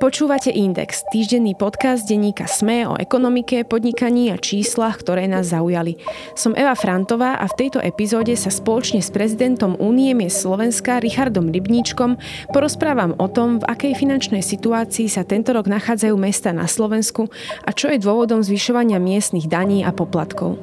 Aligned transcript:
Počúvate 0.00 0.48
Index, 0.48 1.04
týždenný 1.12 1.52
podcast 1.52 2.08
denníka 2.08 2.48
SME 2.48 2.88
o 2.88 2.96
ekonomike, 2.96 3.68
podnikaní 3.68 4.32
a 4.32 4.40
číslach, 4.40 4.96
ktoré 4.96 5.28
nás 5.28 5.52
zaujali. 5.52 6.00
Som 6.32 6.56
Eva 6.56 6.72
Frantová 6.72 7.36
a 7.36 7.44
v 7.44 7.60
tejto 7.60 7.84
epizóde 7.84 8.32
sa 8.32 8.48
spoločne 8.48 9.04
s 9.04 9.12
prezidentom 9.12 9.76
Únie 9.76 10.16
miest 10.16 10.40
Slovenska 10.40 11.04
Richardom 11.04 11.52
Rybníčkom 11.52 12.16
porozprávam 12.48 13.12
o 13.20 13.28
tom, 13.28 13.60
v 13.60 13.68
akej 13.68 13.92
finančnej 14.00 14.40
situácii 14.40 15.04
sa 15.04 15.20
tento 15.20 15.52
rok 15.52 15.68
nachádzajú 15.68 16.16
mesta 16.16 16.48
na 16.56 16.64
Slovensku 16.64 17.28
a 17.60 17.70
čo 17.76 17.92
je 17.92 18.00
dôvodom 18.00 18.40
zvyšovania 18.40 18.96
miestnych 18.96 19.52
daní 19.52 19.84
a 19.84 19.92
poplatkov. 19.92 20.56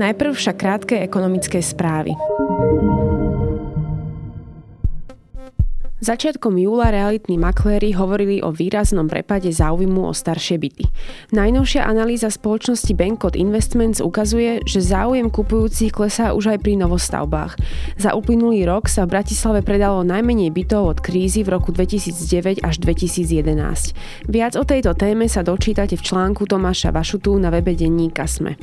Najprv 0.00 0.32
však 0.32 0.56
krátke 0.56 0.96
ekonomické 1.04 1.60
správy. 1.60 2.16
Začiatkom 5.98 6.54
júla 6.54 6.94
realitní 6.94 7.42
makléri 7.42 7.90
hovorili 7.90 8.38
o 8.38 8.54
výraznom 8.54 9.10
prepade 9.10 9.50
záujmu 9.50 10.06
o 10.06 10.14
staršie 10.14 10.54
byty. 10.54 10.86
Najnovšia 11.34 11.82
analýza 11.82 12.30
spoločnosti 12.30 12.94
Bankot 12.94 13.34
Investments 13.34 13.98
ukazuje, 13.98 14.62
že 14.62 14.78
záujem 14.78 15.26
kupujúcich 15.26 15.90
klesá 15.90 16.38
už 16.38 16.54
aj 16.54 16.58
pri 16.62 16.78
novostavbách. 16.78 17.58
Za 17.98 18.14
uplynulý 18.14 18.62
rok 18.70 18.86
sa 18.86 19.10
v 19.10 19.18
Bratislave 19.18 19.66
predalo 19.66 20.06
najmenej 20.06 20.54
bytov 20.54 20.86
od 20.86 20.98
krízy 21.02 21.42
v 21.42 21.58
roku 21.58 21.74
2009 21.74 22.62
až 22.62 22.74
2011. 22.78 24.30
Viac 24.30 24.54
o 24.54 24.62
tejto 24.62 24.94
téme 24.94 25.26
sa 25.26 25.42
dočítate 25.42 25.98
v 25.98 26.06
článku 26.06 26.46
Tomáša 26.46 26.94
Vašutu 26.94 27.42
na 27.42 27.50
webe 27.50 27.74
denníka 27.74 28.30
Sme. 28.30 28.54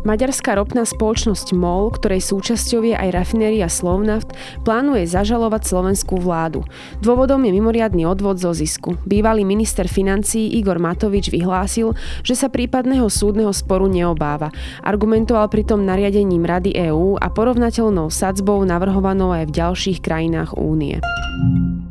Maďarská 0.00 0.56
ropná 0.56 0.88
spoločnosť 0.88 1.52
MOL, 1.52 1.92
ktorej 1.92 2.24
súčasťou 2.24 2.88
je 2.88 2.96
aj 2.96 3.12
rafinéria 3.12 3.68
Slovnaft, 3.68 4.32
plánuje 4.64 5.04
zažalovať 5.04 5.68
slovenskú 5.68 6.16
vládu. 6.20 6.62
Dôvodom 7.00 7.40
je 7.42 7.56
mimoriadný 7.56 8.04
odvod 8.04 8.36
zo 8.36 8.52
zisku. 8.52 9.00
Bývalý 9.08 9.48
minister 9.48 9.88
financií 9.88 10.52
Igor 10.60 10.76
Matovič 10.76 11.32
vyhlásil, 11.32 11.96
že 12.20 12.36
sa 12.36 12.52
prípadného 12.52 13.08
súdneho 13.08 13.50
sporu 13.56 13.88
neobáva. 13.88 14.52
Argumentoval 14.84 15.48
pritom 15.48 15.82
nariadením 15.82 16.44
Rady 16.44 16.76
EÚ 16.92 17.16
a 17.16 17.32
porovnateľnou 17.32 18.12
sadzbou 18.12 18.60
navrhovanou 18.68 19.32
aj 19.32 19.48
v 19.48 19.56
ďalších 19.56 19.98
krajinách 20.04 20.54
únie. 20.60 21.00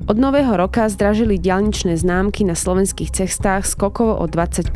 Od 0.10 0.18
nového 0.18 0.58
roka 0.58 0.90
zdražili 0.90 1.38
dialničné 1.38 1.94
známky 1.94 2.42
na 2.42 2.58
slovenských 2.58 3.14
cestách 3.14 3.70
skokovo 3.70 4.18
o 4.18 4.26
20% 4.26 4.74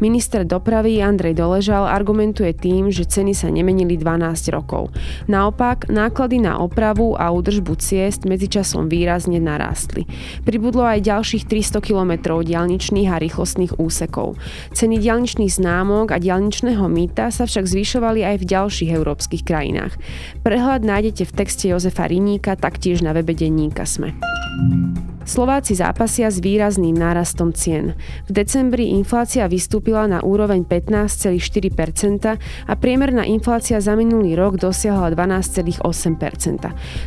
Minister 0.00 0.48
dopravy 0.48 0.96
Andrej 1.04 1.36
Doležal 1.36 1.84
argumentuje 1.84 2.56
tým, 2.56 2.88
že 2.88 3.04
ceny 3.04 3.36
sa 3.36 3.52
nemenili 3.52 4.00
12 4.00 4.48
rokov. 4.48 4.96
Naopak, 5.28 5.92
náklady 5.92 6.40
na 6.40 6.56
opravu 6.56 7.20
a 7.20 7.28
údržbu 7.36 7.76
ciest 7.84 8.24
medzičasom 8.24 8.88
výrazne 8.88 9.36
narástli. 9.44 10.08
Pribudlo 10.48 10.88
aj 10.88 11.04
ďalších 11.04 11.44
300 11.44 11.84
km 11.84 12.40
dialničných 12.40 13.12
a 13.12 13.20
rýchlostných 13.20 13.76
úsekov. 13.76 14.40
Ceny 14.72 15.04
dialničných 15.04 15.52
známok 15.52 16.16
a 16.16 16.16
dialničného 16.16 16.88
mýta 16.88 17.28
sa 17.28 17.44
však 17.44 17.68
zvyšovali 17.68 18.24
aj 18.24 18.36
v 18.40 18.48
ďalších 18.56 18.88
európskych 18.88 19.44
krajinách. 19.44 20.00
Prehľad 20.40 20.80
nájdete 20.80 21.28
v 21.28 21.36
texte 21.36 21.68
Jozefa 21.68 22.08
Riníka 22.08 22.56
taktiež 22.56 23.04
na 23.04 23.12
webe 23.12 23.36
denníka 23.36 23.84
Sme. 23.84 24.29
Thank 24.32 24.98
you. 24.98 25.09
Slováci 25.20 25.76
zápasia 25.76 26.32
s 26.32 26.40
výrazným 26.40 26.96
nárastom 26.96 27.52
cien. 27.52 27.92
V 28.26 28.30
decembri 28.32 28.96
inflácia 28.96 29.44
vystúpila 29.46 30.08
na 30.08 30.24
úroveň 30.24 30.64
15,4% 30.64 32.40
a 32.40 32.72
priemerná 32.74 33.28
inflácia 33.28 33.78
za 33.84 33.92
minulý 33.94 34.32
rok 34.34 34.56
dosiahla 34.56 35.12
12,8%. 35.12 35.84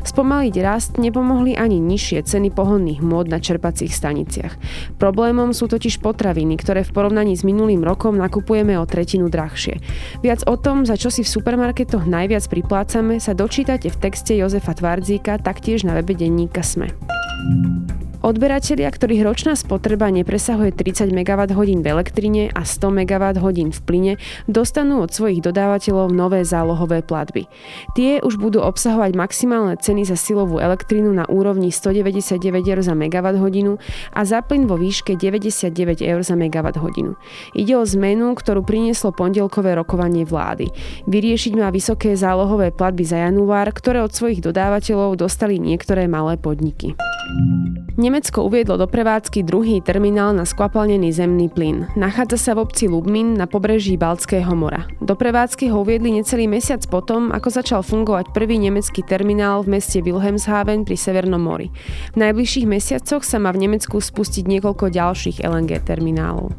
Spomaliť 0.06 0.56
rast 0.62 1.02
nepomohli 1.02 1.58
ani 1.58 1.82
nižšie 1.82 2.22
ceny 2.24 2.54
pohonných 2.54 3.02
mód 3.02 3.34
na 3.34 3.42
čerpacích 3.42 3.92
staniciach. 3.92 4.56
Problémom 5.02 5.52
sú 5.52 5.66
totiž 5.66 5.98
potraviny, 6.00 6.56
ktoré 6.62 6.86
v 6.86 6.94
porovnaní 6.94 7.34
s 7.34 7.42
minulým 7.42 7.82
rokom 7.82 8.16
nakupujeme 8.16 8.78
o 8.78 8.86
tretinu 8.86 9.28
drahšie. 9.28 9.82
Viac 10.22 10.46
o 10.46 10.56
tom, 10.56 10.86
za 10.86 10.96
čo 10.96 11.10
si 11.10 11.26
v 11.26 11.34
supermarketoch 11.34 12.06
najviac 12.06 12.46
priplácame, 12.46 13.18
sa 13.18 13.34
dočítate 13.34 13.90
v 13.90 13.98
texte 13.98 14.38
Jozefa 14.38 14.78
Tvardzíka 14.78 15.42
taktiež 15.42 15.82
na 15.84 15.98
webe 15.98 16.14
denníka 16.14 16.62
Sme. 16.62 16.94
Odberatelia, 18.24 18.88
ktorých 18.88 19.28
ročná 19.28 19.52
spotreba 19.52 20.08
nepresahuje 20.08 20.72
30 20.72 21.12
MWh 21.12 21.60
v 21.60 21.88
elektrine 21.92 22.48
a 22.56 22.64
100 22.64 23.04
MWh 23.04 23.68
v 23.68 23.82
plyne, 23.84 24.14
dostanú 24.48 25.04
od 25.04 25.12
svojich 25.12 25.44
dodávateľov 25.44 26.08
nové 26.16 26.48
zálohové 26.48 27.04
platby. 27.04 27.52
Tie 28.00 28.24
už 28.24 28.40
budú 28.40 28.64
obsahovať 28.64 29.12
maximálne 29.20 29.76
ceny 29.76 30.08
za 30.08 30.16
silovú 30.16 30.64
elektrínu 30.64 31.12
na 31.12 31.28
úrovni 31.28 31.68
199 31.68 32.40
eur 32.64 32.80
za 32.80 32.96
MWh 32.96 33.76
a 34.16 34.22
za 34.24 34.40
plyn 34.40 34.72
vo 34.72 34.80
výške 34.80 35.20
99 35.20 36.00
eur 36.00 36.24
za 36.24 36.40
MWh. 36.40 37.20
Ide 37.60 37.74
o 37.76 37.84
zmenu, 37.84 38.40
ktorú 38.40 38.64
prinieslo 38.64 39.12
pondelkové 39.12 39.76
rokovanie 39.76 40.24
vlády. 40.24 40.72
Vyriešiť 41.12 41.60
má 41.60 41.76
vysoké 41.76 42.16
zálohové 42.16 42.72
platby 42.72 43.04
za 43.04 43.20
január, 43.20 43.68
ktoré 43.76 44.00
od 44.00 44.16
svojich 44.16 44.40
dodávateľov 44.40 45.20
dostali 45.20 45.60
niektoré 45.60 46.08
malé 46.08 46.40
podniky. 46.40 46.96
Nemecko 48.14 48.46
uviedlo 48.46 48.78
do 48.78 48.86
prevádzky 48.86 49.42
druhý 49.42 49.82
terminál 49.82 50.38
na 50.38 50.46
skvapalnený 50.46 51.10
zemný 51.18 51.50
plyn. 51.50 51.90
Nachádza 51.98 52.38
sa 52.38 52.52
v 52.54 52.62
obci 52.70 52.86
Lubmin 52.86 53.34
na 53.34 53.50
pobreží 53.50 53.98
Baltského 53.98 54.54
mora. 54.54 54.86
Do 55.02 55.18
prevádzky 55.18 55.74
ho 55.74 55.82
uviedli 55.82 56.14
necelý 56.14 56.46
mesiac 56.46 56.86
potom, 56.86 57.34
ako 57.34 57.50
začal 57.50 57.82
fungovať 57.82 58.30
prvý 58.30 58.62
nemecký 58.62 59.02
terminál 59.02 59.66
v 59.66 59.82
meste 59.82 59.98
Wilhelmshaven 60.06 60.86
pri 60.86 60.94
Severnom 60.94 61.42
mori. 61.42 61.74
V 62.14 62.22
najbližších 62.22 62.70
mesiacoch 62.70 63.26
sa 63.26 63.42
má 63.42 63.50
v 63.50 63.66
Nemecku 63.66 63.98
spustiť 63.98 64.46
niekoľko 64.46 64.94
ďalších 64.94 65.42
LNG 65.42 65.82
terminálov. 65.82 66.54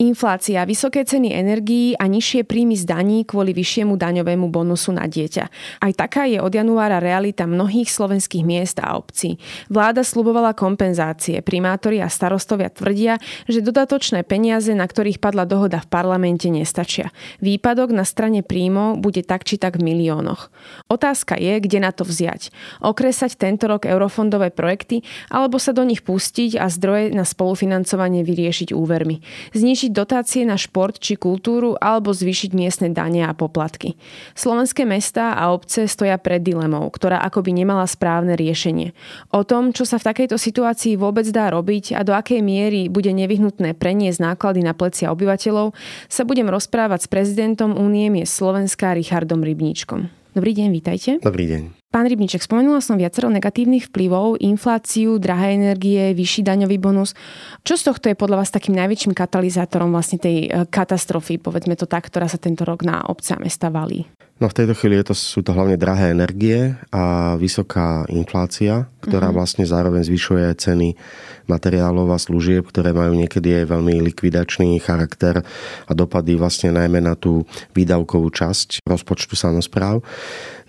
Inflácia, 0.00 0.64
vysoké 0.64 1.04
ceny 1.04 1.28
energií 1.28 1.92
a 1.92 2.08
nižšie 2.08 2.48
príjmy 2.48 2.72
z 2.72 2.88
daní 2.88 3.28
kvôli 3.28 3.52
vyššiemu 3.52 4.00
daňovému 4.00 4.48
bonusu 4.48 4.96
na 4.96 5.04
dieťa. 5.04 5.44
Aj 5.76 5.92
taká 5.92 6.24
je 6.24 6.40
od 6.40 6.48
januára 6.48 7.04
realita 7.04 7.44
mnohých 7.44 7.92
slovenských 7.92 8.40
miest 8.40 8.80
a 8.80 8.96
obcí. 8.96 9.36
Vláda 9.68 10.00
slubovala 10.00 10.56
kompenzácie. 10.56 11.44
Primátori 11.44 12.00
a 12.00 12.08
starostovia 12.08 12.72
tvrdia, 12.72 13.20
že 13.44 13.60
dodatočné 13.60 14.24
peniaze, 14.24 14.72
na 14.72 14.88
ktorých 14.88 15.20
padla 15.20 15.44
dohoda 15.44 15.84
v 15.84 15.92
parlamente, 15.92 16.48
nestačia. 16.48 17.12
Výpadok 17.44 17.92
na 17.92 18.08
strane 18.08 18.40
príjmov 18.40 19.04
bude 19.04 19.20
tak 19.20 19.44
či 19.44 19.60
tak 19.60 19.76
v 19.76 19.84
miliónoch. 19.84 20.48
Otázka 20.88 21.36
je, 21.36 21.60
kde 21.60 21.76
na 21.76 21.92
to 21.92 22.08
vziať. 22.08 22.48
Okresať 22.80 23.36
tento 23.36 23.68
rok 23.68 23.84
eurofondové 23.84 24.48
projekty 24.48 25.04
alebo 25.28 25.60
sa 25.60 25.76
do 25.76 25.84
nich 25.84 26.00
pustiť 26.00 26.56
a 26.56 26.72
zdroje 26.72 27.12
na 27.12 27.28
spolufinancovanie 27.28 28.24
vyriešiť 28.24 28.72
úvermi. 28.72 29.20
Znižiť 29.52 29.89
zvýšiť 29.90 29.98
dotácie 29.98 30.42
na 30.46 30.54
šport 30.54 31.02
či 31.02 31.18
kultúru 31.18 31.74
alebo 31.74 32.14
zvýšiť 32.14 32.50
miestne 32.54 32.88
dane 32.94 33.26
a 33.26 33.34
poplatky. 33.34 33.98
Slovenské 34.38 34.86
mestá 34.86 35.34
a 35.34 35.50
obce 35.50 35.90
stoja 35.90 36.14
pred 36.16 36.38
dilemou, 36.38 36.86
ktorá 36.94 37.18
akoby 37.26 37.50
nemala 37.50 37.84
správne 37.90 38.38
riešenie. 38.38 38.94
O 39.34 39.42
tom, 39.42 39.74
čo 39.74 39.82
sa 39.82 39.98
v 39.98 40.06
takejto 40.14 40.38
situácii 40.38 40.94
vôbec 40.94 41.26
dá 41.34 41.50
robiť 41.50 41.98
a 41.98 42.06
do 42.06 42.14
akej 42.14 42.38
miery 42.38 42.86
bude 42.86 43.10
nevyhnutné 43.10 43.74
preniesť 43.74 44.22
náklady 44.22 44.62
na 44.62 44.72
plecia 44.72 45.10
obyvateľov, 45.10 45.74
sa 46.06 46.22
budem 46.22 46.46
rozprávať 46.46 47.06
s 47.06 47.08
prezidentom 47.10 47.74
Únie 47.74 48.06
miest 48.14 48.38
Slovenska 48.38 48.94
Richardom 48.94 49.42
Rybníčkom. 49.42 50.06
Dobrý 50.30 50.54
deň, 50.54 50.68
vítajte. 50.70 51.10
Dobrý 51.18 51.50
deň. 51.50 51.79
Pán 51.90 52.06
Rybníček, 52.06 52.46
spomenula 52.46 52.78
som 52.78 52.94
viacero 52.94 53.26
negatívnych 53.34 53.90
vplyvov, 53.90 54.38
infláciu, 54.38 55.18
drahé 55.18 55.58
energie, 55.58 56.14
vyšší 56.14 56.46
daňový 56.46 56.78
bonus. 56.78 57.18
Čo 57.66 57.74
z 57.74 57.82
tohto 57.90 58.06
je 58.06 58.14
podľa 58.14 58.46
vás 58.46 58.54
takým 58.54 58.78
najväčším 58.78 59.10
katalizátorom 59.10 59.90
vlastne 59.90 60.22
tej 60.22 60.36
e, 60.46 60.70
katastrofy, 60.70 61.42
povedzme 61.42 61.74
to 61.74 61.90
tak, 61.90 62.06
ktorá 62.06 62.30
sa 62.30 62.38
tento 62.38 62.62
rok 62.62 62.86
na 62.86 63.02
obce 63.10 63.34
a 63.34 63.42
mesta 63.42 63.74
valí? 63.74 64.06
No 64.40 64.48
v 64.48 64.56
tejto 64.56 64.72
chvíli 64.72 64.96
je 64.96 65.12
to, 65.12 65.14
sú 65.14 65.44
to 65.44 65.52
hlavne 65.52 65.76
drahé 65.76 66.16
energie 66.16 66.72
a 66.88 67.36
vysoká 67.36 68.08
inflácia, 68.08 68.88
ktorá 69.04 69.28
uh-huh. 69.28 69.36
vlastne 69.36 69.68
zároveň 69.68 70.00
zvyšuje 70.00 70.48
ceny 70.56 70.96
materiálov 71.44 72.08
a 72.14 72.18
služieb, 72.22 72.64
ktoré 72.64 72.96
majú 72.96 73.12
niekedy 73.18 73.52
aj 73.60 73.64
veľmi 73.68 74.00
likvidačný 74.06 74.80
charakter 74.80 75.44
a 75.84 75.92
dopady 75.92 76.40
vlastne 76.40 76.72
najmä 76.72 77.04
na 77.04 77.18
tú 77.18 77.44
výdavkovú 77.76 78.32
časť 78.32 78.86
rozpočtu 78.88 79.36
samozpráv. 79.36 80.00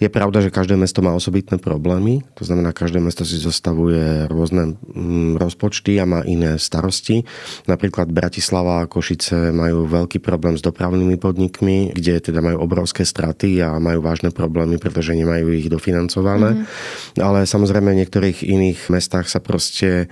Je 0.01 0.09
pravda, 0.09 0.41
že 0.41 0.49
každé 0.49 0.73
mesto 0.81 1.05
má 1.05 1.13
osobitné 1.13 1.61
problémy, 1.61 2.25
to 2.33 2.41
znamená, 2.41 2.73
každé 2.73 2.97
mesto 2.97 3.21
si 3.21 3.37
zostavuje 3.37 4.25
rôzne 4.25 4.73
mm, 4.73 5.37
rozpočty 5.37 6.01
a 6.01 6.09
má 6.09 6.25
iné 6.25 6.57
starosti. 6.57 7.21
Napríklad 7.69 8.09
Bratislava 8.09 8.81
a 8.81 8.89
Košice 8.89 9.53
majú 9.53 9.85
veľký 9.85 10.17
problém 10.17 10.57
s 10.57 10.65
dopravnými 10.65 11.21
podnikmi, 11.21 11.93
kde 11.93 12.17
teda 12.17 12.41
majú 12.41 12.65
obrovské 12.65 13.05
straty 13.05 13.60
a 13.61 13.77
majú 13.77 14.01
vážne 14.03 14.33
problémy, 14.33 14.81
pretože 14.81 15.15
nemajú 15.15 15.53
ich 15.53 15.71
dofinancované. 15.71 16.61
Mm-hmm. 16.61 17.21
Ale 17.21 17.45
samozrejme 17.45 17.93
v 17.93 17.99
niektorých 18.05 18.43
iných 18.43 18.89
mestách 18.89 19.29
sa 19.29 19.39
proste 19.39 20.09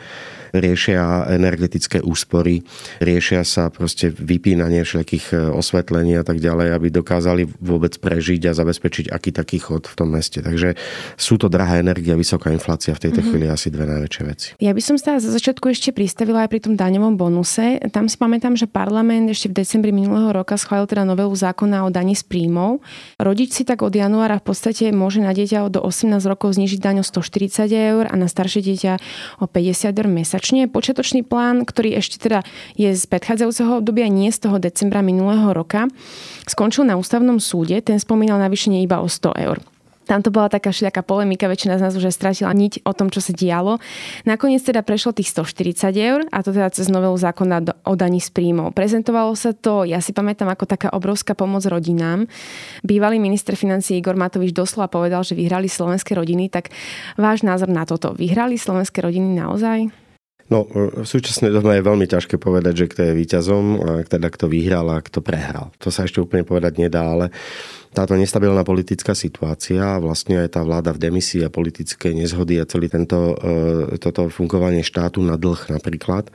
riešia 0.54 1.30
energetické 1.30 2.02
úspory, 2.02 2.66
riešia 3.00 3.46
sa 3.46 3.70
proste 3.70 4.10
vypínanie 4.10 4.82
všelijakých 4.84 5.26
e, 5.32 5.36
osvetlení 5.54 6.18
a 6.18 6.24
tak 6.26 6.42
ďalej, 6.42 6.76
aby 6.76 6.88
dokázali 6.90 7.44
vôbec 7.62 7.96
prežiť 8.02 8.50
a 8.50 8.58
zabezpečiť 8.58 9.14
aký 9.14 9.30
taký 9.32 9.58
chod 9.62 9.86
v 9.86 9.96
tom 9.96 10.10
meste. 10.12 10.42
Takže 10.42 10.74
sú 11.16 11.38
to 11.38 11.48
drahá 11.48 11.80
energia, 11.80 12.18
vysoká 12.18 12.50
inflácia 12.50 12.92
v 12.96 13.10
tejto 13.10 13.22
mm-hmm. 13.22 13.30
chvíli 13.30 13.46
asi 13.48 13.68
dve 13.70 13.86
najväčšie 13.86 14.24
veci. 14.26 14.48
Ja 14.58 14.74
by 14.74 14.82
som 14.82 14.98
sa 14.98 15.22
za 15.22 15.30
začiatku 15.30 15.70
ešte 15.70 15.94
pristavila 15.94 16.46
aj 16.46 16.50
pri 16.50 16.60
tom 16.66 16.74
daňovom 16.74 17.16
bonuse. 17.16 17.78
Tam 17.94 18.10
si 18.10 18.18
pamätám, 18.18 18.58
že 18.58 18.66
parlament 18.66 19.30
ešte 19.30 19.54
v 19.54 19.62
decembri 19.62 19.94
minulého 19.94 20.34
roka 20.34 20.58
schválil 20.58 20.90
teda 20.90 21.06
novelu 21.06 21.32
zákona 21.32 21.86
o 21.86 21.90
daní 21.94 22.18
z 22.18 22.26
príjmov. 22.26 22.82
Rodič 23.22 23.54
si 23.54 23.64
tak 23.68 23.86
od 23.86 23.94
januára 23.94 24.42
v 24.42 24.46
podstate 24.50 24.90
môže 24.90 25.22
na 25.22 25.36
dieťa 25.36 25.70
do 25.70 25.84
18 25.84 26.20
rokov 26.26 26.58
znižiť 26.58 26.80
daň 26.82 26.96
o 27.02 27.06
140 27.06 27.70
eur 27.70 28.04
a 28.10 28.16
na 28.18 28.26
staršie 28.26 28.66
dieťa 28.66 28.94
o 29.40 29.46
50 29.46 29.94
eur 29.94 30.08
mesačne. 30.10 30.39
Počiatočný 30.72 31.28
plán, 31.28 31.68
ktorý 31.68 32.00
ešte 32.00 32.18
teda 32.20 32.48
je 32.80 32.96
z 32.96 33.04
predchádzajúceho 33.06 33.84
obdobia, 33.84 34.08
nie 34.08 34.32
z 34.32 34.48
toho 34.48 34.58
decembra 34.58 35.04
minulého 35.04 35.52
roka, 35.52 35.92
skončil 36.48 36.88
na 36.88 36.96
ústavnom 36.96 37.38
súde. 37.38 37.80
Ten 37.84 38.00
spomínal 38.00 38.40
navýšenie 38.40 38.82
iba 38.84 39.04
o 39.04 39.08
100 39.08 39.36
eur. 39.36 39.60
Tam 40.10 40.26
to 40.26 40.34
bola 40.34 40.50
taká 40.50 40.74
všelijaká 40.74 41.06
polemika, 41.06 41.46
väčšina 41.46 41.78
z 41.78 41.86
nás 41.86 41.94
už 41.94 42.10
stratila 42.10 42.50
niť 42.50 42.82
o 42.82 42.98
tom, 42.98 43.14
čo 43.14 43.22
sa 43.22 43.30
dialo. 43.30 43.78
Nakoniec 44.26 44.66
teda 44.66 44.82
prešlo 44.82 45.14
tých 45.14 45.30
140 45.30 45.94
eur 45.94 46.26
a 46.34 46.42
to 46.42 46.50
teda 46.50 46.74
cez 46.74 46.90
novelu 46.90 47.14
zákona 47.14 47.86
o 47.86 47.94
daní 47.94 48.18
z 48.18 48.34
príjmov. 48.34 48.74
Prezentovalo 48.74 49.38
sa 49.38 49.54
to, 49.54 49.86
ja 49.86 50.02
si 50.02 50.10
pamätám, 50.10 50.50
ako 50.50 50.66
taká 50.66 50.90
obrovská 50.98 51.38
pomoc 51.38 51.62
rodinám. 51.70 52.26
Bývalý 52.82 53.22
minister 53.22 53.54
financí 53.54 54.02
Igor 54.02 54.18
Matovič 54.18 54.50
doslova 54.50 54.90
povedal, 54.90 55.22
že 55.22 55.38
vyhrali 55.38 55.70
slovenské 55.70 56.18
rodiny, 56.18 56.50
tak 56.50 56.74
váš 57.14 57.46
názor 57.46 57.70
na 57.70 57.86
toto. 57.86 58.18
Vyhrali 58.18 58.58
slovenské 58.58 59.06
rodiny 59.06 59.38
naozaj? 59.38 60.09
No, 60.50 60.66
v 60.66 61.06
súčasnej 61.06 61.54
dobe 61.54 61.78
je 61.78 61.86
veľmi 61.86 62.10
ťažké 62.10 62.42
povedať, 62.42 62.74
že 62.74 62.90
kto 62.90 63.02
je 63.06 63.18
víťazom, 63.22 63.66
teda 64.10 64.34
kto 64.34 64.50
vyhral 64.50 64.90
a 64.90 64.98
kto 64.98 65.22
prehral. 65.22 65.70
To 65.78 65.94
sa 65.94 66.10
ešte 66.10 66.26
úplne 66.26 66.42
povedať 66.42 66.82
nedá, 66.82 67.06
ale 67.06 67.30
táto 67.90 68.14
nestabilná 68.14 68.62
politická 68.62 69.18
situácia, 69.18 69.98
vlastne 69.98 70.46
aj 70.46 70.58
tá 70.58 70.62
vláda 70.62 70.94
v 70.94 71.10
demisii 71.10 71.42
a 71.42 71.50
politické 71.50 72.14
nezhody 72.14 72.62
a 72.62 72.70
celý 72.70 72.86
tento, 72.86 73.34
e, 73.36 73.98
toto 73.98 74.30
fungovanie 74.30 74.86
štátu 74.86 75.26
na 75.26 75.42
dlh 75.42 75.74
napríklad 75.74 76.30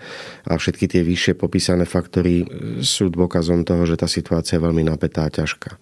a 0.45 0.59
všetky 0.59 0.91
tie 0.91 1.03
vyššie 1.07 1.39
popísané 1.39 1.87
faktory 1.87 2.43
sú 2.83 3.07
dôkazom 3.07 3.63
toho, 3.63 3.87
že 3.87 3.95
tá 3.95 4.11
situácia 4.11 4.59
je 4.59 4.65
veľmi 4.67 4.83
napätá 4.83 5.27
a 5.27 5.31
ťažká. 5.31 5.79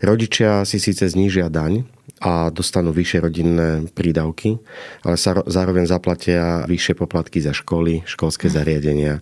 Rodičia 0.00 0.64
si 0.64 0.80
síce 0.80 1.04
znížia 1.04 1.52
daň, 1.52 1.84
a 2.22 2.54
dostanú 2.54 2.94
vyššie 2.94 3.18
rodinné 3.18 3.68
prídavky, 3.90 4.62
ale 5.02 5.18
sa 5.18 5.42
zároveň 5.42 5.90
zaplatia 5.90 6.62
vyššie 6.70 6.94
poplatky 6.94 7.42
za 7.42 7.50
školy, 7.50 8.06
školské 8.06 8.46
hm. 8.46 8.54
zariadenia, 8.54 9.14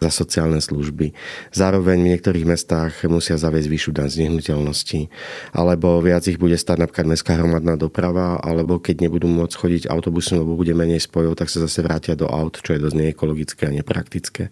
za 0.00 0.08
sociálne 0.08 0.64
služby. 0.64 1.12
Zároveň 1.52 2.00
v 2.00 2.10
niektorých 2.16 2.48
mestách 2.48 3.04
musia 3.12 3.36
zaviesť 3.36 3.68
vyššiu 3.68 3.92
daň 3.92 4.08
z 4.08 4.16
nehnuteľnosti, 4.26 5.00
alebo 5.52 6.00
viac 6.00 6.24
ich 6.28 6.40
bude 6.40 6.56
stať 6.56 6.82
napríklad 6.82 7.06
mestská 7.10 7.36
hromadná 7.36 7.78
doprava, 7.78 8.40
alebo 8.40 8.78
keď 8.80 9.08
nebudú 9.08 9.28
môcť 9.28 9.54
chodiť 9.56 9.82
autobusom, 9.88 10.42
lebo 10.44 10.56
bude 10.56 10.72
menej 10.72 11.04
spojov, 11.04 11.36
tak 11.36 11.48
sa 11.52 11.64
zase 11.64 11.80
vrátia 11.80 12.14
do 12.14 12.28
aut, 12.28 12.60
čo 12.60 12.76
je 12.76 12.80
dosť 12.80 12.96
neekologické 12.96 13.68
a 13.68 13.72
nepraktické. 13.72 14.48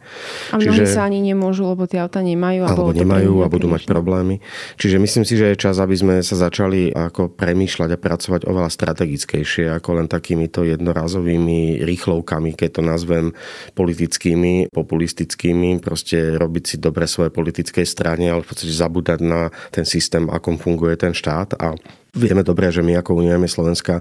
A 0.52 0.60
mnohí 0.60 0.84
Čiže, 0.84 0.94
sa 0.94 1.06
ani 1.06 1.22
nemôžu, 1.22 1.64
lebo 1.68 1.86
tie 1.88 2.02
auta 2.02 2.20
nemajú. 2.20 2.66
Alebo 2.66 2.92
nemajú 2.92 3.44
a 3.44 3.48
budú 3.48 3.70
mať 3.70 3.86
problémy. 3.86 4.42
Čiže 4.76 4.96
myslím 5.00 5.24
si, 5.24 5.34
že 5.38 5.54
je 5.54 5.56
čas, 5.60 5.78
aby 5.78 5.94
sme 5.94 6.14
sa 6.20 6.36
začali 6.36 6.90
ako 6.90 7.32
premýšľať 7.32 7.90
a 7.94 7.98
pracovať 7.98 8.40
oveľa 8.48 8.70
strategickejšie 8.70 9.70
ako 9.70 10.02
len 10.02 10.06
takýmito 10.10 10.66
jednorazovými 10.66 11.84
rýchlovkami, 11.86 12.58
keď 12.58 12.80
to 12.80 12.82
nazvem 12.82 13.26
politickými, 13.78 14.68
populistickými, 14.74 15.78
proste 15.78 16.34
robiť 16.36 16.64
si 16.64 16.76
dobre 16.82 17.06
svoje 17.06 17.30
politickej 17.30 17.86
strane, 17.86 18.28
ale 18.28 18.42
v 18.42 18.48
podstate 18.50 18.74
zabúdať 18.74 19.20
na 19.22 19.48
ten 19.70 19.86
systém, 19.86 20.26
akom 20.28 20.58
funguje 20.58 20.73
ten 20.96 21.14
štát 21.14 21.54
a 21.62 21.74
Vieme 22.14 22.46
dobre, 22.46 22.70
že 22.70 22.78
my 22.78 22.94
ako 23.02 23.18
Unióme 23.18 23.50
Slovenska 23.50 23.98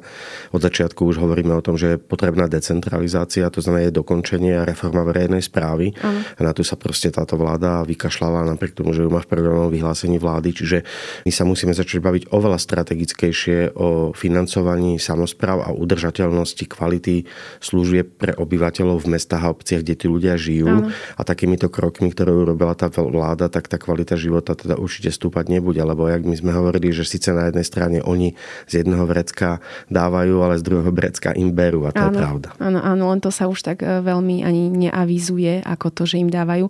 od 0.54 0.62
začiatku 0.62 1.02
už 1.02 1.18
hovoríme 1.18 1.50
o 1.58 1.66
tom, 1.66 1.82
že 1.82 1.98
je 1.98 1.98
potrebná 1.98 2.46
decentralizácia, 2.46 3.50
to 3.50 3.58
znamená 3.58 3.90
je 3.90 3.98
dokončenie 3.98 4.54
a 4.54 4.70
reforma 4.70 5.02
verejnej 5.02 5.42
správy. 5.42 5.98
Ano. 5.98 6.22
A 6.38 6.42
na 6.46 6.54
tu 6.54 6.62
sa 6.62 6.78
proste 6.78 7.10
táto 7.10 7.34
vláda 7.42 7.82
vykašľala 7.82 8.54
napriek 8.54 8.78
tomu, 8.78 8.94
že 8.94 9.02
ju 9.02 9.10
má 9.10 9.18
v 9.18 9.34
programovom 9.34 9.74
vyhlásení 9.74 10.22
vlády. 10.22 10.54
Čiže 10.54 10.78
my 11.26 11.32
sa 11.34 11.42
musíme 11.42 11.74
začať 11.74 12.06
baviť 12.06 12.24
oveľa 12.30 12.62
strategickejšie 12.62 13.74
o 13.74 14.14
financovaní 14.14 15.02
samozpráv 15.02 15.66
a 15.66 15.74
udržateľnosti 15.74 16.70
kvality 16.70 17.26
služieb 17.66 18.22
pre 18.22 18.38
obyvateľov 18.38 19.10
v 19.10 19.18
mestách 19.18 19.42
a 19.42 19.50
obciach, 19.50 19.82
kde 19.82 19.98
tí 19.98 20.06
ľudia 20.06 20.38
žijú. 20.38 20.70
Ano. 20.70 20.94
A 21.18 21.22
takýmito 21.26 21.66
krokmi, 21.74 22.14
ktoré 22.14 22.30
urobila 22.30 22.78
tá 22.78 22.94
vláda, 22.94 23.50
tak 23.50 23.66
tá 23.66 23.82
kvalita 23.82 24.14
života 24.22 24.54
teda 24.54 24.78
určite 24.78 25.10
stúpať 25.10 25.50
nebude. 25.50 25.82
Lebo 25.82 26.06
jak 26.06 26.22
my 26.22 26.38
sme 26.38 26.54
hovorili, 26.54 26.94
že 26.94 27.10
síce 27.10 27.34
na 27.34 27.50
jednej 27.50 27.66
strane 27.66 28.03
oni 28.04 28.36
z 28.68 28.84
jedného 28.84 29.08
vrecka 29.08 29.64
dávajú, 29.90 30.36
ale 30.44 30.60
z 30.60 30.64
druhého 30.64 30.92
vrecka 30.94 31.32
im 31.34 31.56
berú 31.56 31.88
a 31.88 31.96
to 31.96 32.04
áno, 32.04 32.12
je 32.12 32.20
pravda. 32.20 32.50
Áno, 32.60 32.80
áno, 32.84 33.04
len 33.10 33.20
to 33.24 33.32
sa 33.32 33.48
už 33.48 33.64
tak 33.64 33.82
e, 33.82 34.04
veľmi 34.04 34.44
ani 34.44 34.70
neavizuje, 34.70 35.64
ako 35.64 35.88
to, 35.90 36.04
že 36.04 36.22
im 36.22 36.30
dávajú. 36.30 36.68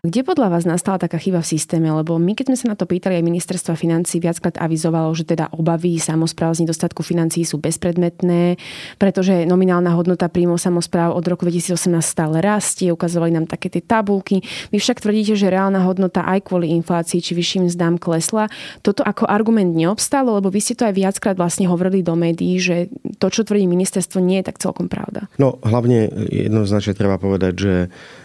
Kde 0.00 0.24
podľa 0.24 0.48
vás 0.48 0.64
nastala 0.64 0.96
taká 0.96 1.20
chyba 1.20 1.44
v 1.44 1.52
systéme? 1.52 1.92
Lebo 1.92 2.16
my, 2.16 2.32
keď 2.32 2.48
sme 2.48 2.56
sa 2.56 2.66
na 2.72 2.76
to 2.76 2.88
pýtali, 2.88 3.20
aj 3.20 3.24
ministerstva 3.28 3.76
financí 3.76 4.16
viackrát 4.16 4.56
avizovalo, 4.56 5.12
že 5.12 5.28
teda 5.28 5.52
obavy 5.52 6.00
samozpráv 6.00 6.56
z 6.56 6.64
nedostatku 6.64 7.04
financií 7.04 7.44
sú 7.44 7.60
bezpredmetné, 7.60 8.56
pretože 8.96 9.44
nominálna 9.44 9.92
hodnota 9.92 10.32
príjmov 10.32 10.56
samozpráv 10.56 11.12
od 11.12 11.20
roku 11.28 11.44
2018 11.44 12.00
stále 12.00 12.40
rastie, 12.40 12.88
ukazovali 12.88 13.28
nám 13.36 13.44
také 13.44 13.68
tie 13.68 13.84
tabulky. 13.84 14.40
Vy 14.72 14.80
však 14.80 15.04
tvrdíte, 15.04 15.36
že 15.36 15.52
reálna 15.52 15.84
hodnota 15.84 16.24
aj 16.24 16.48
kvôli 16.48 16.72
inflácii 16.80 17.20
či 17.20 17.36
vyšším 17.36 17.68
zdám 17.68 18.00
klesla. 18.00 18.48
Toto 18.80 19.04
ako 19.04 19.28
argument 19.28 19.76
neobstálo, 19.76 20.32
lebo 20.40 20.48
vy 20.48 20.64
ste 20.64 20.80
to 20.80 20.88
aj 20.88 20.96
viackrát 20.96 21.36
vlastne 21.36 21.68
hovorili 21.68 22.00
do 22.00 22.16
médií, 22.16 22.56
že 22.56 22.88
to, 23.20 23.28
čo 23.28 23.44
tvrdí 23.44 23.68
ministerstvo, 23.68 24.16
nie 24.24 24.40
je 24.40 24.48
tak 24.48 24.64
celkom 24.64 24.88
pravda. 24.88 25.28
No 25.36 25.60
hlavne 25.60 26.08
jednoznačne 26.32 26.96
treba 26.96 27.20
povedať, 27.20 27.52
že 27.52 27.74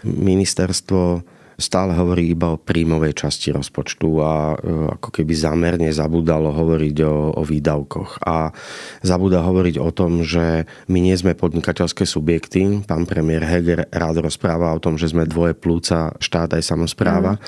ministerstvo 0.08 1.35
stále 1.56 1.96
hovorí 1.96 2.32
iba 2.32 2.54
o 2.54 2.60
príjmovej 2.60 3.16
časti 3.16 3.48
rozpočtu 3.52 4.08
a 4.20 4.32
e, 4.52 4.56
ako 5.00 5.08
keby 5.08 5.32
zámerne 5.32 5.88
zabudalo 5.88 6.52
hovoriť 6.52 6.96
o, 7.04 7.14
o 7.36 7.42
výdavkoch. 7.42 8.20
A 8.24 8.52
zabúda 9.00 9.40
hovoriť 9.40 9.80
o 9.80 9.90
tom, 9.92 10.20
že 10.20 10.68
my 10.92 10.98
nie 11.00 11.16
sme 11.16 11.32
podnikateľské 11.32 12.04
subjekty. 12.04 12.84
Pán 12.84 13.08
premiér 13.08 13.44
Heger 13.48 13.88
rád 13.88 14.20
rozpráva 14.20 14.76
o 14.76 14.82
tom, 14.82 15.00
že 15.00 15.08
sme 15.08 15.24
dvoje 15.24 15.56
plúca 15.56 16.12
štát 16.20 16.60
aj 16.60 16.62
samozpráva. 16.62 17.36
Mm. 17.36 17.42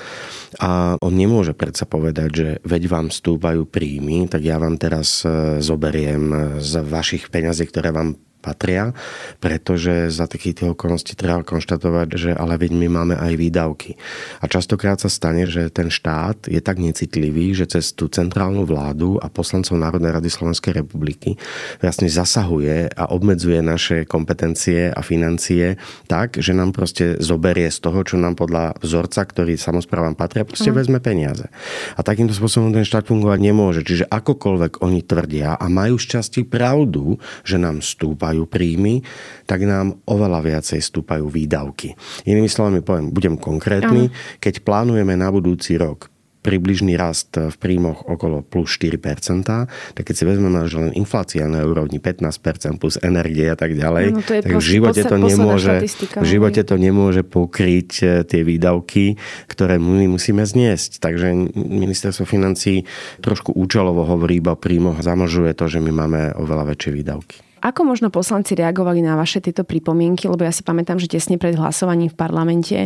A 0.59 0.69
on 0.99 1.13
nemôže 1.13 1.53
predsa 1.53 1.85
povedať, 1.85 2.29
že 2.33 2.47
veď 2.65 2.83
vám 2.89 3.07
stúpajú 3.13 3.69
príjmy, 3.69 4.25
tak 4.25 4.41
ja 4.41 4.57
vám 4.57 4.81
teraz 4.81 5.21
e, 5.21 5.61
zoberiem 5.61 6.57
z 6.57 6.81
vašich 6.81 7.29
peňazí, 7.29 7.69
ktoré 7.69 7.93
vám 7.93 8.17
patria, 8.39 8.95
pretože 9.43 10.07
za 10.09 10.25
takých 10.25 10.71
okolností 10.71 11.19
treba 11.19 11.43
konštatovať, 11.43 12.07
že 12.15 12.31
ale 12.31 12.55
veď 12.55 12.71
my 12.71 12.87
máme 12.87 13.15
aj 13.19 13.33
výdavky. 13.35 13.99
A 14.39 14.47
častokrát 14.47 14.97
sa 14.97 15.11
stane, 15.11 15.43
že 15.43 15.67
ten 15.67 15.91
štát 15.91 16.47
je 16.47 16.63
tak 16.63 16.79
necitlivý, 16.79 17.51
že 17.51 17.67
cez 17.67 17.91
tú 17.91 18.07
centrálnu 18.07 18.63
vládu 18.63 19.19
a 19.19 19.27
poslancov 19.27 19.75
Národnej 19.75 20.15
rady 20.15 20.31
Slovenskej 20.31 20.79
republiky 20.79 21.35
vlastne 21.83 22.07
zasahuje 22.07 22.95
a 22.95 23.11
obmedzuje 23.11 23.59
naše 23.59 24.07
kompetencie 24.07 24.87
a 24.87 25.01
financie 25.03 25.75
tak, 26.07 26.39
že 26.39 26.55
nám 26.55 26.71
proste 26.71 27.19
zoberie 27.19 27.67
z 27.67 27.79
toho, 27.83 27.99
čo 28.07 28.15
nám 28.15 28.39
podľa 28.39 28.79
vzorca, 28.79 29.27
ktorý 29.27 29.59
samozprávam 29.59 30.15
patria, 30.15 30.47
proste 30.47 30.71
mm. 30.71 30.75
vezme 30.79 30.99
peniaze. 31.03 31.51
A 31.99 32.01
takýmto 32.01 32.31
spôsobom 32.31 32.71
ten 32.71 32.87
štát 32.87 33.03
fungovať 33.03 33.39
nemôže. 33.43 33.81
Čiže 33.83 34.07
akokoľvek 34.07 34.79
oni 34.79 35.03
tvrdia 35.03 35.59
a 35.59 35.65
majú 35.67 35.99
šťastí 35.99 36.47
pravdu, 36.47 37.19
že 37.43 37.59
nám 37.59 37.83
stúpa 37.83 38.28
stúpajú 38.29 38.45
príjmy, 38.45 39.01
tak 39.49 39.65
nám 39.65 39.97
oveľa 40.05 40.45
viacej 40.45 40.77
stúpajú 40.85 41.25
výdavky. 41.33 41.97
Inými 42.29 42.45
slovami 42.45 42.85
poviem, 42.85 43.09
budem 43.09 43.41
konkrétny, 43.41 44.13
keď 44.37 44.61
plánujeme 44.61 45.17
na 45.17 45.33
budúci 45.33 45.81
rok 45.81 46.13
približný 46.39 46.95
rast 46.95 47.35
v 47.35 47.51
príjmoch 47.51 48.07
okolo 48.07 48.39
plus 48.39 48.79
4%, 48.79 49.43
tak 49.43 50.03
keď 50.07 50.15
si 50.15 50.23
vezmeme, 50.23 50.63
že 50.71 50.79
len 50.79 50.95
inflácia 50.95 51.43
na 51.51 51.67
úrovni 51.67 51.99
15% 51.99 52.79
plus 52.79 52.95
energie 53.03 53.43
a 53.51 53.59
tak 53.59 53.75
ďalej, 53.75 54.05
no, 54.15 54.23
tak 54.23 54.47
v 54.47 54.63
živote, 54.63 55.03
to 55.03 55.19
nemôže, 55.19 55.83
v 56.15 56.27
živote 56.27 56.63
to 56.63 56.79
nemôže 56.79 57.27
pokryť 57.27 57.91
e, 57.99 58.05
tie 58.23 58.41
výdavky, 58.47 59.19
ktoré 59.51 59.75
my 59.83 60.07
musíme 60.07 60.47
zniesť. 60.47 61.03
Takže 61.03 61.51
ministerstvo 61.59 62.23
financí 62.23 62.87
trošku 63.19 63.51
účelovo 63.59 64.07
hovorí 64.07 64.39
iba 64.39 64.55
o 64.55 64.59
príjmoch 64.59 65.03
a 65.03 65.05
zamlžuje 65.05 65.51
to, 65.59 65.67
že 65.67 65.83
my 65.83 65.91
máme 65.91 66.39
oveľa 66.39 66.71
väčšie 66.71 66.91
výdavky. 66.95 67.48
Ako 67.59 67.83
možno 67.83 68.07
poslanci 68.09 68.55
reagovali 68.55 69.03
na 69.03 69.19
vaše 69.19 69.43
tieto 69.43 69.67
pripomienky, 69.67 70.31
lebo 70.31 70.43
ja 70.47 70.51
si 70.55 70.63
pamätám, 70.63 70.99
že 70.99 71.11
tesne 71.11 71.35
pred 71.35 71.55
hlasovaním 71.59 72.11
v 72.11 72.17
parlamente 72.17 72.77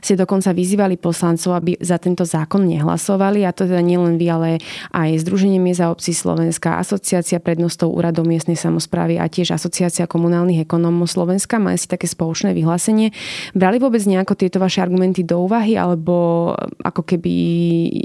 ste 0.00 0.14
dokonca 0.16 0.50
vyzývali 0.56 0.96
poslancov, 0.96 1.56
aby 1.56 1.76
za 1.80 2.00
tento 2.00 2.24
zákon 2.24 2.64
nehlasovali 2.64 3.44
a 3.44 3.52
to 3.52 3.68
teda 3.68 3.84
nielen 3.84 4.16
vy, 4.16 4.26
ale 4.32 4.48
aj 4.92 5.20
Združenie 5.24 5.60
miest 5.60 5.84
a 5.84 5.92
obcí 5.92 6.16
Slovenska, 6.16 6.80
Asociácia 6.80 7.38
prednostov 7.38 7.92
úradov 7.92 8.24
miestnej 8.24 8.56
samozprávy 8.56 9.20
a 9.20 9.28
tiež 9.28 9.54
Asociácia 9.54 10.08
komunálnych 10.08 10.64
ekonómov 10.64 11.12
Slovenska. 11.12 11.60
Majú 11.60 11.76
si 11.76 11.88
také 11.88 12.08
spoločné 12.08 12.56
vyhlásenie. 12.56 13.12
Brali 13.52 13.76
vôbec 13.76 14.00
nejako 14.04 14.34
tieto 14.34 14.58
vaše 14.58 14.80
argumenty 14.80 15.22
do 15.22 15.44
úvahy 15.44 15.76
alebo 15.76 16.50
ako 16.82 17.02
keby 17.04 17.32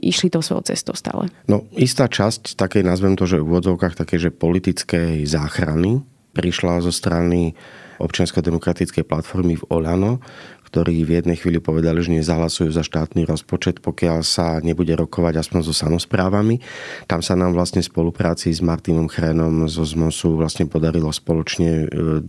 išli 0.03 0.27
tou 0.31 0.43
svojou 0.43 0.67
cestou 0.67 0.93
stále? 0.95 1.31
No, 1.47 1.65
istá 1.75 2.11
časť 2.11 2.59
takej, 2.59 2.83
nazvem 2.83 3.15
to, 3.15 3.25
že 3.25 3.39
v 3.39 3.47
úvodzovkách 3.47 3.95
také, 3.95 4.19
že 4.19 4.33
politickej 4.33 5.23
záchrany 5.25 6.03
prišla 6.39 6.79
zo 6.79 6.95
strany 6.95 7.51
občiansko-demokratickej 7.99 9.03
platformy 9.03 9.59
v 9.59 9.67
Olano, 9.75 10.23
ktorí 10.69 11.01
v 11.01 11.17
jednej 11.17 11.33
chvíli 11.33 11.57
povedali, 11.57 11.97
že 12.05 12.13
nezahlasujú 12.13 12.69
za 12.69 12.85
štátny 12.85 13.25
rozpočet, 13.25 13.81
pokiaľ 13.81 14.21
sa 14.21 14.61
nebude 14.61 14.93
rokovať 14.93 15.41
aspoň 15.41 15.59
so 15.65 15.73
samozprávami. 15.73 16.61
Tam 17.09 17.25
sa 17.25 17.33
nám 17.33 17.57
vlastne 17.57 17.81
v 17.81 17.89
spolupráci 17.89 18.53
s 18.53 18.61
Martinom 18.61 19.09
Chrénom 19.09 19.65
zo 19.65 19.81
ZMOSu 19.81 20.37
vlastne 20.37 20.69
podarilo 20.69 21.09
spoločne 21.09 21.69
e, 21.83 22.21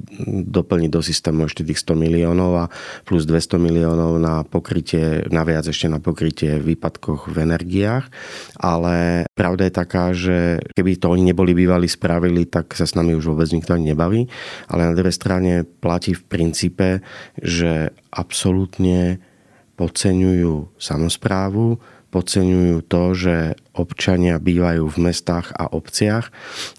doplniť 0.49 0.91
do 0.91 1.05
systému 1.05 1.45
ešte 1.45 1.69
tých 1.69 1.85
100 1.85 2.01
miliónov 2.01 2.51
a 2.57 2.65
plus 3.05 3.29
200 3.29 3.61
miliónov 3.61 4.17
na 4.17 4.41
pokrytie, 4.49 5.29
naviac 5.29 5.69
ešte 5.69 5.93
na 5.93 6.01
pokrytie 6.01 6.57
výpadkoch 6.57 7.29
v 7.29 7.37
energiách. 7.45 8.09
Ale 8.57 9.29
pravda 9.37 9.69
je 9.69 9.75
taká, 9.75 10.05
že 10.17 10.65
keby 10.73 10.97
to 10.97 11.13
oni 11.13 11.29
neboli 11.29 11.53
bývali 11.53 11.85
spravili, 11.85 12.49
tak 12.49 12.73
sa 12.73 12.89
s 12.89 12.97
nami 12.97 13.13
už 13.13 13.37
vôbec 13.37 13.53
nikto 13.53 13.77
ani 13.77 13.93
nebaví. 13.93 14.25
Ale 14.73 14.89
na 14.89 14.97
druhej 14.97 15.13
strane 15.13 15.69
platí 15.69 16.17
v 16.17 16.25
princípe, 16.25 16.89
že 17.37 17.93
absolútne 18.31 19.19
podceňujú 19.75 20.79
samozprávu, 20.79 21.83
podceňujú 22.15 22.77
to, 22.87 23.03
že 23.19 23.37
občania 23.75 24.39
bývajú 24.39 24.87
v 24.87 24.97
mestách 25.11 25.51
a 25.59 25.67
obciach 25.67 26.31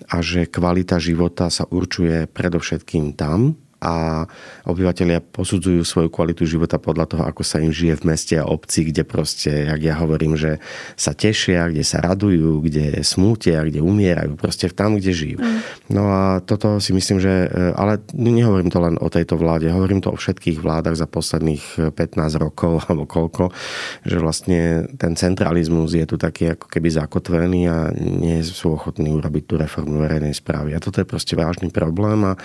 a 0.07 0.23
že 0.23 0.47
kvalita 0.47 0.95
života 0.95 1.51
sa 1.51 1.67
určuje 1.67 2.31
predovšetkým 2.31 3.19
tam, 3.19 3.59
a 3.81 4.29
obyvateľia 4.69 5.25
posudzujú 5.25 5.81
svoju 5.81 6.13
kvalitu 6.13 6.45
života 6.45 6.77
podľa 6.77 7.05
toho, 7.09 7.23
ako 7.25 7.41
sa 7.41 7.57
im 7.57 7.73
žije 7.73 7.97
v 7.97 8.13
meste 8.13 8.37
a 8.37 8.45
obci, 8.45 8.93
kde 8.93 9.01
proste, 9.01 9.65
jak 9.65 9.81
ja 9.81 9.97
hovorím, 9.97 10.37
že 10.37 10.61
sa 10.93 11.17
tešia, 11.17 11.73
kde 11.73 11.81
sa 11.81 11.97
radujú, 11.97 12.61
kde 12.61 13.01
smútia, 13.01 13.65
kde 13.65 13.81
umierajú, 13.81 14.37
proste 14.37 14.69
tam, 14.69 15.01
kde 15.01 15.11
žijú. 15.11 15.37
Mm. 15.41 15.59
No 15.89 16.03
a 16.13 16.23
toto 16.45 16.77
si 16.77 16.93
myslím, 16.93 17.17
že, 17.17 17.49
e, 17.49 17.73
ale 17.73 17.97
nehovorím 18.13 18.69
to 18.69 18.79
len 18.79 18.95
o 19.01 19.09
tejto 19.09 19.33
vláde, 19.35 19.65
hovorím 19.73 20.05
to 20.05 20.13
o 20.13 20.19
všetkých 20.19 20.61
vládach 20.61 20.93
za 20.93 21.09
posledných 21.09 21.93
15 21.97 22.37
rokov 22.37 22.79
alebo 22.85 23.09
koľko, 23.09 23.49
že 24.05 24.21
vlastne 24.21 24.85
ten 25.01 25.17
centralizmus 25.17 25.97
je 25.97 26.05
tu 26.05 26.21
taký 26.21 26.53
ako 26.53 26.69
keby 26.69 26.93
zakotvený 26.93 27.61
a 27.65 27.89
nie 27.97 28.45
sú 28.45 28.77
ochotní 28.77 29.09
urobiť 29.09 29.43
tú 29.49 29.57
reformu 29.57 30.05
verejnej 30.05 30.37
správy. 30.37 30.77
A 30.77 30.83
toto 30.83 31.01
je 31.01 31.07
proste 31.09 31.33
vážny 31.33 31.73
problém 31.73 32.21
a 32.27 32.37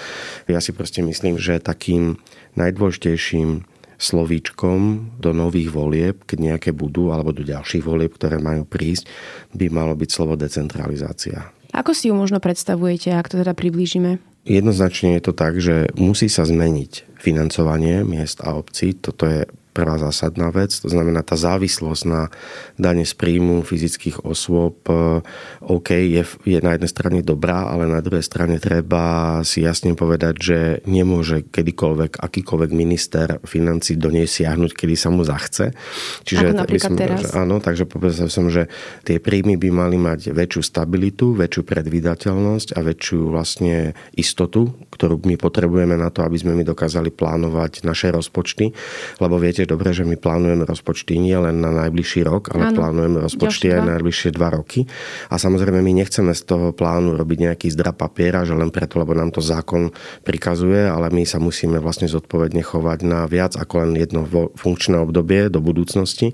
ja 0.49 0.63
si 0.63 0.71
proste 0.71 1.03
myslím, 1.03 1.26
myslím, 1.27 1.43
že 1.43 1.59
takým 1.59 2.23
najdôležitejším 2.55 3.67
slovíčkom 3.99 5.11
do 5.19 5.31
nových 5.35 5.75
volieb, 5.75 6.23
keď 6.23 6.55
nejaké 6.55 6.71
budú, 6.71 7.11
alebo 7.11 7.35
do 7.35 7.43
ďalších 7.43 7.83
volieb, 7.83 8.15
ktoré 8.15 8.39
majú 8.39 8.63
prísť, 8.63 9.11
by 9.57 9.67
malo 9.73 9.99
byť 9.99 10.09
slovo 10.13 10.39
decentralizácia. 10.39 11.51
Ako 11.75 11.97
si 11.97 12.13
ju 12.13 12.15
možno 12.15 12.39
predstavujete, 12.39 13.11
ak 13.11 13.27
to 13.33 13.43
teda 13.43 13.57
priblížime? 13.57 14.23
Jednoznačne 14.47 15.19
je 15.19 15.23
to 15.25 15.35
tak, 15.35 15.59
že 15.59 15.91
musí 15.99 16.31
sa 16.31 16.47
zmeniť 16.47 17.19
financovanie 17.19 18.07
miest 18.07 18.39
a 18.47 18.55
obcí. 18.55 18.95
Toto 18.95 19.27
je 19.27 19.51
prvá 19.77 20.01
zásadná 20.01 20.49
vec. 20.49 20.73
To 20.81 20.89
znamená, 20.89 21.21
tá 21.21 21.37
závislosť 21.37 22.03
na 22.09 22.33
dane 22.81 23.05
z 23.05 23.13
príjmu 23.13 23.61
fyzických 23.61 24.25
osôb 24.25 24.81
eh, 24.89 25.21
OK, 25.61 25.93
je, 25.93 26.25
je 26.49 26.59
na 26.65 26.73
jednej 26.73 26.89
strane 26.89 27.21
dobrá, 27.21 27.69
ale 27.69 27.85
na 27.85 28.01
druhej 28.01 28.25
strane 28.25 28.57
treba 28.57 29.45
si 29.45 29.61
jasne 29.61 29.93
povedať, 29.93 30.35
že 30.41 30.59
nemôže 30.89 31.45
kedykoľvek, 31.45 32.17
akýkoľvek 32.17 32.71
minister 32.73 33.37
financí 33.45 34.01
do 34.01 34.09
nej 34.09 34.25
siahnuť, 34.25 34.73
kedy 34.73 34.95
sa 34.97 35.13
mu 35.13 35.27
zachce. 35.27 35.77
Čiže 36.25 36.57
Ako 36.57 36.59
napríklad 36.65 36.93
som, 36.95 36.97
teraz. 36.97 37.19
Že, 37.21 37.29
áno, 37.37 37.57
takže 37.61 37.85
povedal 37.85 38.31
som, 38.33 38.49
že 38.49 38.71
tie 39.03 39.21
príjmy 39.21 39.61
by 39.61 39.69
mali 39.75 40.01
mať 40.01 40.33
väčšiu 40.33 40.63
stabilitu, 40.63 41.35
väčšiu 41.35 41.67
predvydateľnosť 41.67 42.79
a 42.79 42.81
väčšiu 42.81 43.19
vlastne 43.29 43.93
istotu, 44.15 44.73
ktorú 44.95 45.27
my 45.27 45.37
potrebujeme 45.37 45.99
na 45.99 46.09
to, 46.15 46.23
aby 46.23 46.39
sme 46.39 46.55
my 46.55 46.63
dokázali 46.63 47.11
plánovať 47.11 47.83
naše 47.83 48.15
rozpočty. 48.15 48.71
Lebo 49.19 49.37
viete, 49.43 49.66
dobre, 49.67 49.91
že 49.93 50.07
my 50.07 50.17
plánujeme 50.17 50.65
rozpočty 50.65 51.19
nie 51.19 51.37
len 51.37 51.59
na 51.59 51.75
najbližší 51.75 52.23
rok, 52.25 52.55
ale 52.55 52.71
ano, 52.71 52.79
plánujeme 52.79 53.19
rozpočty 53.21 53.75
aj 53.75 53.81
na 53.83 53.99
najbližšie 53.99 54.31
dva 54.33 54.55
roky. 54.55 54.87
A 55.29 55.37
samozrejme, 55.37 55.83
my 55.83 55.93
nechceme 56.03 56.33
z 56.33 56.43
toho 56.47 56.71
plánu 56.71 57.19
robiť 57.19 57.39
nejaký 57.51 57.67
zdra 57.75 57.91
papiera, 57.91 58.47
že 58.47 58.55
len 58.55 58.71
preto, 58.71 59.03
lebo 59.03 59.13
nám 59.13 59.35
to 59.35 59.43
zákon 59.43 59.91
prikazuje, 60.23 60.87
ale 60.87 61.11
my 61.11 61.27
sa 61.27 61.43
musíme 61.43 61.83
vlastne 61.83 62.07
zodpovedne 62.07 62.63
chovať 62.63 62.99
na 63.03 63.27
viac 63.27 63.59
ako 63.59 63.87
len 63.87 63.99
jedno 63.99 64.25
funkčné 64.55 64.97
obdobie 65.03 65.51
do 65.51 65.59
budúcnosti. 65.59 66.33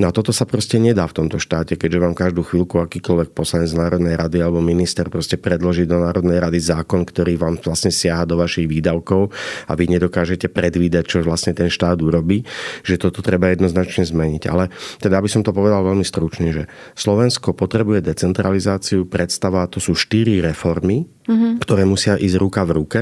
No 0.00 0.08
a 0.08 0.14
toto 0.14 0.32
sa 0.32 0.48
proste 0.48 0.80
nedá 0.80 1.04
v 1.04 1.16
tomto 1.20 1.36
štáte, 1.36 1.76
keďže 1.76 2.02
vám 2.02 2.14
každú 2.16 2.42
chvíľku 2.46 2.80
akýkoľvek 2.80 3.36
poslanec 3.36 3.70
Národnej 3.76 4.16
rady 4.16 4.40
alebo 4.40 4.64
minister 4.64 5.06
proste 5.12 5.36
predloží 5.36 5.84
do 5.84 6.00
Národnej 6.00 6.40
rady 6.40 6.58
zákon, 6.62 7.04
ktorý 7.04 7.36
vám 7.36 7.60
vlastne 7.60 7.92
siaha 7.92 8.24
do 8.24 8.40
vašich 8.40 8.70
výdavkov 8.70 9.28
a 9.68 9.72
vy 9.76 9.84
nedokážete 9.98 10.48
predvídať, 10.48 11.04
čo 11.04 11.16
vlastne 11.20 11.52
ten 11.52 11.68
štát 11.68 11.98
urobí 12.00 12.46
že 12.82 13.00
toto 13.00 13.20
treba 13.20 13.50
jednoznačne 13.52 14.06
zmeniť. 14.06 14.42
Ale 14.50 14.68
teda, 15.00 15.20
aby 15.20 15.28
som 15.30 15.46
to 15.46 15.54
povedal 15.54 15.84
veľmi 15.84 16.04
stručne, 16.04 16.50
že 16.50 16.64
Slovensko 16.94 17.54
potrebuje 17.54 18.04
decentralizáciu, 18.04 19.06
predstava, 19.06 19.66
to 19.70 19.78
sú 19.78 19.94
štyri 19.96 20.42
reformy, 20.42 21.06
mm-hmm. 21.26 21.52
ktoré 21.62 21.86
musia 21.86 22.18
ísť 22.18 22.36
ruka 22.40 22.62
v 22.66 22.74
ruke. 22.74 23.00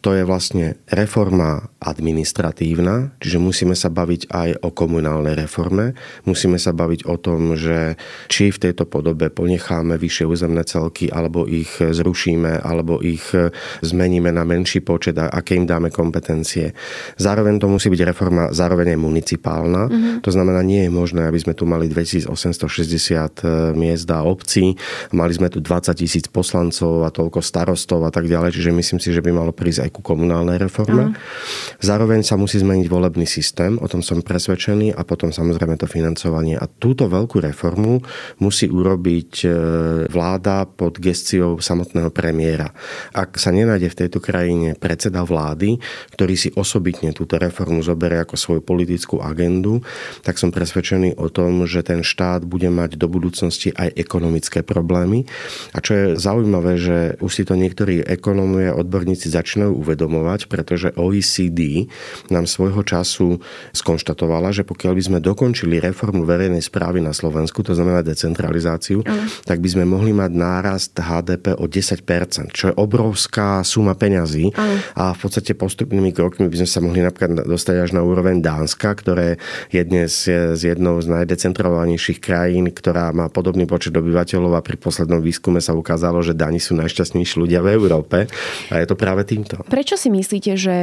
To 0.00 0.16
je 0.16 0.24
vlastne 0.24 0.80
reforma 0.88 1.68
administratívna, 1.80 3.16
čiže 3.20 3.38
musíme 3.40 3.76
sa 3.76 3.92
baviť 3.92 4.32
aj 4.32 4.50
o 4.64 4.68
komunálnej 4.72 5.36
reforme. 5.36 5.92
Musíme 6.24 6.56
sa 6.56 6.72
baviť 6.72 7.04
o 7.08 7.16
tom, 7.20 7.56
že 7.56 8.00
či 8.28 8.48
v 8.52 8.70
tejto 8.70 8.88
podobe 8.88 9.28
ponecháme 9.28 9.96
vyššie 10.00 10.24
územné 10.28 10.62
celky, 10.64 11.12
alebo 11.12 11.44
ich 11.44 11.80
zrušíme, 11.80 12.64
alebo 12.64 13.00
ich 13.00 13.24
zmeníme 13.84 14.32
na 14.32 14.44
menší 14.44 14.80
počet 14.80 15.16
a 15.20 15.28
aké 15.28 15.56
im 15.56 15.68
dáme 15.68 15.92
kompetencie. 15.92 16.72
Zároveň 17.20 17.60
to 17.60 17.68
musí 17.68 17.92
byť 17.92 18.00
reforma 18.06 18.42
zároveň 18.50 18.89
aj 18.94 19.00
municipálna. 19.00 19.86
Mm-hmm. 19.86 20.14
To 20.24 20.30
znamená, 20.30 20.60
nie 20.66 20.86
je 20.86 20.90
možné, 20.90 21.26
aby 21.26 21.38
sme 21.38 21.54
tu 21.54 21.64
mali 21.66 21.86
2860 21.86 23.74
miest 23.74 24.08
a 24.10 24.22
obcí, 24.26 24.74
mali 25.14 25.32
sme 25.34 25.48
tu 25.48 25.62
20 25.62 25.94
tisíc 25.94 26.26
poslancov 26.30 27.06
a 27.06 27.10
toľko 27.10 27.40
starostov 27.42 28.04
a 28.06 28.10
tak 28.10 28.26
ďalej, 28.26 28.54
čiže 28.54 28.70
myslím 28.70 28.98
si, 28.98 29.10
že 29.10 29.22
by 29.22 29.30
malo 29.30 29.52
prísť 29.54 29.86
aj 29.86 29.90
ku 29.94 30.00
komunálnej 30.02 30.58
reforme. 30.60 31.12
Aha. 31.12 31.18
Zároveň 31.80 32.22
sa 32.22 32.36
musí 32.36 32.60
zmeniť 32.60 32.86
volebný 32.86 33.26
systém, 33.26 33.76
o 33.80 33.86
tom 33.86 34.04
som 34.04 34.20
presvedčený 34.20 34.94
a 34.94 35.02
potom 35.02 35.32
samozrejme 35.32 35.78
to 35.80 35.88
financovanie. 35.90 36.54
A 36.58 36.68
túto 36.68 37.06
veľkú 37.10 37.40
reformu 37.42 38.00
musí 38.38 38.68
urobiť 38.70 39.32
e, 39.42 39.48
vláda 40.08 40.68
pod 40.68 41.00
gestiou 41.00 41.58
samotného 41.58 42.12
premiéra. 42.12 42.70
Ak 43.16 43.40
sa 43.40 43.50
nenájde 43.50 43.88
v 43.90 43.98
tejto 44.06 44.18
krajine 44.22 44.76
predseda 44.76 45.24
vlády, 45.24 45.80
ktorý 46.14 46.34
si 46.36 46.48
osobitne 46.54 47.10
túto 47.16 47.40
reformu 47.40 47.80
zoberie 47.80 48.22
ako 48.22 48.36
svoju 48.36 48.60
politickú 48.80 49.20
agendu, 49.20 49.84
tak 50.24 50.40
som 50.40 50.48
presvedčený 50.48 51.20
o 51.20 51.28
tom, 51.28 51.68
že 51.68 51.84
ten 51.84 52.00
štát 52.00 52.48
bude 52.48 52.72
mať 52.72 52.96
do 52.96 53.12
budúcnosti 53.12 53.76
aj 53.76 53.92
ekonomické 53.92 54.64
problémy. 54.64 55.28
A 55.76 55.84
čo 55.84 55.92
je 55.92 56.06
zaujímavé, 56.16 56.80
že 56.80 57.20
už 57.20 57.28
si 57.28 57.44
to 57.44 57.60
niektorí 57.60 58.00
ekonómovia, 58.00 58.72
odborníci 58.72 59.28
začínajú 59.28 59.76
uvedomovať, 59.84 60.48
pretože 60.48 60.96
OECD 60.96 61.92
nám 62.32 62.48
svojho 62.48 62.80
času 62.80 63.36
skonštatovala, 63.76 64.48
že 64.56 64.64
pokiaľ 64.64 64.92
by 64.96 65.02
sme 65.04 65.18
dokončili 65.20 65.76
reformu 65.76 66.24
verejnej 66.24 66.64
správy 66.64 67.04
na 67.04 67.12
Slovensku, 67.12 67.60
to 67.60 67.76
znamená 67.76 68.00
decentralizáciu, 68.00 69.04
mm. 69.04 69.44
tak 69.44 69.60
by 69.60 69.68
sme 69.68 69.84
mohli 69.84 70.16
mať 70.16 70.32
nárast 70.32 70.96
HDP 70.96 71.52
o 71.60 71.68
10%, 71.68 72.56
čo 72.56 72.72
je 72.72 72.74
obrovská 72.80 73.60
suma 73.60 73.92
peňazí 73.92 74.48
mm. 74.48 74.96
a 74.96 75.12
v 75.12 75.18
podstate 75.20 75.52
postupnými 75.52 76.16
krokmi 76.16 76.48
by 76.48 76.64
sme 76.64 76.70
sa 76.70 76.80
mohli 76.80 77.04
napríklad 77.04 77.44
dostať 77.44 77.76
až 77.76 77.90
na 77.92 78.06
úroveň 78.06 78.38
Dánska 78.38 78.59
Dánska, 78.60 78.92
ktoré 78.92 79.40
je 79.72 79.80
dnes 79.80 80.12
z 80.28 80.60
jednou 80.60 81.00
z 81.00 81.08
najdecentrovanejších 81.08 82.20
krajín, 82.20 82.68
ktorá 82.68 83.08
má 83.16 83.32
podobný 83.32 83.64
počet 83.64 83.96
obyvateľov 83.96 84.52
a 84.52 84.60
pri 84.60 84.76
poslednom 84.76 85.24
výskume 85.24 85.64
sa 85.64 85.72
ukázalo, 85.72 86.20
že 86.20 86.36
Dani 86.36 86.60
sú 86.60 86.76
najšťastnejší 86.76 87.40
ľudia 87.40 87.64
v 87.64 87.72
Európe 87.72 88.28
a 88.68 88.74
je 88.76 88.84
to 88.84 89.00
práve 89.00 89.24
týmto. 89.24 89.64
Prečo 89.64 89.96
si 89.96 90.12
myslíte, 90.12 90.60
že 90.60 90.76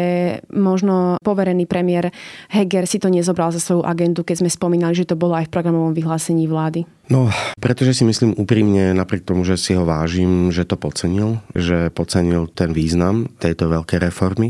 možno 0.50 1.22
poverený 1.22 1.70
premiér 1.70 2.10
Heger 2.50 2.90
si 2.90 2.98
to 2.98 3.14
nezobral 3.14 3.54
za 3.54 3.62
svoju 3.62 3.86
agendu, 3.86 4.26
keď 4.26 4.42
sme 4.42 4.50
spomínali, 4.50 4.98
že 4.98 5.06
to 5.06 5.14
bolo 5.14 5.38
aj 5.38 5.46
v 5.46 5.54
programovom 5.54 5.94
vyhlásení 5.94 6.50
vlády? 6.50 6.90
No, 7.14 7.30
pretože 7.62 7.94
si 7.94 8.04
myslím 8.10 8.34
úprimne, 8.34 8.98
napriek 8.98 9.22
tomu, 9.22 9.46
že 9.46 9.54
si 9.56 9.78
ho 9.78 9.86
vážim, 9.86 10.50
že 10.50 10.66
to 10.66 10.82
podcenil, 10.82 11.46
že 11.54 11.94
podcenil 11.94 12.50
ten 12.50 12.74
význam 12.74 13.30
tejto 13.38 13.70
veľkej 13.70 14.02
reformy. 14.02 14.50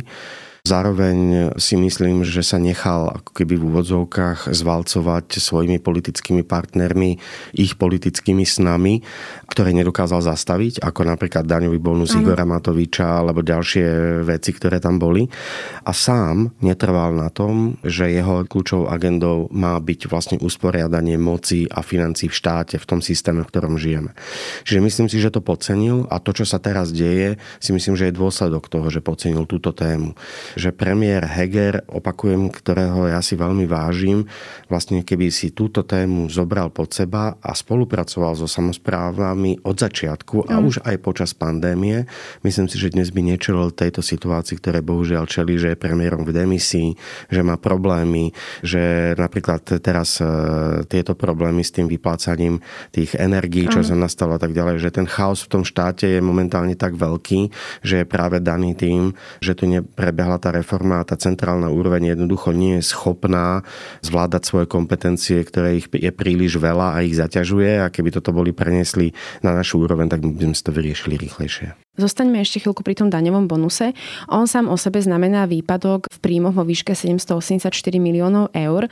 Zároveň 0.67 1.17
si 1.55 1.79
myslím, 1.79 2.27
že 2.27 2.43
sa 2.43 2.59
nechal 2.59 3.07
ako 3.07 3.31
keby 3.31 3.55
v 3.55 3.71
úvodzovkách 3.71 4.51
zvalcovať 4.51 5.39
svojimi 5.39 5.79
politickými 5.79 6.43
partnermi, 6.43 7.15
ich 7.55 7.79
politickými 7.79 8.43
snami, 8.43 8.99
ktoré 9.57 9.73
nedokázal 9.73 10.21
zastaviť, 10.21 10.85
ako 10.85 11.01
napríklad 11.01 11.49
daňový 11.49 11.81
bonus 11.81 12.13
Aha. 12.13 12.21
Igora 12.21 12.45
Matoviča 12.45 13.25
alebo 13.25 13.41
ďalšie 13.41 14.21
veci, 14.21 14.53
ktoré 14.53 14.77
tam 14.77 15.01
boli. 15.01 15.25
A 15.81 15.89
sám 15.97 16.53
netrval 16.61 17.17
na 17.17 17.33
tom, 17.33 17.81
že 17.81 18.13
jeho 18.13 18.45
kľúčovou 18.45 18.93
agendou 18.93 19.49
má 19.49 19.73
byť 19.81 20.05
vlastne 20.05 20.37
usporiadanie 20.37 21.17
moci 21.17 21.65
a 21.65 21.81
financí 21.81 22.29
v 22.29 22.37
štáte, 22.37 22.77
v 22.77 22.85
tom 22.85 23.01
systéme, 23.01 23.41
v 23.41 23.49
ktorom 23.49 23.81
žijeme. 23.81 24.13
Čiže 24.61 24.79
myslím 24.85 25.07
si, 25.09 25.17
že 25.17 25.33
to 25.33 25.41
podcenil 25.41 26.05
a 26.13 26.21
to, 26.21 26.37
čo 26.37 26.45
sa 26.45 26.61
teraz 26.61 26.93
deje, 26.93 27.41
si 27.57 27.73
myslím, 27.73 27.97
že 27.97 28.13
je 28.13 28.19
dôsledok 28.19 28.69
toho, 28.69 28.93
že 28.93 29.01
podcenil 29.01 29.49
túto 29.49 29.73
tému 29.73 30.13
že 30.57 30.75
premiér 30.75 31.23
Heger, 31.23 31.85
opakujem, 31.87 32.51
ktorého 32.51 33.07
ja 33.07 33.23
si 33.23 33.39
veľmi 33.39 33.63
vážim, 33.69 34.27
vlastne 34.67 35.05
keby 35.05 35.31
si 35.31 35.55
túto 35.55 35.85
tému 35.85 36.27
zobral 36.27 36.73
pod 36.73 36.91
seba 36.91 37.39
a 37.39 37.55
spolupracoval 37.55 38.35
so 38.35 38.49
samozprávami 38.49 39.46
od 39.61 39.77
začiatku 39.77 40.49
a 40.49 40.57
mm. 40.57 40.63
už 40.65 40.75
aj 40.81 40.97
počas 41.05 41.31
pandémie, 41.37 42.09
myslím 42.41 42.65
si, 42.65 42.81
že 42.81 42.89
dnes 42.89 43.13
by 43.13 43.21
nečelil 43.21 43.69
tejto 43.69 44.01
situácii, 44.01 44.57
ktoré 44.57 44.81
bohužiaľ 44.81 45.29
čeli, 45.29 45.61
že 45.61 45.77
je 45.77 45.77
premiérom 45.77 46.25
v 46.25 46.33
demisii, 46.33 46.97
že 47.29 47.41
má 47.45 47.61
problémy, 47.61 48.33
že 48.65 49.13
napríklad 49.13 49.61
teraz 49.77 50.17
e, 50.17 50.25
tieto 50.89 51.13
problémy 51.13 51.61
s 51.61 51.69
tým 51.69 51.85
vyplácaním 51.85 52.57
tých 52.89 53.13
energií, 53.13 53.69
čo 53.69 53.85
mm. 53.85 53.93
sa 53.93 53.95
nastalo 53.95 54.35
a 54.35 54.41
tak 54.41 54.57
ďalej, 54.57 54.81
že 54.81 54.89
ten 54.89 55.05
chaos 55.05 55.45
v 55.45 55.53
tom 55.53 55.63
štáte 55.63 56.09
je 56.09 56.17
momentálne 56.17 56.73
tak 56.73 56.97
veľký, 56.97 57.53
že 57.85 58.01
je 58.01 58.05
práve 58.09 58.41
daný 58.41 58.73
tým, 58.73 59.13
že 59.37 59.53
tu 59.53 59.69
neprebehla 59.69 60.41
tá 60.41 60.47
tá 60.47 60.55
reforma 60.55 61.03
a 61.03 61.07
tá 61.07 61.19
centrálna 61.19 61.67
úroveň 61.67 62.15
jednoducho 62.15 62.55
nie 62.55 62.79
je 62.79 62.95
schopná 62.95 63.67
zvládať 63.99 64.47
svoje 64.47 64.65
kompetencie, 64.71 65.43
ktoré 65.43 65.83
ich 65.83 65.91
je 65.91 66.07
príliš 66.15 66.55
veľa 66.55 66.95
a 66.95 67.03
ich 67.03 67.19
zaťažuje 67.19 67.83
a 67.83 67.91
keby 67.91 68.15
toto 68.15 68.31
boli 68.31 68.55
prenesli 68.55 69.11
na 69.41 69.55
našu 69.55 69.81
úroveň, 69.81 70.11
tak 70.11 70.21
by 70.21 70.51
sme 70.51 70.57
to 70.57 70.71
vyriešili 70.75 71.15
rýchlejšie. 71.17 71.86
Zostaňme 71.97 72.37
ešte 72.45 72.61
chvíľku 72.61 72.85
pri 72.85 72.93
tom 72.93 73.09
daňovom 73.09 73.49
bonuse. 73.49 73.97
On 74.29 74.45
sám 74.45 74.69
o 74.69 74.77
sebe 74.77 75.01
znamená 75.01 75.49
výpadok 75.49 76.05
v 76.13 76.17
príjmoch 76.21 76.53
vo 76.53 76.61
výške 76.61 76.93
784 76.93 77.73
miliónov 77.97 78.53
eur. 78.53 78.85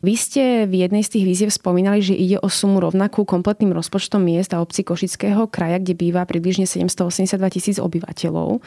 Vy 0.00 0.14
ste 0.16 0.64
v 0.64 0.88
jednej 0.88 1.04
z 1.04 1.20
tých 1.20 1.24
výziev 1.28 1.50
spomínali, 1.52 2.00
že 2.00 2.16
ide 2.16 2.40
o 2.40 2.48
sumu 2.48 2.80
rovnakú 2.80 3.28
kompletným 3.28 3.76
rozpočtom 3.76 4.24
miest 4.24 4.56
a 4.56 4.64
obci 4.64 4.88
Košického 4.88 5.52
kraja, 5.52 5.84
kde 5.84 6.00
býva 6.00 6.24
približne 6.24 6.64
782 6.64 7.36
tisíc 7.52 7.76
obyvateľov. 7.76 8.64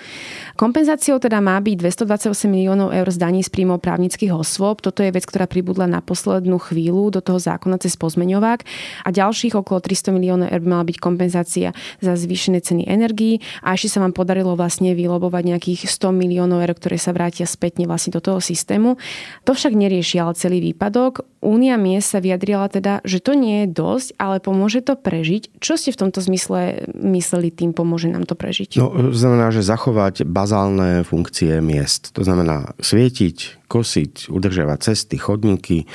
Kompenzáciou 0.53 1.17
teda 1.17 1.41
má 1.41 1.58
byť 1.58 2.05
228 2.05 2.29
miliónov 2.46 2.93
eur 2.93 3.10
z 3.10 3.17
daní 3.17 3.41
z 3.41 3.50
príjmov 3.50 3.81
právnických 3.81 4.38
osôb. 4.38 4.86
Toto 4.86 5.01
je 5.01 5.10
vec, 5.10 5.25
ktorá 5.25 5.50
pribudla 5.50 5.89
na 5.89 6.05
poslednú 6.05 6.62
chvíľu 6.62 7.10
do 7.10 7.25
toho 7.25 7.41
zákona 7.41 7.81
cez 7.81 7.98
pozmeňovák. 7.98 8.62
A 9.01 9.10
ďalších 9.10 9.58
okolo 9.58 9.81
300 9.81 10.13
miliónov 10.13 10.53
eur 10.53 10.62
by 10.62 10.69
mala 10.69 10.86
byť 10.86 10.98
kompenzácia 11.01 11.74
za 12.05 12.13
zvýšené 12.13 12.62
ceny 12.62 12.86
energií 12.86 13.41
a 13.65 13.78
ešte 13.79 13.95
sa 13.95 14.03
vám 14.03 14.12
podarilo 14.12 14.59
vlastne 14.59 14.91
vylobovať 14.91 15.55
nejakých 15.55 15.88
100 15.88 16.12
miliónov 16.12 16.59
eur, 16.59 16.75
ktoré 16.75 17.00
sa 17.00 17.15
vrátia 17.15 17.48
spätne 17.48 17.88
vlastne 17.88 18.12
do 18.12 18.19
toho 18.19 18.43
systému. 18.43 19.00
To 19.48 19.55
však 19.55 19.71
nerieši 19.71 20.19
ale 20.19 20.36
celý 20.36 20.59
výpadok. 20.59 21.24
Únia 21.39 21.79
miest 21.79 22.12
sa 22.12 22.19
vyjadrila 22.19 22.67
teda, 22.67 23.00
že 23.07 23.24
to 23.24 23.39
nie 23.39 23.63
je 23.63 23.71
dosť, 23.71 24.19
ale 24.19 24.43
pomôže 24.43 24.83
to 24.83 25.00
prežiť. 25.00 25.63
Čo 25.63 25.79
ste 25.79 25.95
v 25.95 26.00
tomto 26.03 26.19
zmysle 26.19 26.91
mysleli 26.91 27.55
tým, 27.55 27.71
pomôže 27.71 28.12
nám 28.12 28.27
to 28.27 28.36
prežiť? 28.36 28.75
No, 28.75 29.15
znamená, 29.15 29.48
že 29.55 29.63
zachovať 29.63 30.27
bazálne 30.27 31.07
funkcie 31.07 31.63
miest. 31.63 32.12
To 32.19 32.27
znamená 32.27 32.75
svietiť, 32.83 33.63
kosiť, 33.71 34.27
udržiavať 34.27 34.79
cesty, 34.83 35.15
chodníky, 35.15 35.88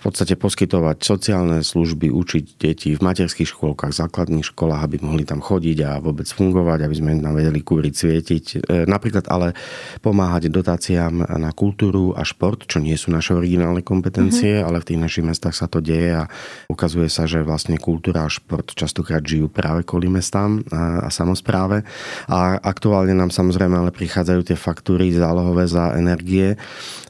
v 0.00 0.08
podstate 0.08 0.32
poskytovať 0.40 1.04
sociálne 1.04 1.60
služby, 1.60 2.08
učiť 2.08 2.44
deti 2.56 2.96
v 2.96 3.04
materských 3.04 3.52
škôlkach, 3.52 3.92
základných 3.92 4.48
školách, 4.48 4.80
aby 4.80 4.96
mohli 5.04 5.28
tam 5.28 5.44
chodiť 5.44 5.78
a 5.84 6.00
vôbec 6.00 6.24
fungovať, 6.24 6.88
aby 6.88 6.94
sme 6.96 7.19
tam 7.20 7.36
vedeli 7.36 7.60
kúriť, 7.60 7.94
svietiť. 7.94 8.44
E, 8.44 8.56
napríklad 8.88 9.28
ale 9.28 9.52
pomáhať 10.00 10.50
dotáciám 10.50 11.28
na 11.38 11.50
kultúru 11.54 12.12
a 12.16 12.26
šport, 12.26 12.64
čo 12.66 12.80
nie 12.80 12.96
sú 12.96 13.12
naše 13.12 13.36
originálne 13.36 13.84
kompetencie, 13.84 14.60
mm-hmm. 14.60 14.66
ale 14.66 14.80
v 14.80 14.88
tých 14.92 15.00
našich 15.00 15.24
mestách 15.24 15.56
sa 15.56 15.68
to 15.68 15.84
deje 15.84 16.16
a 16.16 16.28
ukazuje 16.66 17.08
sa, 17.12 17.24
že 17.24 17.44
vlastne 17.44 17.76
kultúra 17.76 18.26
a 18.26 18.32
šport 18.32 18.72
častokrát 18.72 19.22
žijú 19.22 19.52
práve 19.52 19.84
kvôli 19.84 20.08
mestám 20.10 20.64
a, 20.72 21.06
a 21.06 21.08
samozpráve. 21.08 21.84
A 22.26 22.58
aktuálne 22.60 23.12
nám 23.12 23.30
samozrejme 23.30 23.76
ale 23.76 23.92
prichádzajú 23.92 24.40
tie 24.48 24.56
faktúry 24.58 25.12
zálohové 25.14 25.68
za 25.68 25.94
energie, 25.96 26.56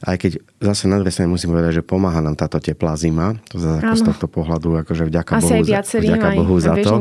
aj 0.01 0.17
keď 0.17 0.31
zase 0.57 0.89
na 0.89 0.97
strane 1.13 1.29
musím 1.29 1.53
povedať, 1.53 1.81
že 1.81 1.83
pomáha 1.85 2.25
nám 2.25 2.33
táto 2.33 2.57
teplá 2.57 2.97
zima. 2.97 3.37
To 3.53 3.61
zase 3.61 4.01
z 4.01 4.01
tohto 4.01 4.25
pohľadu, 4.25 4.81
akože 4.81 5.05
vďaka 5.05 5.31
Asi 5.37 5.53
Bohu, 5.53 5.61
aj 5.61 6.01
vďaka 6.01 6.25
aj 6.25 6.37
Bohu 6.41 6.55
za 6.57 6.73
to. 6.81 6.93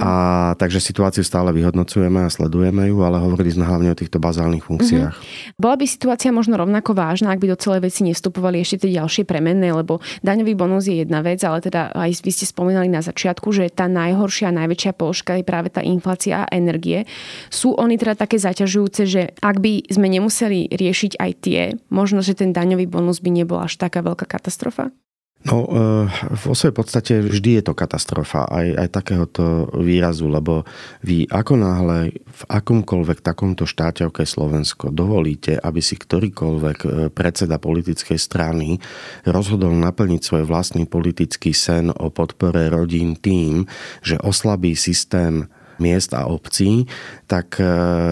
A 0.00 0.12
takže 0.56 0.80
situáciu 0.80 1.20
stále 1.20 1.52
vyhodnocujeme 1.52 2.24
a 2.24 2.32
sledujeme 2.32 2.88
ju, 2.88 3.04
ale 3.04 3.20
hovorili 3.20 3.52
sme 3.52 3.68
hlavne 3.68 3.92
o 3.92 3.96
týchto 3.98 4.16
bazálnych 4.16 4.64
funkciách. 4.64 5.12
Mm-hmm. 5.12 5.60
Bola 5.60 5.76
by 5.76 5.84
situácia 5.84 6.32
možno 6.32 6.56
rovnako 6.56 6.96
vážna, 6.96 7.36
ak 7.36 7.40
by 7.44 7.52
do 7.52 7.60
celej 7.60 7.84
veci 7.84 8.00
nestupovali 8.08 8.64
ešte 8.64 8.88
tie 8.88 8.96
ďalšie 8.96 9.28
premenné, 9.28 9.68
lebo 9.76 10.00
daňový 10.24 10.56
bonus 10.56 10.88
je 10.88 11.04
jedna 11.04 11.20
vec, 11.20 11.44
ale 11.44 11.60
teda 11.60 11.92
aj 11.92 12.24
vy 12.24 12.30
ste 12.32 12.48
spomínali 12.48 12.88
na 12.88 13.04
začiatku, 13.04 13.52
že 13.52 13.68
tá 13.68 13.92
najhoršia 13.92 14.48
a 14.48 14.56
najväčšia 14.64 14.92
položka 14.96 15.36
je 15.36 15.44
práve 15.44 15.68
tá 15.68 15.84
inflácia 15.84 16.48
a 16.48 16.50
energie. 16.54 17.04
Sú 17.52 17.76
oni 17.76 18.00
teda 18.00 18.16
také 18.16 18.40
zaťažujúce, 18.40 19.02
že 19.04 19.22
ak 19.44 19.60
by 19.60 19.92
sme 19.92 20.08
nemuseli 20.08 20.72
riešiť 20.72 21.20
aj 21.20 21.30
tie, 21.44 21.60
možno, 21.92 22.21
že 22.22 22.38
ten 22.38 22.54
daňový 22.54 22.86
bonus 22.86 23.18
by 23.18 23.30
nebol 23.34 23.58
až 23.60 23.76
taká 23.76 24.00
veľká 24.00 24.24
katastrofa? 24.24 24.94
No, 25.42 25.66
eh, 25.66 26.06
vo 26.38 26.54
svojej 26.54 26.70
podstate 26.74 27.12
vždy 27.18 27.58
je 27.58 27.62
to 27.66 27.74
katastrofa, 27.74 28.46
aj, 28.46 28.66
aj 28.78 28.88
takéhoto 28.94 29.66
výrazu, 29.74 30.30
lebo 30.30 30.62
vy 31.02 31.26
ako 31.26 31.58
náhle 31.58 32.14
v 32.14 32.42
akomkoľvek 32.46 33.18
takomto 33.26 33.66
štáte, 33.66 34.06
je 34.06 34.28
Slovensko, 34.28 34.94
dovolíte, 34.94 35.58
aby 35.58 35.82
si 35.82 35.98
ktorýkoľvek 35.98 36.78
eh, 36.86 36.90
predseda 37.10 37.58
politickej 37.58 38.18
strany 38.22 38.78
rozhodol 39.26 39.74
naplniť 39.74 40.22
svoj 40.22 40.46
vlastný 40.46 40.86
politický 40.86 41.50
sen 41.50 41.90
o 41.90 42.06
podpore 42.14 42.70
rodín 42.70 43.18
tým, 43.18 43.66
že 43.98 44.22
oslabí 44.22 44.78
systém 44.78 45.50
miest 45.80 46.12
a 46.12 46.28
obcí, 46.28 46.90
tak 47.30 47.56
e, 47.56 47.64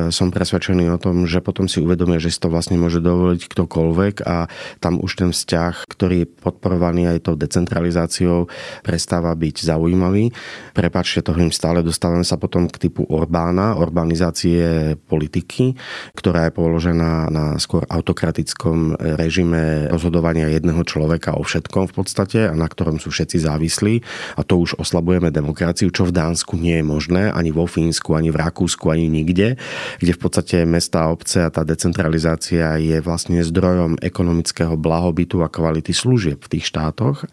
som 0.09 0.33
presvedčený 0.33 0.88
o 0.94 0.99
tom, 1.01 1.29
že 1.29 1.44
potom 1.44 1.68
si 1.68 1.83
uvedomia, 1.83 2.23
že 2.23 2.33
si 2.33 2.40
to 2.40 2.49
vlastne 2.49 2.81
môže 2.81 3.05
dovoliť 3.05 3.42
ktokoľvek 3.51 4.14
a 4.25 4.49
tam 4.81 4.96
už 5.01 5.20
ten 5.20 5.31
vzťah, 5.37 5.75
ktorý 5.90 6.25
je 6.25 6.31
podporovaný 6.40 7.12
aj 7.12 7.29
tou 7.29 7.37
decentralizáciou, 7.37 8.49
prestáva 8.81 9.37
byť 9.37 9.57
zaujímavý. 9.68 10.33
Prepačte, 10.73 11.20
to 11.20 11.37
hovorím 11.37 11.53
stále, 11.53 11.85
dostávame 11.85 12.25
sa 12.25 12.40
potom 12.40 12.70
k 12.70 12.88
typu 12.88 13.05
Orbána, 13.09 13.77
urbanizácie 13.77 14.96
politiky, 15.09 15.77
ktorá 16.16 16.49
je 16.49 16.57
položená 16.57 17.29
na 17.29 17.61
skôr 17.61 17.85
autokratickom 17.90 18.96
režime 18.96 19.90
rozhodovania 19.92 20.49
jedného 20.49 20.81
človeka 20.87 21.37
o 21.37 21.42
všetkom 21.44 21.90
v 21.90 21.94
podstate 21.94 22.38
a 22.49 22.55
na 22.55 22.66
ktorom 22.70 23.03
sú 23.03 23.12
všetci 23.12 23.42
závislí 23.42 23.94
a 24.37 24.42
to 24.46 24.61
už 24.61 24.79
oslabujeme 24.79 25.29
demokraciu, 25.35 25.90
čo 25.90 26.07
v 26.07 26.14
Dánsku 26.14 26.57
nie 26.57 26.81
je 26.81 26.85
možné, 26.87 27.23
ani 27.31 27.50
vo 27.51 27.67
Fínsku, 27.67 28.15
ani 28.15 28.31
v 28.31 28.41
Rakúsku, 28.41 28.91
ani 28.91 29.07
nikde, 29.07 29.61
kde 29.99 30.13
v 30.15 30.21
podstate 30.21 30.63
mesta 30.65 31.07
a 31.07 31.11
obce 31.11 31.43
a 31.43 31.51
tá 31.51 31.67
decentralizácia 31.67 32.79
je 32.79 32.99
vlastne 33.03 33.43
zdrojom 33.43 33.99
ekonomického 34.03 34.75
blahobytu 34.77 35.43
a 35.43 35.49
kvality 35.49 35.91
služieb 35.91 36.41
v 36.41 36.59
tých 36.59 36.71
štátoch. 36.71 37.27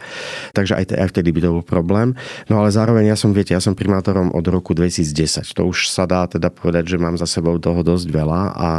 Takže 0.53 0.77
aj, 0.77 0.85
aj 0.93 1.09
vtedy 1.13 1.29
by 1.33 1.39
to 1.43 1.49
bol 1.59 1.65
problém. 1.65 2.17
No 2.49 2.63
ale 2.63 2.73
zároveň 2.73 3.11
ja 3.11 3.17
som, 3.19 3.35
viete, 3.35 3.53
ja 3.53 3.61
som 3.61 3.77
primátorom 3.77 4.31
od 4.33 4.45
roku 4.47 4.73
2010. 4.73 5.43
To 5.57 5.69
už 5.69 5.91
sa 5.91 6.07
dá 6.07 6.25
teda 6.25 6.49
povedať, 6.49 6.95
že 6.95 6.97
mám 6.97 7.19
za 7.19 7.27
sebou 7.27 7.59
toho 7.59 7.83
dosť 7.83 8.07
veľa 8.09 8.41
a 8.55 8.69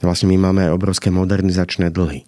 vlastne 0.00 0.30
my 0.30 0.50
máme 0.50 0.62
obrovské 0.70 1.10
modernizačné 1.12 1.90
dlhy. 1.90 2.24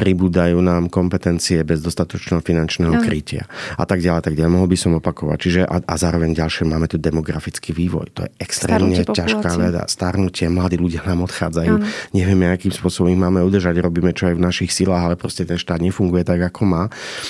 Pribúdajú 0.00 0.58
nám 0.58 0.88
kompetencie 0.88 1.60
bez 1.62 1.84
dostatočného 1.84 2.40
finančného 2.40 2.98
krytia 3.04 3.44
a 3.76 3.84
tak 3.84 4.00
ďalej, 4.00 4.24
tak 4.24 4.34
ďalej. 4.34 4.52
Mohol 4.56 4.68
by 4.72 4.78
som 4.80 4.92
opakovať. 4.96 5.38
Čiže 5.38 5.60
a, 5.68 5.76
a 5.84 5.94
zároveň 6.00 6.32
ďalšie 6.32 6.64
máme 6.64 6.88
tu 6.88 6.96
demografický 6.96 7.76
vývoj 7.76 7.91
vývoj. 7.92 8.08
To 8.16 8.20
je 8.24 8.30
extrémne 8.40 8.96
ťažká 8.96 9.50
veda. 9.60 9.84
Starnutie, 9.84 10.48
mladí 10.48 10.80
ľudia 10.80 11.04
nám 11.04 11.28
odchádzajú. 11.28 11.74
Ano. 11.76 11.84
Nevieme, 12.16 12.48
akým 12.48 12.72
spôsobom 12.72 13.12
ich 13.12 13.20
máme 13.20 13.44
udržať. 13.44 13.76
Robíme 13.84 14.16
čo 14.16 14.32
aj 14.32 14.40
v 14.40 14.44
našich 14.48 14.72
silách, 14.72 15.12
ale 15.12 15.20
proste 15.20 15.44
ten 15.44 15.60
štát 15.60 15.84
nefunguje 15.84 16.24
tak, 16.24 16.40
ako 16.40 16.64
má. 16.64 16.82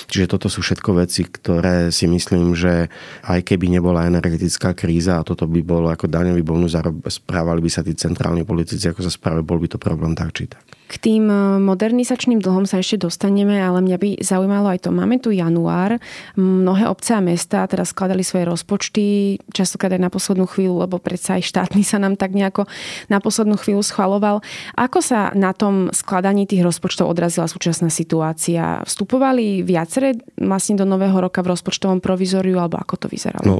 Čiže 0.07 0.31
toto 0.31 0.47
sú 0.47 0.63
všetko 0.63 1.03
veci, 1.03 1.27
ktoré 1.27 1.91
si 1.91 2.07
myslím, 2.07 2.55
že 2.55 2.87
aj 3.27 3.43
keby 3.43 3.67
nebola 3.67 4.07
energetická 4.07 4.71
kríza 4.71 5.19
a 5.19 5.27
toto 5.27 5.43
by 5.43 5.59
bolo 5.59 5.91
ako 5.91 6.07
daňový 6.07 6.39
bonus 6.39 6.79
správali 7.09 7.59
by 7.59 7.69
sa 7.69 7.81
tí 7.83 7.91
centrálni 7.97 8.47
politici, 8.47 8.87
ako 8.87 9.03
sa 9.03 9.11
správajú, 9.11 9.43
bol 9.43 9.59
by 9.59 9.67
to 9.75 9.77
problém 9.81 10.15
tak 10.15 10.31
či 10.31 10.47
tak. 10.47 10.63
K 10.87 10.93
tým 10.99 11.25
e, 11.31 11.57
modernizačným 11.63 12.43
dlhom 12.43 12.67
sa 12.69 12.79
ešte 12.79 13.01
dostaneme, 13.07 13.57
ale 13.57 13.81
mňa 13.81 13.97
by 13.97 14.09
zaujímalo 14.21 14.71
aj 14.71 14.85
to. 14.85 14.89
Máme 14.91 15.17
tu 15.17 15.33
január, 15.33 15.97
mnohé 16.37 16.85
obce 16.91 17.15
a 17.15 17.21
mesta 17.23 17.65
teraz 17.65 17.95
skladali 17.95 18.21
svoje 18.21 18.45
rozpočty, 18.45 19.37
častokrát 19.49 19.95
aj 19.95 20.01
na 20.03 20.11
poslednú 20.11 20.45
chvíľu, 20.45 20.85
lebo 20.85 20.99
predsa 20.99 21.39
aj 21.39 21.49
štátny 21.49 21.81
sa 21.81 21.97
nám 21.97 22.19
tak 22.19 22.35
nejako 22.35 22.69
na 23.07 23.17
poslednú 23.23 23.57
chvíľu 23.57 23.81
schvaloval. 23.81 24.43
Ako 24.77 24.99
sa 24.99 25.31
na 25.33 25.55
tom 25.55 25.89
skladaní 25.89 26.45
tých 26.45 26.61
rozpočtov 26.61 27.09
odrazila 27.09 27.49
súčasná 27.49 27.89
situácia? 27.89 28.83
Vstupovali 28.85 29.65
viaceré 29.65 30.19
vlastne 30.37 30.77
do 30.77 30.85
nového 30.85 31.17
roka 31.17 31.41
v 31.41 31.51
rozpočtovom 31.55 31.99
provizoriu, 32.03 32.59
alebo 32.61 32.77
ako 32.77 33.05
to 33.05 33.07
vyzeralo? 33.09 33.43
No, 33.43 33.55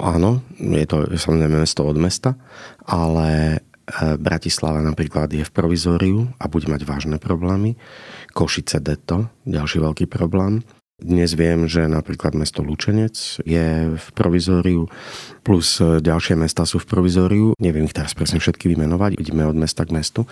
áno, 0.00 0.42
je 0.56 0.86
to 0.86 1.06
samozrejme 1.18 1.60
mesto 1.60 1.84
od 1.84 1.98
mesta, 1.98 2.38
ale 2.88 3.60
Bratislava 4.20 4.84
napríklad 4.84 5.32
je 5.32 5.44
v 5.44 5.54
provizóriu 5.54 6.28
a 6.36 6.44
bude 6.46 6.68
mať 6.68 6.84
vážne 6.84 7.16
problémy. 7.16 7.80
Košice 8.36 8.84
Deto, 8.84 9.32
ďalší 9.48 9.80
veľký 9.80 10.04
problém. 10.06 10.60
Dnes 10.98 11.38
viem, 11.38 11.70
že 11.70 11.86
napríklad 11.86 12.34
mesto 12.34 12.58
Lučenec 12.58 13.38
je 13.46 13.94
v 13.94 14.08
provizóriu, 14.18 14.90
plus 15.46 15.78
e, 15.78 16.02
ďalšie 16.02 16.34
mesta 16.34 16.66
sú 16.66 16.82
v 16.82 16.90
provizóriu. 16.90 17.54
Neviem 17.62 17.86
ich 17.86 17.94
teraz 17.94 18.18
presne 18.18 18.42
všetky 18.42 18.66
vymenovať, 18.66 19.14
ideme 19.14 19.46
od 19.46 19.54
mesta 19.54 19.86
k 19.86 19.94
mestu. 19.94 20.26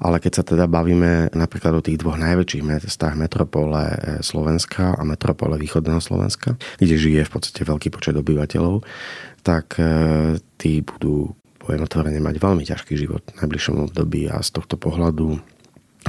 Ale 0.00 0.16
keď 0.16 0.32
sa 0.40 0.44
teda 0.48 0.72
bavíme 0.72 1.36
napríklad 1.36 1.76
o 1.76 1.84
tých 1.84 2.00
dvoch 2.00 2.16
najväčších 2.16 2.64
mestách, 2.64 3.12
metropole 3.12 3.92
e, 3.92 3.96
Slovenska 4.24 4.96
a 4.96 5.04
metropole 5.04 5.60
východného 5.60 6.00
Slovenska, 6.00 6.56
kde 6.80 6.96
žije 6.96 7.28
v 7.28 7.32
podstate 7.36 7.68
veľký 7.68 7.92
počet 7.92 8.16
obyvateľov, 8.16 8.88
tak 9.44 9.76
tí 10.58 10.82
budú 10.82 11.36
poviem 11.66 11.82
otvorene, 11.82 12.22
mať 12.22 12.38
veľmi 12.38 12.62
ťažký 12.62 12.94
život 12.94 13.26
v 13.26 13.42
najbližšom 13.42 13.90
období 13.90 14.30
a 14.30 14.38
z 14.38 14.54
tohto 14.54 14.78
pohľadu 14.78 15.42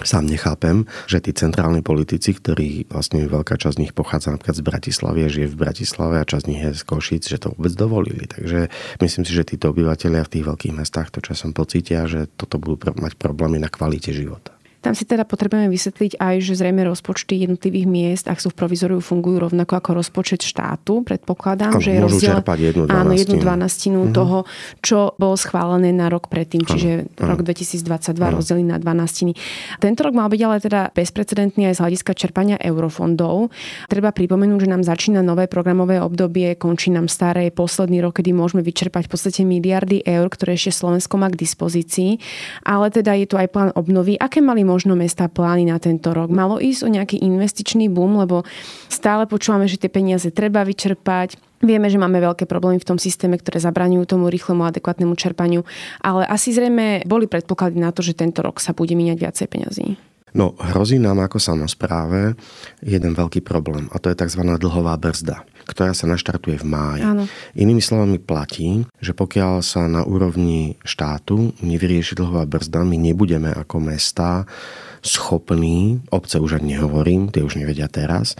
sám 0.06 0.30
nechápem, 0.30 0.86
že 1.10 1.18
tí 1.18 1.34
centrálni 1.34 1.82
politici, 1.82 2.38
ktorí 2.38 2.86
vlastne 2.94 3.26
veľká 3.26 3.58
časť 3.58 3.76
z 3.78 3.82
nich 3.82 3.94
pochádza 3.98 4.30
napríklad 4.30 4.58
z 4.62 4.68
Bratislavy 4.68 5.20
žije 5.26 5.48
v 5.50 5.58
Bratislave 5.58 6.22
a 6.22 6.28
časť 6.28 6.44
z 6.46 6.50
nich 6.54 6.62
je 6.62 6.72
z 6.78 6.84
Košic, 6.86 7.24
že 7.26 7.42
to 7.42 7.58
vôbec 7.58 7.74
dovolili. 7.74 8.30
Takže 8.30 8.70
myslím 9.02 9.24
si, 9.26 9.32
že 9.34 9.50
títo 9.50 9.74
obyvateľia 9.74 10.22
v 10.22 10.32
tých 10.38 10.46
veľkých 10.46 10.78
mestách 10.78 11.10
to 11.10 11.26
časom 11.26 11.58
pocítia, 11.58 12.06
že 12.06 12.30
toto 12.38 12.62
budú 12.62 12.78
mať 12.94 13.18
problémy 13.18 13.58
na 13.58 13.74
kvalite 13.74 14.14
života. 14.14 14.57
Tam 14.78 14.94
si 14.94 15.10
teda 15.10 15.26
potrebujeme 15.26 15.68
vysvetliť 15.74 16.22
aj, 16.22 16.36
že 16.40 16.54
zrejme 16.54 16.86
rozpočty 16.86 17.42
jednotlivých 17.42 17.88
miest, 17.90 18.26
ak 18.30 18.38
sú 18.38 18.54
v 18.54 18.58
provizoriu, 18.62 19.02
fungujú 19.02 19.50
rovnako 19.50 19.74
ako 19.74 19.90
rozpočet 19.98 20.46
štátu. 20.46 21.02
Predpokladám, 21.02 21.74
a 21.76 21.82
že 21.82 21.98
je 21.98 22.00
rozdiel... 22.00 22.38
jednu 22.38 22.84
dvanastinu. 22.86 23.02
Áno, 23.02 23.12
jednu 23.18 23.36
dvanastinu 23.42 24.00
mm-hmm. 24.06 24.16
toho, 24.16 24.38
čo 24.86 25.18
bolo 25.18 25.34
schválené 25.34 25.90
na 25.90 26.14
rok 26.14 26.30
predtým, 26.30 26.62
čiže 26.62 27.10
ano, 27.18 27.34
rok 27.34 27.42
2022 27.42 28.14
ano. 28.22 28.38
rozdeliť 28.38 28.68
na 28.70 28.78
dvanastiny. 28.78 29.34
Tento 29.82 30.06
rok 30.06 30.14
mal 30.14 30.30
byť 30.30 30.42
ale 30.46 30.58
teda 30.62 30.82
bezprecedentný 30.94 31.74
aj 31.74 31.76
z 31.78 31.82
hľadiska 31.82 32.12
čerpania 32.14 32.62
eurofondov. 32.62 33.50
Treba 33.90 34.14
pripomenúť, 34.14 34.68
že 34.68 34.70
nám 34.70 34.86
začína 34.86 35.26
nové 35.26 35.50
programové 35.50 35.98
obdobie, 35.98 36.54
končí 36.54 36.94
nám 36.94 37.10
staré 37.10 37.50
posledný 37.50 38.06
rok, 38.06 38.22
kedy 38.22 38.30
môžeme 38.36 38.62
vyčerpať 38.62 39.10
v 39.10 39.12
podstate 39.12 39.42
miliardy 39.42 40.06
eur, 40.06 40.30
ktoré 40.30 40.54
ešte 40.54 40.86
Slovensko 40.86 41.18
má 41.18 41.34
k 41.34 41.40
dispozícii. 41.42 42.22
Ale 42.62 42.94
teda 42.94 43.18
je 43.18 43.26
tu 43.26 43.36
aj 43.40 43.50
plán 43.50 43.72
obnovy. 43.74 44.20
Aké 44.20 44.44
mali 44.44 44.67
možno 44.68 45.00
mesta 45.00 45.32
plány 45.32 45.72
na 45.72 45.80
tento 45.80 46.12
rok? 46.12 46.28
Malo 46.28 46.60
ísť 46.60 46.84
o 46.84 46.92
nejaký 46.92 47.24
investičný 47.24 47.88
boom, 47.88 48.20
lebo 48.20 48.44
stále 48.92 49.24
počúvame, 49.24 49.72
že 49.72 49.80
tie 49.80 49.88
peniaze 49.88 50.28
treba 50.36 50.68
vyčerpať. 50.68 51.40
Vieme, 51.64 51.88
že 51.88 51.96
máme 51.96 52.20
veľké 52.20 52.44
problémy 52.44 52.84
v 52.84 52.90
tom 52.92 53.00
systéme, 53.00 53.40
ktoré 53.40 53.64
zabraňujú 53.64 54.04
tomu 54.04 54.28
rýchlemu 54.28 54.68
adekvátnemu 54.68 55.16
čerpaniu, 55.16 55.64
ale 56.04 56.28
asi 56.28 56.52
zrejme 56.52 57.08
boli 57.08 57.32
predpoklady 57.32 57.80
na 57.80 57.96
to, 57.96 58.04
že 58.04 58.20
tento 58.20 58.44
rok 58.44 58.60
sa 58.60 58.76
bude 58.76 58.94
míňať 58.94 59.18
viacej 59.18 59.48
peňazí. 59.48 59.88
No, 60.36 60.60
hrozí 60.60 61.00
nám 61.00 61.24
ako 61.24 61.40
samozpráve 61.40 62.36
jeden 62.84 63.16
veľký 63.16 63.40
problém 63.46 63.88
a 63.94 64.02
to 64.02 64.12
je 64.12 64.20
tzv. 64.20 64.44
dlhová 64.44 65.00
brzda 65.00 65.48
ktorá 65.68 65.92
sa 65.92 66.08
naštartuje 66.08 66.64
v 66.64 66.66
máji. 66.66 67.04
Áno. 67.04 67.24
Inými 67.54 67.84
slovami 67.84 68.18
platí, 68.24 68.88
že 69.04 69.12
pokiaľ 69.12 69.60
sa 69.60 69.84
na 69.92 70.08
úrovni 70.08 70.80
štátu 70.88 71.52
nevyrieši 71.60 72.16
dlhová 72.16 72.48
brzda, 72.48 72.88
my 72.88 72.96
nebudeme 72.96 73.52
ako 73.52 73.84
mesta 73.84 74.48
schopní, 75.04 76.02
obce 76.10 76.40
už 76.40 76.58
ani 76.58 76.80
nehovorím, 76.80 77.30
tie 77.30 77.44
už 77.44 77.60
nevedia 77.60 77.86
teraz, 77.92 78.34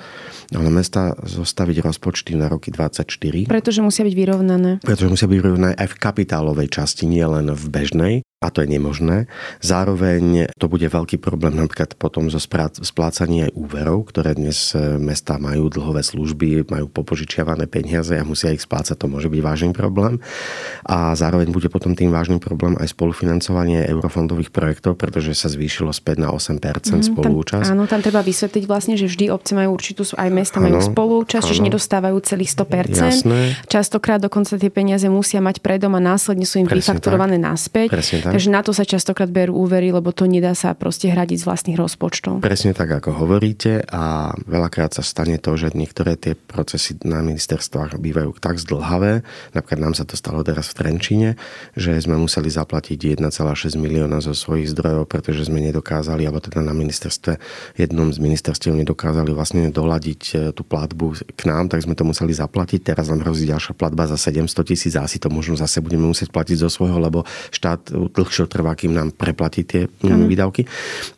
ale 0.56 0.72
mesta 0.72 1.14
zostaviť 1.22 1.84
rozpočty 1.84 2.34
na 2.34 2.50
roky 2.50 2.74
24. 2.74 3.52
Pretože 3.52 3.84
musia 3.84 4.08
byť 4.08 4.16
vyrovnané. 4.16 4.72
Pretože 4.82 5.12
musia 5.12 5.28
byť 5.30 5.38
vyrovnané 5.38 5.74
aj 5.78 5.88
v 5.94 6.00
kapitálovej 6.00 6.68
časti, 6.72 7.06
nie 7.06 7.24
len 7.24 7.52
v 7.52 7.64
bežnej 7.68 8.14
a 8.38 8.54
to 8.54 8.62
je 8.62 8.70
nemožné. 8.70 9.26
Zároveň 9.66 10.54
to 10.62 10.70
bude 10.70 10.86
veľký 10.86 11.18
problém 11.18 11.58
napríklad 11.58 11.98
potom 11.98 12.30
zo 12.30 12.38
splácaní 12.38 13.50
aj 13.50 13.52
úverov, 13.58 14.14
ktoré 14.14 14.38
dnes 14.38 14.78
e, 14.78 15.02
mesta 15.02 15.42
majú 15.42 15.74
dlhové 15.74 16.06
služby, 16.06 16.70
majú 16.70 16.86
popožičiavané 16.86 17.66
peniaze 17.66 18.14
a 18.14 18.22
musia 18.22 18.54
ich 18.54 18.62
splácať, 18.62 18.94
to 18.94 19.10
môže 19.10 19.34
byť 19.34 19.42
vážny 19.42 19.74
problém. 19.74 20.22
A 20.86 21.18
zároveň 21.18 21.50
bude 21.50 21.66
potom 21.74 21.98
tým 21.98 22.14
vážnym 22.14 22.38
problém 22.38 22.78
aj 22.78 22.94
spolufinancovanie 22.94 23.90
eurofondových 23.90 24.54
projektov, 24.54 25.02
pretože 25.02 25.34
sa 25.34 25.50
zvýšilo 25.50 25.90
späť 25.90 26.22
na 26.22 26.30
8% 26.30 26.62
mm, 26.62 27.18
spolúčasť. 27.18 27.66
Tam, 27.66 27.74
áno, 27.74 27.90
tam 27.90 28.06
treba 28.06 28.22
vysvetliť 28.22 28.70
vlastne, 28.70 29.02
že 29.02 29.10
vždy 29.10 29.34
obce 29.34 29.58
majú 29.58 29.74
určitú, 29.74 30.06
aj 30.14 30.30
mesta 30.30 30.62
majú 30.62 30.78
spolúčasť, 30.78 31.42
čiže 31.42 31.66
nedostávajú 31.74 32.22
celých 32.22 32.54
100%. 32.54 33.02
Jasné. 33.02 33.42
Častokrát 33.66 34.22
dokonca 34.22 34.62
tie 34.62 34.70
peniaze 34.70 35.10
musia 35.10 35.42
mať 35.42 35.58
predom 35.66 35.98
a 35.98 36.02
následne 36.06 36.46
sú 36.46 36.62
im 36.62 36.70
vyfakturované 36.70 37.42
naspäť. 37.42 37.90
Presne 37.90 38.27
tak. 38.27 38.27
Takže 38.34 38.50
na 38.52 38.62
to 38.66 38.72
sa 38.76 38.84
častokrát 38.84 39.30
berú 39.30 39.56
úvery, 39.56 39.94
lebo 39.94 40.12
to 40.12 40.26
nedá 40.28 40.56
sa 40.58 40.74
proste 40.74 41.12
hradiť 41.12 41.38
z 41.44 41.46
vlastných 41.46 41.78
rozpočtov. 41.78 42.42
Presne 42.44 42.74
tak, 42.74 42.92
ako 42.92 43.14
hovoríte 43.14 43.86
a 43.88 44.34
veľakrát 44.48 44.96
sa 44.96 45.04
stane 45.06 45.38
to, 45.38 45.54
že 45.56 45.76
niektoré 45.78 46.18
tie 46.18 46.34
procesy 46.34 46.98
na 47.04 47.22
ministerstvách 47.22 48.00
bývajú 48.00 48.38
tak 48.40 48.58
zdlhavé, 48.58 49.22
napríklad 49.54 49.80
nám 49.80 49.96
sa 49.96 50.04
to 50.04 50.18
stalo 50.18 50.42
teraz 50.42 50.74
v 50.74 50.76
Trenčine, 50.84 51.30
že 51.78 51.96
sme 52.00 52.18
museli 52.18 52.50
zaplatiť 52.50 53.20
1,6 53.20 53.78
milióna 53.78 54.20
zo 54.24 54.34
svojich 54.34 54.72
zdrojov, 54.74 55.10
pretože 55.10 55.48
sme 55.48 55.62
nedokázali, 55.64 56.26
alebo 56.26 56.40
teda 56.44 56.64
na 56.64 56.74
ministerstve, 56.74 57.38
jednom 57.78 58.10
z 58.10 58.20
ministerstiev 58.20 58.74
nedokázali 58.74 59.32
vlastne 59.32 59.70
doľadiť 59.70 60.22
e, 60.34 60.36
tú 60.56 60.64
platbu 60.64 61.36
k 61.36 61.42
nám, 61.48 61.70
tak 61.70 61.84
sme 61.84 61.94
to 61.94 62.08
museli 62.08 62.32
zaplatiť. 62.34 62.94
Teraz 62.94 63.12
nám 63.12 63.24
hrozí 63.24 63.48
ďalšia 63.50 63.74
platba 63.78 64.10
za 64.10 64.18
700 64.20 64.50
tisíc 64.68 64.94
a 64.96 65.06
asi 65.06 65.18
to 65.18 65.30
možno 65.30 65.60
zase 65.60 65.80
budeme 65.84 66.08
musieť 66.10 66.32
platiť 66.34 66.58
zo 66.64 66.70
svojho, 66.70 66.98
lebo 66.98 67.24
štát 67.52 67.94
dlhšie 68.18 68.50
trvá, 68.50 68.74
kým 68.74 68.98
nám 68.98 69.14
preplatí 69.14 69.62
tie 69.68 69.86
ano. 70.02 70.26
výdavky. 70.26 70.66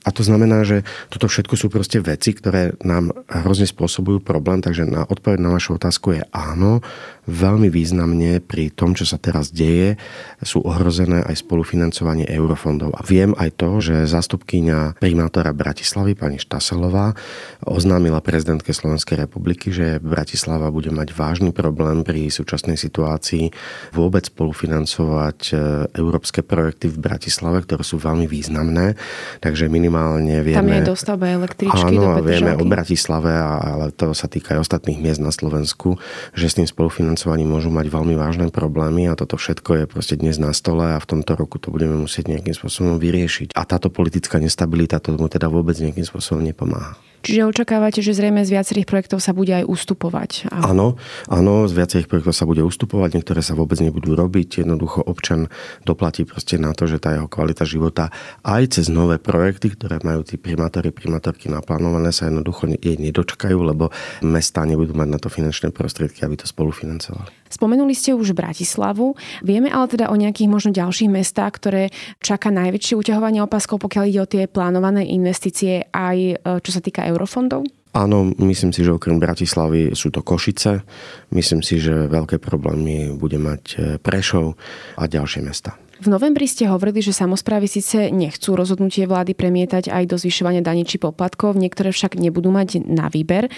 A 0.03 0.09
to 0.11 0.21
znamená, 0.25 0.67
že 0.67 0.83
toto 1.07 1.31
všetko 1.31 1.55
sú 1.55 1.67
proste 1.71 2.03
veci, 2.03 2.35
ktoré 2.35 2.75
nám 2.83 3.15
hrozne 3.29 3.65
spôsobujú 3.69 4.19
problém, 4.19 4.59
takže 4.59 4.83
na 4.83 5.07
odpoveď 5.07 5.39
na 5.39 5.55
vašu 5.55 5.79
otázku 5.79 6.19
je 6.19 6.23
áno, 6.35 6.83
veľmi 7.29 7.69
významne 7.69 8.41
pri 8.41 8.73
tom, 8.73 8.97
čo 8.97 9.05
sa 9.05 9.21
teraz 9.21 9.53
deje, 9.53 10.01
sú 10.41 10.65
ohrozené 10.65 11.21
aj 11.21 11.45
spolufinancovanie 11.45 12.25
eurofondov. 12.25 12.97
A 12.97 13.05
viem 13.05 13.37
aj 13.37 13.49
to, 13.61 13.77
že 13.79 14.09
zástupkynia 14.09 14.97
primátora 14.97 15.53
Bratislavy, 15.53 16.17
pani 16.17 16.41
Štaselová, 16.41 17.13
oznámila 17.61 18.25
prezidentke 18.25 18.73
Slovenskej 18.73 19.29
republiky, 19.29 19.69
že 19.69 20.01
Bratislava 20.01 20.73
bude 20.73 20.89
mať 20.89 21.13
vážny 21.13 21.53
problém 21.53 22.01
pri 22.01 22.33
súčasnej 22.33 22.75
situácii 22.75 23.53
vôbec 23.93 24.25
spolufinancovať 24.25 25.39
e, 25.49 25.53
európske 25.93 26.41
projekty 26.41 26.88
v 26.89 26.99
Bratislave, 26.99 27.63
ktoré 27.63 27.85
sú 27.85 28.01
veľmi 28.01 28.25
významné. 28.25 28.99
Takže 29.39 29.71
minimálne 29.71 30.41
vieme... 30.43 30.59
Tam 30.59 30.69
je 30.69 30.81
dostavba 30.83 31.29
električky 31.29 31.95
áno, 31.95 32.19
do 32.19 32.25
vieme 32.25 32.57
o 32.57 32.65
Bratislave, 32.65 33.31
ale 33.37 33.95
to 33.95 34.11
sa 34.11 34.25
týka 34.25 34.57
aj 34.57 34.67
ostatných 34.67 34.99
miest 34.99 35.21
na 35.21 35.31
Slovensku, 35.31 36.01
že 36.33 36.49
s 36.49 36.57
tým 36.57 36.67
spolufinancovaním 36.67 37.19
financovaním 37.19 37.51
môžu 37.51 37.69
mať 37.69 37.87
veľmi 37.91 38.15
vážne 38.15 38.47
problémy 38.49 39.11
a 39.11 39.13
toto 39.13 39.37
všetko 39.37 39.83
je 39.83 39.83
proste 39.85 40.15
dnes 40.15 40.39
na 40.39 40.49
stole 40.55 40.95
a 40.95 40.97
v 40.97 41.09
tomto 41.09 41.35
roku 41.35 41.61
to 41.61 41.69
budeme 41.69 41.99
musieť 41.99 42.31
nejakým 42.31 42.55
spôsobom 42.55 42.97
vyriešiť. 42.97 43.53
A 43.53 43.67
táto 43.67 43.91
politická 43.91 44.41
nestabilita 44.41 44.97
tomu 45.03 45.27
teda 45.29 45.51
vôbec 45.51 45.75
nejakým 45.77 46.07
spôsobom 46.07 46.41
nepomáha. 46.41 46.95
Čiže 47.19 47.47
očakávate, 47.49 47.99
že 47.99 48.15
zrejme 48.15 48.43
z 48.47 48.55
viacerých 48.55 48.87
projektov 48.87 49.19
sa 49.19 49.35
bude 49.35 49.51
aj 49.51 49.67
ustupovať? 49.67 50.51
Áno, 50.51 50.95
áno, 51.27 51.67
z 51.67 51.73
viacerých 51.75 52.07
projektov 52.07 52.35
sa 52.35 52.47
bude 52.47 52.63
ustupovať, 52.63 53.19
niektoré 53.19 53.43
sa 53.43 53.55
vôbec 53.55 53.79
nebudú 53.83 54.15
robiť. 54.15 54.63
Jednoducho 54.63 55.03
občan 55.03 55.51
doplatí 55.83 56.23
proste 56.23 56.55
na 56.59 56.71
to, 56.71 56.87
že 56.87 56.99
tá 56.99 57.15
jeho 57.15 57.27
kvalita 57.27 57.63
života 57.67 58.11
aj 58.43 58.79
cez 58.79 58.91
nové 58.91 59.19
projekty, 59.19 59.71
ktoré 59.75 59.99
majú 60.03 60.23
tí 60.27 60.35
primátori, 60.35 60.91
primátorky 60.91 61.47
naplánované, 61.47 62.11
sa 62.11 62.27
jednoducho 62.27 62.67
jej 62.75 62.95
nedočkajú, 62.99 63.57
lebo 63.59 63.91
mesta 64.23 64.63
nebudú 64.67 64.95
mať 64.95 65.07
na 65.07 65.19
to 65.19 65.31
finančné 65.31 65.71
prostriedky, 65.71 66.23
aby 66.27 66.39
to 66.39 66.47
spolufinancovali. 66.47 67.38
Spomenuli 67.49 67.97
ste 67.97 68.13
už 68.13 68.37
Bratislavu. 68.37 69.17
Vieme 69.41 69.73
ale 69.73 69.89
teda 69.89 70.13
o 70.13 70.15
nejakých 70.15 70.49
možno 70.49 70.69
ďalších 70.69 71.09
mestách, 71.09 71.57
ktoré 71.57 71.83
čaká 72.21 72.53
najväčšie 72.53 72.93
uťahovanie 72.95 73.41
opaskov, 73.41 73.81
pokiaľ 73.81 74.03
ide 74.05 74.19
o 74.21 74.29
tie 74.29 74.43
plánované 74.45 75.09
investície 75.09 75.89
aj 75.89 76.17
e, 76.17 76.35
čo 76.61 76.71
sa 76.71 76.81
týka 76.81 77.03
eurofondov? 77.09 77.65
Áno, 77.89 78.29
myslím 78.37 78.69
si, 78.69 78.85
že 78.85 78.93
okrem 78.93 79.17
Bratislavy 79.17 79.97
sú 79.97 80.13
to 80.13 80.21
Košice. 80.21 80.85
Myslím 81.33 81.65
si, 81.65 81.81
že 81.81 82.05
veľké 82.05 82.37
problémy 82.37 83.17
bude 83.17 83.41
mať 83.41 83.61
e, 83.65 83.75
Prešov 83.97 84.53
a 84.93 85.09
ďalšie 85.09 85.41
mesta. 85.41 85.73
V 85.99 86.07
novembri 86.07 86.47
ste 86.47 86.63
hovorili, 86.63 87.03
že 87.03 87.11
samozprávy 87.11 87.67
síce 87.67 88.07
nechcú 88.07 88.55
rozhodnutie 88.55 89.03
vlády 89.03 89.35
premietať 89.35 89.91
aj 89.91 90.07
do 90.07 90.15
zvyšovania 90.15 90.63
daní 90.63 90.87
či 90.87 90.95
poplatkov, 90.95 91.59
niektoré 91.59 91.91
však 91.91 92.15
nebudú 92.15 92.55
mať 92.55 92.79
na 92.87 93.11
výber 93.11 93.51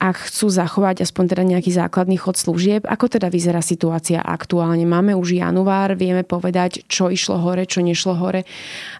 ak 0.00 0.32
chcú 0.32 0.48
zachovať 0.48 1.04
aspoň 1.04 1.24
teda 1.36 1.44
nejaký 1.44 1.76
základný 1.76 2.16
chod 2.16 2.40
služieb. 2.40 2.88
Ako 2.88 3.12
teda 3.12 3.28
vyzerá 3.28 3.60
situácia 3.60 4.24
aktuálne? 4.24 4.88
Máme 4.88 5.12
už 5.12 5.36
január, 5.36 5.92
vieme 5.92 6.24
povedať, 6.24 6.88
čo 6.88 7.12
išlo 7.12 7.36
hore, 7.36 7.68
čo 7.68 7.84
nešlo 7.84 8.16
hore. 8.16 8.48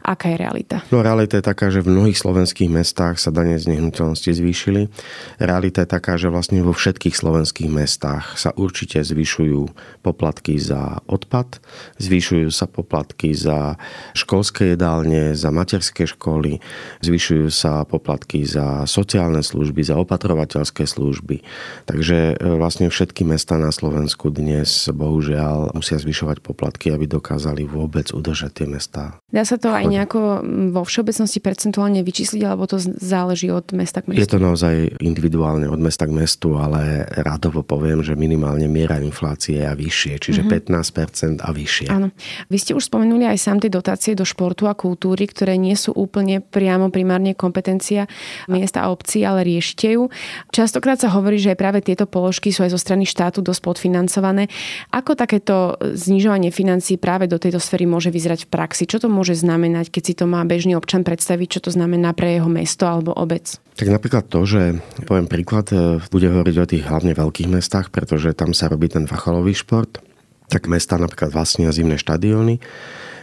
Aká 0.04 0.28
je 0.28 0.36
realita? 0.36 0.84
No 0.92 1.00
realita 1.00 1.40
je 1.40 1.48
taká, 1.48 1.72
že 1.72 1.80
v 1.80 1.96
mnohých 1.96 2.20
slovenských 2.20 2.68
mestách 2.68 3.16
sa 3.16 3.32
dane 3.32 3.56
z 3.56 3.72
nehnuteľnosti 3.72 4.28
zvýšili. 4.28 4.92
Realita 5.40 5.88
je 5.88 5.88
taká, 5.88 6.20
že 6.20 6.28
vlastne 6.28 6.60
vo 6.60 6.76
všetkých 6.76 7.16
slovenských 7.16 7.72
mestách 7.72 8.36
sa 8.36 8.52
určite 8.52 9.00
zvyšujú 9.00 9.72
poplatky 10.04 10.60
za 10.60 11.00
odpad, 11.08 11.64
zvyšujú 11.96 12.52
sa 12.52 12.68
poplatky 12.68 13.32
za 13.32 13.80
školské 14.12 14.76
jedálne, 14.76 15.32
za 15.32 15.48
materské 15.48 16.04
školy, 16.04 16.60
zvyšujú 17.00 17.48
sa 17.48 17.88
poplatky 17.88 18.44
za 18.44 18.84
sociálne 18.84 19.40
služby, 19.40 19.80
za 19.80 19.96
opatrovateľské 19.96 20.89
služby. 20.90 21.46
Takže 21.86 22.34
e, 22.34 22.58
vlastne 22.58 22.90
všetky 22.90 23.22
mesta 23.22 23.54
na 23.54 23.70
Slovensku 23.70 24.34
dnes 24.34 24.90
bohužiaľ 24.90 25.70
musia 25.70 26.02
zvyšovať 26.02 26.42
poplatky, 26.42 26.90
aby 26.90 27.06
dokázali 27.06 27.62
vôbec 27.64 28.10
udržať 28.10 28.64
tie 28.64 28.66
mestá. 28.66 29.22
Dá 29.30 29.46
sa 29.46 29.54
to 29.54 29.70
aj 29.70 29.86
nejako 29.86 30.42
vo 30.74 30.82
všeobecnosti 30.82 31.38
percentuálne 31.38 32.02
vyčísliť, 32.02 32.42
alebo 32.42 32.66
to 32.66 32.82
záleží 32.82 33.46
od 33.54 33.70
mesta 33.70 34.02
k 34.02 34.10
mestu? 34.10 34.22
Je 34.26 34.30
to 34.30 34.42
naozaj 34.42 34.74
individuálne 34.98 35.70
od 35.70 35.78
mesta 35.78 36.10
k 36.10 36.12
mestu, 36.12 36.58
ale 36.58 37.06
rádovo 37.22 37.62
poviem, 37.62 38.02
že 38.02 38.18
minimálne 38.18 38.66
miera 38.66 38.98
inflácie 38.98 39.62
je 39.62 39.70
vyššie, 39.76 40.14
čiže 40.18 40.42
mm-hmm. 40.42 41.40
15% 41.40 41.46
a 41.46 41.50
vyššie. 41.54 41.88
Áno. 41.92 42.10
Vy 42.50 42.56
ste 42.58 42.72
už 42.74 42.90
spomenuli 42.90 43.28
aj 43.28 43.38
sám 43.38 43.58
tie 43.62 43.70
dotácie 43.70 44.18
do 44.18 44.26
športu 44.26 44.66
a 44.66 44.74
kultúry, 44.74 45.28
ktoré 45.28 45.54
nie 45.60 45.76
sú 45.76 45.94
úplne 45.94 46.40
priamo 46.40 46.88
primárne 46.88 47.36
kompetencia 47.36 48.08
miesta 48.48 48.82
a 48.82 48.90
obcí, 48.90 49.22
ale 49.22 49.46
riešite 49.46 49.94
ju. 49.94 50.08
Často 50.50 50.79
Častokrát 50.80 50.96
sa 50.96 51.12
hovorí, 51.12 51.36
že 51.36 51.52
práve 51.60 51.84
tieto 51.84 52.08
položky 52.08 52.56
sú 52.56 52.64
aj 52.64 52.72
zo 52.72 52.80
strany 52.80 53.04
štátu 53.04 53.44
dosť 53.44 53.68
podfinancované. 53.68 54.48
Ako 54.88 55.12
takéto 55.12 55.76
znižovanie 55.76 56.48
financií 56.48 56.96
práve 56.96 57.28
do 57.28 57.36
tejto 57.36 57.60
sféry 57.60 57.84
môže 57.84 58.08
vyzerať 58.08 58.48
v 58.48 58.56
praxi? 58.56 58.88
Čo 58.88 59.04
to 59.04 59.12
môže 59.12 59.36
znamenať, 59.36 59.92
keď 59.92 60.02
si 60.08 60.14
to 60.16 60.24
má 60.24 60.40
bežný 60.48 60.72
občan 60.80 61.04
predstaviť, 61.04 61.60
čo 61.60 61.68
to 61.68 61.70
znamená 61.76 62.16
pre 62.16 62.40
jeho 62.40 62.48
mesto 62.48 62.88
alebo 62.88 63.12
obec? 63.12 63.60
Tak 63.76 63.92
napríklad 63.92 64.24
to, 64.32 64.40
že 64.48 64.80
poviem 65.04 65.28
príklad, 65.28 65.68
e, 65.68 66.00
bude 66.08 66.32
hovoriť 66.32 66.56
o 66.56 66.70
tých 66.72 66.88
hlavne 66.88 67.12
veľkých 67.12 67.52
mestách, 67.52 67.92
pretože 67.92 68.32
tam 68.32 68.56
sa 68.56 68.72
robí 68.72 68.88
ten 68.88 69.04
facholový 69.04 69.52
šport. 69.52 70.00
Tak 70.48 70.64
mesta 70.64 70.96
napríklad 70.96 71.28
vlastnia 71.28 71.76
zimné 71.76 72.00
štadióny, 72.00 72.56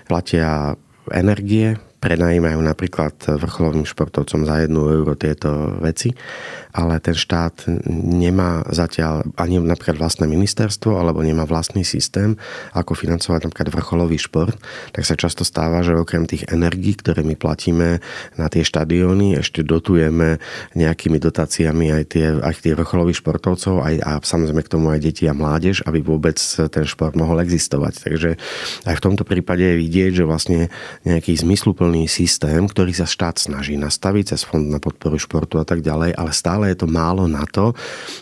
platia 0.05 0.77
energie, 1.09 1.81
prenajímajú 2.07 2.63
napríklad 2.63 3.19
vrcholovým 3.19 3.83
športovcom 3.83 4.47
za 4.47 4.63
jednu 4.63 4.87
euro 4.87 5.19
tieto 5.19 5.75
veci 5.83 6.15
ale 6.77 7.01
ten 7.01 7.17
štát 7.17 7.65
nemá 7.89 8.61
zatiaľ 8.69 9.25
ani 9.33 9.57
napríklad 9.57 9.97
vlastné 9.97 10.29
ministerstvo 10.29 11.01
alebo 11.01 11.25
nemá 11.25 11.49
vlastný 11.49 11.81
systém, 11.81 12.37
ako 12.77 12.93
financovať 12.93 13.49
napríklad 13.49 13.73
vrcholový 13.73 14.21
šport, 14.21 14.53
tak 14.93 15.01
sa 15.01 15.17
často 15.17 15.41
stáva, 15.41 15.81
že 15.81 15.97
okrem 15.97 16.29
tých 16.29 16.45
energií, 16.53 16.93
ktoré 16.93 17.25
my 17.25 17.33
platíme 17.33 17.97
na 18.37 18.47
tie 18.53 18.61
štadióny, 18.61 19.41
ešte 19.41 19.65
dotujeme 19.65 20.37
nejakými 20.77 21.17
dotáciami 21.17 21.97
aj 21.97 22.03
tie, 22.13 22.25
aj 22.37 22.61
tie 22.61 22.77
vrcholových 22.77 23.25
športovcov 23.25 23.81
aj, 23.81 23.95
a 24.05 24.11
samozrejme 24.21 24.61
k 24.61 24.73
tomu 24.77 24.93
aj 24.93 25.01
deti 25.01 25.25
a 25.25 25.33
mládež, 25.33 25.81
aby 25.89 26.05
vôbec 26.05 26.37
ten 26.69 26.85
šport 26.85 27.17
mohol 27.17 27.41
existovať. 27.41 28.05
Takže 28.05 28.29
aj 28.85 28.95
v 29.01 29.03
tomto 29.03 29.25
prípade 29.25 29.65
je 29.65 29.81
vidieť, 29.81 30.21
že 30.21 30.29
vlastne 30.29 30.69
nejaký 31.09 31.33
zmysluplný 31.33 31.96
systém, 32.05 32.69
ktorý 32.69 32.93
sa 32.93 33.09
štát 33.09 33.41
snaží 33.41 33.73
nastaviť 33.73 34.37
cez 34.37 34.45
fond 34.45 34.61
na 34.61 34.77
podporu 34.77 35.17
športu 35.17 35.57
a 35.57 35.65
tak 35.65 35.81
ďalej, 35.81 36.13
ale 36.13 36.31
stále 36.35 36.69
je 36.69 36.85
to 36.85 36.87
málo 36.87 37.25
na 37.25 37.41
to, 37.49 37.73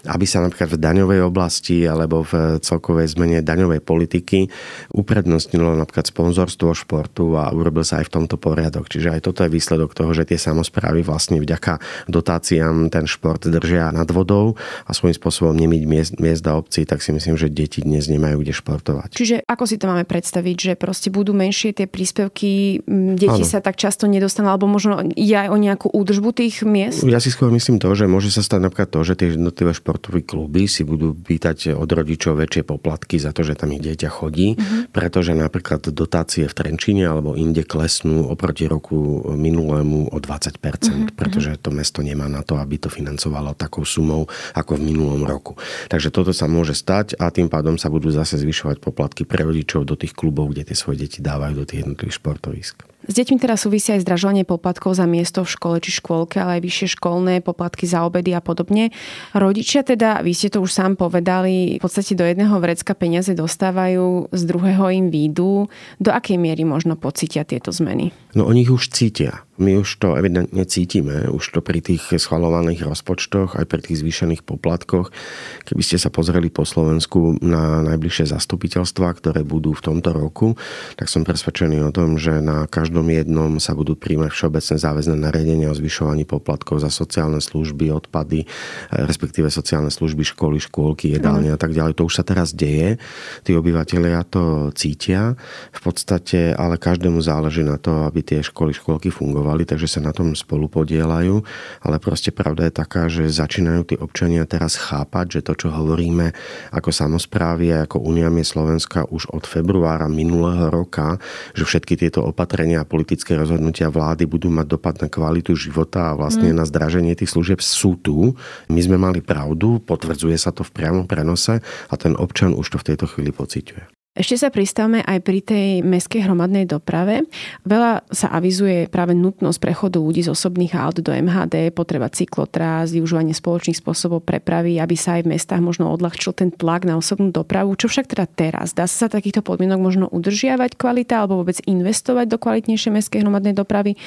aby 0.08 0.24
sa 0.24 0.40
napríklad 0.40 0.72
v 0.72 0.82
daňovej 0.82 1.20
oblasti 1.28 1.84
alebo 1.84 2.24
v 2.24 2.64
celkovej 2.64 3.12
zmene 3.20 3.44
daňovej 3.44 3.84
politiky 3.84 4.48
uprednostnilo 4.96 5.76
napríklad 5.76 6.08
sponzorstvo 6.08 6.72
športu 6.72 7.36
a 7.36 7.52
urobil 7.52 7.84
sa 7.84 8.00
aj 8.00 8.08
v 8.08 8.14
tomto 8.22 8.40
poriadok. 8.40 8.88
Čiže 8.88 9.20
aj 9.20 9.22
toto 9.28 9.44
je 9.44 9.52
výsledok 9.52 9.92
toho, 9.92 10.16
že 10.16 10.24
tie 10.24 10.40
samozprávy 10.40 11.02
vlastne 11.02 11.42
vďaka 11.42 11.82
dotáciám 12.06 12.94
ten 12.94 13.10
šport 13.10 13.42
držia 13.42 13.90
nad 13.90 14.08
vodou 14.14 14.54
a 14.86 14.92
svojím 14.94 15.18
spôsobom 15.18 15.58
nemyť 15.58 15.82
miest, 15.90 16.14
miesta 16.22 16.54
obcí, 16.54 16.86
tak 16.86 17.02
si 17.02 17.10
myslím, 17.10 17.34
že 17.34 17.50
deti 17.50 17.82
dnes 17.82 18.06
nemajú 18.06 18.46
kde 18.46 18.54
športovať. 18.54 19.10
Čiže 19.18 19.36
ako 19.50 19.64
si 19.66 19.82
to 19.82 19.90
máme 19.90 20.06
predstaviť, 20.06 20.58
že 20.58 20.74
proste 20.78 21.10
budú 21.10 21.34
menšie 21.34 21.74
tie 21.74 21.88
príspevky, 21.90 22.84
deti 23.16 23.42
ano. 23.42 23.48
sa 23.48 23.55
tak 23.62 23.76
často 23.80 24.08
nedostanú, 24.08 24.50
alebo 24.52 24.66
možno 24.66 25.04
ide 25.14 25.48
aj 25.48 25.50
o 25.52 25.58
nejakú 25.60 25.88
údržbu 25.92 26.30
tých 26.36 26.64
miest? 26.64 27.04
Ja 27.06 27.20
si 27.20 27.30
skôr 27.30 27.52
myslím 27.52 27.78
to, 27.78 27.92
že 27.94 28.10
môže 28.10 28.32
sa 28.32 28.42
stať 28.42 28.60
napríklad 28.64 28.90
to, 28.92 29.00
že 29.04 29.14
tie 29.20 29.28
jednotlivé 29.36 29.72
športové 29.76 30.24
kluby 30.24 30.66
si 30.66 30.88
budú 30.88 31.14
pýtať 31.14 31.76
od 31.76 31.90
rodičov 31.90 32.40
väčšie 32.40 32.64
poplatky 32.66 33.20
za 33.22 33.36
to, 33.36 33.46
že 33.46 33.60
tam 33.60 33.76
ich 33.76 33.84
dieťa 33.84 34.10
chodí, 34.10 34.56
mm-hmm. 34.56 34.96
pretože 34.96 35.36
napríklad 35.36 35.92
dotácie 35.92 36.48
v 36.48 36.54
Trenčine 36.54 37.06
alebo 37.06 37.36
inde 37.36 37.68
klesnú 37.68 38.32
oproti 38.32 38.66
roku 38.66 39.26
minulému 39.36 40.12
o 40.12 40.18
20%, 40.18 40.58
mm-hmm. 40.58 41.16
pretože 41.16 41.60
to 41.62 41.70
mesto 41.70 42.00
nemá 42.02 42.26
na 42.32 42.42
to, 42.42 42.58
aby 42.58 42.80
to 42.80 42.90
financovalo 42.90 43.54
takou 43.54 43.84
sumou 43.84 44.28
ako 44.56 44.80
v 44.80 44.92
minulom 44.94 45.24
roku. 45.28 45.60
Takže 45.92 46.10
toto 46.10 46.32
sa 46.32 46.48
môže 46.48 46.74
stať 46.74 47.18
a 47.20 47.30
tým 47.30 47.52
pádom 47.52 47.76
sa 47.76 47.92
budú 47.92 48.10
zase 48.12 48.40
zvyšovať 48.40 48.80
poplatky 48.80 49.28
pre 49.28 49.44
rodičov 49.44 49.84
do 49.86 50.00
tých 50.00 50.16
klubov, 50.16 50.52
kde 50.54 50.72
tie 50.72 50.78
svoje 50.78 51.08
deti 51.08 51.20
dávajú 51.20 51.54
do 51.62 51.66
tých 51.68 51.86
jednotlivých 51.86 52.18
športovisk. 52.20 52.95
S 53.06 53.14
deťmi 53.14 53.38
teraz 53.38 53.64
súvisia 53.64 53.94
aj 53.96 54.02
zdražovanie 54.02 54.44
poplatkov 54.44 54.98
za 54.98 55.06
miesto 55.06 55.46
v 55.46 55.54
škole 55.54 55.78
či 55.78 55.94
škôlke, 55.94 56.42
ale 56.42 56.58
aj 56.58 56.62
vyššie 56.66 56.88
školné 56.98 57.46
poplatky 57.46 57.86
za 57.86 58.02
obedy 58.02 58.34
a 58.34 58.42
podobne. 58.42 58.90
Rodičia 59.38 59.86
teda, 59.86 60.26
vy 60.26 60.34
ste 60.34 60.50
to 60.50 60.66
už 60.66 60.74
sám 60.74 60.98
povedali, 60.98 61.78
v 61.78 61.82
podstate 61.82 62.18
do 62.18 62.26
jedného 62.26 62.58
vrecka 62.58 62.98
peniaze 62.98 63.38
dostávajú, 63.38 64.34
z 64.34 64.42
druhého 64.50 64.90
im 64.90 65.08
výjdu. 65.14 65.70
Do 66.02 66.10
akej 66.10 66.42
miery 66.42 66.66
možno 66.66 66.98
pocítia 66.98 67.46
tieto 67.46 67.70
zmeny? 67.70 68.10
No 68.34 68.50
oni 68.50 68.66
ich 68.66 68.74
už 68.74 68.90
cítia. 68.90 69.45
My 69.56 69.80
už 69.80 70.04
to 70.04 70.20
evidentne 70.20 70.68
cítime, 70.68 71.32
už 71.32 71.56
to 71.56 71.64
pri 71.64 71.80
tých 71.80 72.12
schvalovaných 72.20 72.84
rozpočtoch, 72.84 73.56
aj 73.56 73.64
pri 73.64 73.88
tých 73.88 74.04
zvýšených 74.04 74.44
poplatkoch. 74.44 75.16
Keby 75.64 75.80
ste 75.80 75.96
sa 75.96 76.12
pozreli 76.12 76.52
po 76.52 76.68
Slovensku 76.68 77.40
na 77.40 77.80
najbližšie 77.88 78.36
zastupiteľstva, 78.36 79.16
ktoré 79.16 79.48
budú 79.48 79.72
v 79.72 79.80
tomto 79.80 80.12
roku, 80.12 80.60
tak 81.00 81.08
som 81.08 81.24
presvedčený 81.24 81.88
o 81.88 81.96
tom, 81.96 82.20
že 82.20 82.44
na 82.44 82.68
každom 82.68 83.08
jednom 83.08 83.56
sa 83.64 83.72
budú 83.80 83.96
príjmať 83.96 84.36
všeobecné 84.36 84.76
záväzné 84.76 85.16
nariadenia 85.24 85.72
o 85.72 85.80
zvyšovaní 85.80 86.28
poplatkov 86.28 86.84
za 86.84 86.92
sociálne 86.92 87.40
služby, 87.40 87.96
odpady, 87.96 88.44
respektíve 88.92 89.48
sociálne 89.48 89.88
služby, 89.88 90.36
školy, 90.36 90.60
škôlky, 90.60 91.16
jedálne 91.16 91.56
a 91.56 91.60
tak 91.60 91.72
ďalej. 91.72 91.96
To 91.96 92.12
už 92.12 92.20
sa 92.20 92.28
teraz 92.28 92.52
deje. 92.52 93.00
Tí 93.48 93.56
obyvateľia 93.56 94.20
to 94.28 94.76
cítia. 94.76 95.40
V 95.72 95.80
podstate, 95.80 96.52
ale 96.52 96.76
každému 96.76 97.24
záleží 97.24 97.64
na 97.64 97.80
to, 97.80 98.04
aby 98.04 98.20
tie 98.20 98.44
školy, 98.44 98.76
škôlky 98.76 99.16
fungovali 99.16 99.45
fungovali, 99.46 99.70
takže 99.70 99.86
sa 99.86 100.02
na 100.02 100.10
tom 100.10 100.34
spolu 100.34 100.66
podielajú, 100.66 101.46
ale 101.86 102.02
proste 102.02 102.34
pravda 102.34 102.66
je 102.66 102.74
taká, 102.74 103.06
že 103.06 103.30
začínajú 103.30 103.82
tí 103.86 103.96
občania 104.02 104.42
teraz 104.50 104.74
chápať, 104.74 105.38
že 105.38 105.46
to, 105.46 105.54
čo 105.54 105.68
hovoríme 105.70 106.34
ako 106.74 106.90
samozprávy 106.90 107.70
a 107.78 107.86
ako 107.86 108.02
Uniamie 108.02 108.42
Slovenska 108.42 109.06
už 109.06 109.30
od 109.30 109.46
februára 109.46 110.10
minulého 110.10 110.74
roka, 110.74 111.22
že 111.54 111.62
všetky 111.62 111.94
tieto 111.94 112.26
opatrenia 112.26 112.82
a 112.82 112.90
politické 112.90 113.38
rozhodnutia 113.38 113.94
vlády 113.94 114.26
budú 114.26 114.50
mať 114.50 114.66
dopad 114.66 114.98
na 114.98 115.14
kvalitu 115.14 115.54
života 115.54 116.10
a 116.10 116.18
vlastne 116.18 116.50
mm. 116.50 116.58
na 116.58 116.66
zdraženie 116.66 117.14
tých 117.14 117.30
služieb 117.30 117.62
sú 117.62 118.02
tu. 118.02 118.34
My 118.66 118.82
sme 118.82 118.98
mali 118.98 119.22
pravdu, 119.22 119.78
potvrdzuje 119.86 120.42
sa 120.42 120.50
to 120.50 120.66
v 120.66 120.74
priamom 120.74 121.06
prenose 121.06 121.62
a 121.62 121.94
ten 121.94 122.18
občan 122.18 122.58
už 122.58 122.74
to 122.74 122.78
v 122.82 122.88
tejto 122.90 123.06
chvíli 123.06 123.30
pociťuje. 123.30 123.95
Ešte 124.16 124.40
sa 124.40 124.48
pristavme 124.48 125.04
aj 125.04 125.20
pri 125.28 125.44
tej 125.44 125.68
meskej 125.84 126.24
hromadnej 126.24 126.64
doprave. 126.64 127.28
Veľa 127.68 128.00
sa 128.08 128.32
avizuje 128.32 128.88
práve 128.88 129.12
nutnosť 129.12 129.60
prechodu 129.60 130.00
ľudí 130.00 130.24
z 130.24 130.32
osobných 130.32 130.72
aut 130.72 131.04
do 131.04 131.12
MHD, 131.12 131.76
potreba 131.76 132.08
cyklotrás, 132.08 132.96
využívanie 132.96 133.36
spoločných 133.36 133.76
spôsobov 133.76 134.24
prepravy, 134.24 134.80
aby 134.80 134.96
sa 134.96 135.20
aj 135.20 135.28
v 135.28 135.36
mestách 135.36 135.60
možno 135.60 135.92
odľahčil 135.92 136.32
ten 136.32 136.48
tlak 136.48 136.88
na 136.88 136.96
osobnú 136.96 137.36
dopravu. 137.36 137.76
Čo 137.76 137.92
však 137.92 138.16
teda 138.16 138.24
teraz? 138.32 138.72
Dá 138.72 138.88
sa 138.88 139.12
takýchto 139.12 139.44
podmienok 139.44 139.84
možno 139.84 140.06
udržiavať 140.08 140.80
kvalita 140.80 141.20
alebo 141.20 141.44
vôbec 141.44 141.60
investovať 141.68 142.32
do 142.32 142.40
kvalitnejšej 142.40 142.96
meskej 142.96 143.20
hromadnej 143.20 143.52
dopravy? 143.52 144.00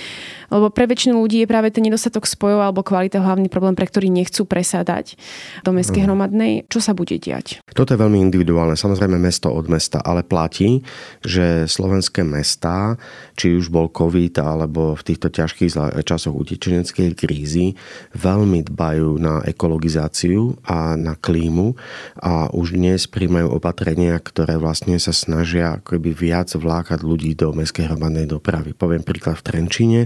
Lebo 0.48 0.72
pre 0.72 0.88
väčšinu 0.88 1.20
ľudí 1.20 1.44
je 1.44 1.52
práve 1.52 1.68
ten 1.68 1.84
nedostatok 1.84 2.24
spojov 2.24 2.64
alebo 2.64 2.80
kvalita 2.80 3.20
hlavný 3.20 3.52
problém, 3.52 3.76
pre 3.76 3.84
ktorý 3.84 4.08
nechcú 4.08 4.48
presadať 4.48 5.20
do 5.68 5.76
meskej 5.76 6.08
hromadnej. 6.08 6.64
Čo 6.72 6.80
sa 6.80 6.96
bude 6.96 7.20
diať? 7.20 7.60
Toto 7.76 7.92
je 7.92 8.00
veľmi 8.00 8.16
individuálne. 8.24 8.72
Samozrejme 8.72 9.20
mesto 9.20 9.52
od 9.52 9.68
mesta 9.68 9.97
mesta, 9.98 10.06
ale 10.06 10.22
platí, 10.22 10.82
že 11.26 11.66
slovenské 11.66 12.22
mestá, 12.22 12.96
či 13.34 13.58
už 13.58 13.70
bol 13.70 13.90
COVID 13.90 14.38
alebo 14.38 14.94
v 14.94 15.02
týchto 15.02 15.30
ťažkých 15.30 15.74
časoch 16.06 16.34
utečeneckej 16.34 17.14
krízy, 17.14 17.74
veľmi 18.14 18.66
dbajú 18.70 19.18
na 19.18 19.42
ekologizáciu 19.46 20.58
a 20.66 20.94
na 20.94 21.18
klímu 21.18 21.74
a 22.22 22.50
už 22.54 22.78
dnes 22.78 23.06
príjmajú 23.10 23.58
opatrenia, 23.58 24.18
ktoré 24.18 24.58
vlastne 24.58 24.98
sa 24.98 25.14
snažia 25.14 25.78
akoby 25.78 26.14
viac 26.14 26.50
vlákať 26.54 27.02
ľudí 27.02 27.34
do 27.34 27.54
mestskej 27.54 27.90
hromadnej 27.90 28.26
dopravy. 28.26 28.74
Poviem 28.74 29.02
príklad 29.02 29.38
v 29.38 29.46
Trenčine. 29.46 30.00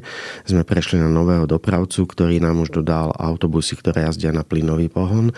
Sme 0.44 0.64
prešli 0.64 1.00
na 1.00 1.08
nového 1.08 1.48
dopravcu, 1.48 2.04
ktorý 2.04 2.40
nám 2.40 2.64
už 2.64 2.82
dodal 2.82 3.12
autobusy, 3.16 3.76
ktoré 3.78 4.04
jazdia 4.08 4.32
na 4.34 4.44
plynový 4.44 4.88
pohon. 4.92 5.32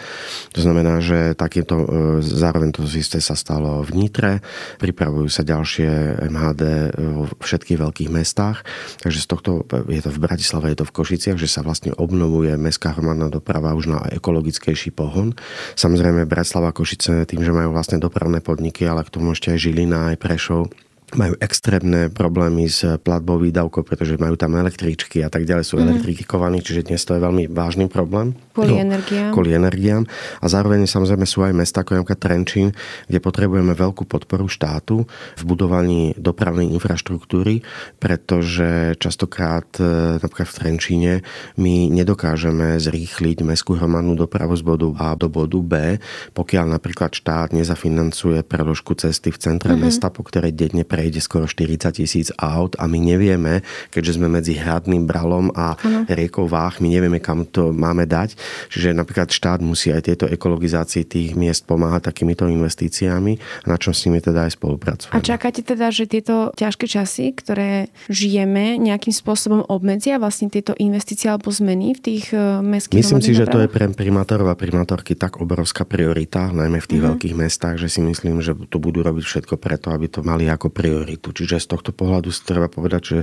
To 0.54 0.60
znamená, 0.60 0.98
že 1.00 1.34
takéto, 1.38 1.76
e, 1.84 1.86
zároveň 2.20 2.74
to 2.74 2.82
isté 2.84 3.22
sa 3.22 3.38
stalo 3.38 3.80
v 3.84 3.90
Nitre. 3.96 4.43
Pripravujú 4.78 5.28
sa 5.28 5.42
ďalšie 5.46 6.20
MHD 6.30 6.62
vo 6.98 7.24
všetkých 7.42 7.78
veľkých 7.80 8.11
mestách. 8.11 8.62
Takže 9.00 9.20
z 9.20 9.26
tohto, 9.26 9.50
je 9.88 10.02
to 10.02 10.11
v 10.11 10.22
Bratislave, 10.22 10.72
je 10.72 10.78
to 10.85 10.88
v 10.88 10.94
Košiciach, 10.94 11.38
že 11.38 11.48
sa 11.50 11.61
vlastne 11.66 11.92
obnovuje 11.94 12.54
mestská 12.57 12.96
hromadná 12.96 13.28
doprava 13.28 13.74
už 13.74 13.90
na 13.90 14.00
ekologickejší 14.12 14.94
pohon. 14.94 15.37
Samozrejme 15.74 16.28
Bratislava 16.28 16.70
a 16.70 16.76
Košice 16.76 17.26
tým, 17.28 17.42
že 17.44 17.52
majú 17.52 17.74
vlastne 17.74 18.00
dopravné 18.00 18.40
podniky, 18.40 18.87
ale 18.88 19.04
k 19.04 19.12
tomu 19.12 19.37
ešte 19.37 19.52
aj 19.52 19.59
Žilina, 19.61 20.14
aj 20.14 20.20
Prešov, 20.20 20.72
majú 21.14 21.35
extrémne 21.38 22.11
problémy 22.11 22.66
s 22.66 22.83
platbou 23.00 23.38
výdavkou, 23.38 23.87
pretože 23.87 24.18
majú 24.18 24.35
tam 24.35 24.59
električky 24.59 25.22
a 25.22 25.31
tak 25.31 25.46
ďalej, 25.46 25.64
sú 25.64 25.79
mm-hmm. 25.79 25.90
elektrifikovaní, 25.94 26.59
čiže 26.61 26.90
dnes 26.90 27.03
to 27.07 27.14
je 27.14 27.22
veľmi 27.22 27.44
vážny 27.50 27.87
problém. 27.87 28.35
Kvôli 28.50 28.74
no, 28.74 28.83
energiám. 28.83 29.31
Kvôli 29.31 29.50
energiám. 29.55 30.03
A 30.42 30.46
zároveň 30.50 30.87
samozrejme 30.87 31.27
sú 31.27 31.46
aj 31.46 31.55
mesta 31.55 31.87
ako 31.87 32.03
napríklad 32.03 32.20
Trenčín, 32.20 32.68
kde 33.07 33.18
potrebujeme 33.22 33.72
veľkú 33.74 34.07
podporu 34.07 34.50
štátu 34.50 35.07
v 35.38 35.42
budovaní 35.46 36.14
dopravnej 36.18 36.70
infraštruktúry, 36.74 37.62
pretože 38.03 38.98
častokrát 38.98 39.66
e, 39.79 40.18
napríklad 40.18 40.48
v 40.50 40.57
Trenčíne 40.59 41.12
my 41.59 41.90
nedokážeme 41.90 42.79
zrýchliť 42.83 43.46
mestskú 43.46 43.79
hromadnú 43.79 44.18
dopravu 44.18 44.55
z 44.59 44.62
bodu 44.66 44.88
A 44.98 45.14
do 45.14 45.31
bodu 45.31 45.59
B, 45.62 45.74
pokiaľ 46.35 46.74
napríklad 46.74 47.14
štát 47.14 47.55
nezafinancuje 47.55 48.42
preložku 48.42 48.98
cesty 48.98 49.31
v 49.31 49.38
centre 49.38 49.74
mm-hmm. 49.74 49.85
mesta, 49.87 50.11
po 50.11 50.27
ktorej 50.27 50.55
denne 50.57 50.83
pre 50.83 51.03
prejde 51.04 51.20
skoro 51.20 51.44
40 51.44 52.00
tisíc 52.00 52.32
aut 52.40 52.80
a 52.80 52.88
my 52.88 52.96
nevieme, 52.96 53.60
keďže 53.92 54.16
sme 54.16 54.32
medzi 54.32 54.56
Hradným 54.56 55.04
Bralom 55.04 55.52
a 55.52 55.76
ano. 55.84 56.08
riekou 56.08 56.48
Váh, 56.48 56.80
my 56.80 56.88
nevieme, 56.88 57.20
kam 57.20 57.44
to 57.44 57.76
máme 57.76 58.08
dať. 58.08 58.32
Čiže 58.72 58.96
napríklad 58.96 59.28
štát 59.28 59.60
musí 59.60 59.92
aj 59.92 60.08
tieto 60.08 60.24
ekologizácii 60.24 61.04
tých 61.04 61.36
miest 61.36 61.68
pomáhať 61.68 62.08
takýmito 62.08 62.48
investíciami, 62.48 63.36
na 63.68 63.76
čom 63.76 63.92
s 63.92 64.08
nimi 64.08 64.24
teda 64.24 64.48
aj 64.48 64.56
spolupracujeme. 64.56 65.12
A 65.12 65.20
čakáte 65.20 65.60
teda, 65.60 65.92
že 65.92 66.08
tieto 66.08 66.56
ťažké 66.56 66.88
časy, 66.88 67.36
ktoré 67.36 67.92
žijeme, 68.08 68.80
nejakým 68.80 69.12
spôsobom 69.12 69.60
obmedzia 69.68 70.16
vlastne 70.16 70.48
tieto 70.48 70.72
investície 70.80 71.28
alebo 71.28 71.52
zmeny 71.52 71.92
v 71.92 72.00
tých 72.00 72.32
uh, 72.32 72.64
mestských 72.64 73.04
Myslím 73.04 73.20
si, 73.20 73.36
že 73.36 73.44
to 73.44 73.60
je 73.60 73.68
pre 73.68 73.92
primátorov 73.92 74.48
a 74.48 74.56
primátorky 74.56 75.12
tak 75.12 75.36
obrovská 75.36 75.84
priorita, 75.84 76.48
najmä 76.48 76.80
v 76.80 76.88
tých 76.88 77.02
uh-huh. 77.04 77.12
veľkých 77.12 77.34
mestách, 77.36 77.76
že 77.76 77.92
si 77.92 78.00
myslím, 78.00 78.40
že 78.40 78.56
to 78.72 78.80
budú 78.80 79.04
robiť 79.04 79.20
všetko 79.20 79.60
preto, 79.60 79.92
aby 79.92 80.08
to 80.08 80.24
mali 80.24 80.48
ako 80.48 80.70
prioritu. 80.84 81.32
Čiže 81.32 81.64
z 81.64 81.72
tohto 81.72 81.96
pohľadu 81.96 82.28
si 82.28 82.44
treba 82.44 82.68
povedať, 82.68 83.02
že 83.02 83.18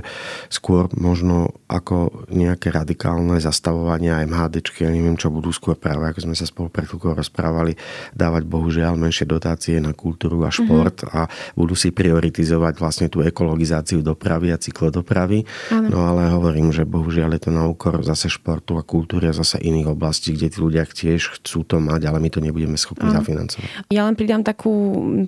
skôr 0.50 0.90
možno 0.98 1.54
ako 1.70 2.26
nejaké 2.26 2.74
radikálne 2.74 3.38
zastavovania 3.38 4.26
MHDčky, 4.26 4.82
ja 4.82 4.90
neviem, 4.90 5.14
čo 5.14 5.30
budú 5.30 5.54
skôr 5.54 5.78
práve, 5.78 6.10
ako 6.10 6.26
sme 6.26 6.34
sa 6.34 6.42
spolu 6.42 6.74
pred 6.74 6.90
rozprávali, 6.90 7.78
dávať 8.10 8.42
bohužiaľ 8.50 8.98
menšie 8.98 9.30
dotácie 9.30 9.78
na 9.78 9.94
kultúru 9.94 10.42
a 10.42 10.50
šport 10.50 11.06
mm-hmm. 11.06 11.14
a 11.14 11.30
budú 11.54 11.78
si 11.78 11.94
prioritizovať 11.94 12.74
vlastne 12.82 13.06
tú 13.06 13.22
ekologizáciu 13.22 14.02
dopravy 14.02 14.50
a 14.50 14.58
cyklodopravy. 14.58 15.46
Ano. 15.70 15.86
No 15.86 15.98
ale 16.10 16.34
hovorím, 16.34 16.74
že 16.74 16.82
bohužiaľ 16.82 17.38
je 17.38 17.42
to 17.46 17.50
na 17.54 17.70
úkor 17.70 18.02
zase 18.02 18.26
športu 18.26 18.74
a 18.74 18.82
kultúry 18.82 19.30
a 19.30 19.36
zase 19.36 19.62
iných 19.62 19.94
oblastí, 19.94 20.34
kde 20.34 20.50
tí 20.50 20.58
ľudia 20.58 20.82
tiež 20.82 21.38
chcú 21.38 21.62
to 21.62 21.78
mať, 21.78 22.10
ale 22.10 22.18
my 22.18 22.28
to 22.32 22.42
nebudeme 22.42 22.74
schopní 22.74 23.12
ano. 23.12 23.22
zafinancovať. 23.22 23.68
Ja 23.94 24.02
len 24.08 24.18
pridám 24.18 24.42
takú 24.42 24.72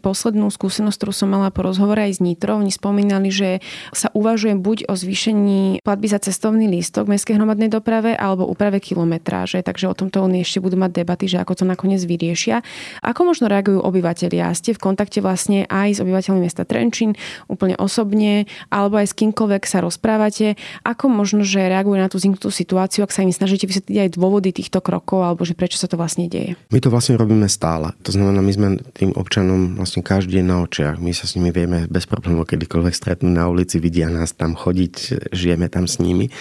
poslednú 0.01 0.51
skúsenosť, 0.51 0.97
ktorú 0.99 1.13
som 1.15 1.29
mala 1.31 1.53
po 1.53 1.63
rozhovore 1.63 2.01
aj 2.01 2.19
s 2.19 2.24
Nitrov. 2.25 2.65
Oni 2.65 2.73
spomínali, 2.73 3.29
že 3.29 3.61
sa 3.93 4.09
uvažuje 4.17 4.57
buď 4.57 4.89
o 4.89 4.97
zvýšení 4.97 5.85
platby 5.85 6.07
za 6.09 6.25
cestovný 6.25 6.65
lístok 6.73 7.05
v 7.05 7.21
mestskej 7.21 7.37
hromadnej 7.37 7.69
doprave 7.69 8.17
alebo 8.17 8.49
úprave 8.49 8.81
kilometráže, 8.81 9.61
takže 9.61 9.93
o 9.93 9.95
tomto 9.95 10.25
oni 10.25 10.41
ešte 10.41 10.65
budú 10.65 10.81
mať 10.81 11.05
debaty, 11.05 11.29
že 11.29 11.45
ako 11.45 11.61
to 11.61 11.65
nakoniec 11.69 12.01
vyriešia. 12.01 12.65
Ako 13.05 13.29
možno 13.29 13.53
reagujú 13.53 13.85
obyvateľia? 13.85 14.49
Ste 14.57 14.73
v 14.73 14.81
kontakte 14.81 15.21
vlastne 15.21 15.69
aj 15.69 15.99
s 15.99 16.03
obyvateľmi 16.03 16.41
mesta 16.41 16.65
Trenčín, 16.65 17.13
úplne 17.53 17.77
osobne, 17.77 18.49
alebo 18.73 18.97
aj 18.97 19.13
s 19.13 19.15
kýmkoľvek 19.19 19.63
sa 19.69 19.85
rozprávate. 19.85 20.57
Ako 20.87 21.13
možno, 21.13 21.45
že 21.45 21.69
reagujú 21.69 22.01
na 22.01 22.09
tú 22.09 22.17
vzniknutú 22.17 22.49
situáciu, 22.49 23.05
ak 23.05 23.13
sa 23.13 23.27
im 23.27 23.35
snažíte 23.35 23.69
vysvetliť 23.69 23.99
aj 24.09 24.09
dôvody 24.17 24.55
týchto 24.55 24.81
krokov, 24.81 25.27
alebo 25.27 25.43
že 25.45 25.53
prečo 25.53 25.77
sa 25.77 25.91
to 25.91 25.99
vlastne 25.99 26.31
deje? 26.31 26.57
My 26.71 26.79
to 26.81 26.89
vlastne 26.89 27.19
robíme 27.19 27.51
stále. 27.51 27.93
To 28.07 28.11
znamená, 28.15 28.41
my 28.41 28.53
sme 28.55 28.69
tým 28.95 29.13
občanom 29.19 29.77
vlastne 29.77 30.01
každý 30.01 30.41
deň 30.41 30.47
na 30.47 30.57
očiach. 30.63 30.97
My 31.03 31.11
sa 31.13 31.27
s 31.27 31.35
nimi 31.35 31.51
vieme 31.51 31.91
bez 31.91 32.07
problémov 32.21 32.51
kedykoľvek 32.51 32.95
stretnú 32.95 33.31
na 33.31 33.51
ulici, 33.51 33.83
vidia 33.83 34.11
nás 34.11 34.35
tam 34.35 34.55
chodiť, 34.55 35.29
žijeme 35.35 35.67
tam 35.67 35.91
s 35.91 35.99
nimi. 35.99 36.31
E, 36.31 36.33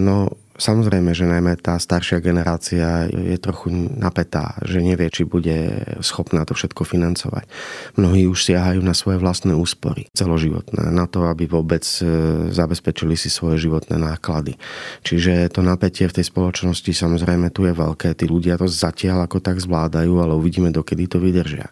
no, 0.00 0.32
Samozrejme, 0.58 1.14
že 1.14 1.22
najmä 1.22 1.54
tá 1.62 1.78
staršia 1.78 2.18
generácia 2.18 3.06
je 3.06 3.38
trochu 3.38 3.70
napätá, 3.94 4.58
že 4.66 4.82
nevie, 4.82 5.06
či 5.06 5.22
bude 5.22 5.86
schopná 6.02 6.42
to 6.42 6.58
všetko 6.58 6.82
financovať. 6.82 7.46
Mnohí 7.94 8.26
už 8.26 8.42
siahajú 8.42 8.82
na 8.82 8.90
svoje 8.90 9.22
vlastné 9.22 9.54
úspory 9.54 10.10
celoživotné, 10.18 10.90
na 10.90 11.06
to, 11.06 11.30
aby 11.30 11.46
vôbec 11.46 11.86
e, 12.02 12.02
zabezpečili 12.50 13.14
si 13.14 13.30
svoje 13.30 13.70
životné 13.70 14.02
náklady. 14.02 14.58
Čiže 15.06 15.46
to 15.54 15.62
napätie 15.62 16.10
v 16.10 16.18
tej 16.18 16.26
spoločnosti 16.26 16.90
samozrejme 16.90 17.54
tu 17.54 17.62
je 17.62 17.78
veľké. 17.78 18.18
Tí 18.18 18.26
ľudia 18.26 18.58
to 18.58 18.66
zatiaľ 18.66 19.30
ako 19.30 19.38
tak 19.38 19.62
zvládajú, 19.62 20.10
ale 20.18 20.34
uvidíme, 20.34 20.74
dokedy 20.74 21.06
to 21.06 21.22
vydržia. 21.22 21.70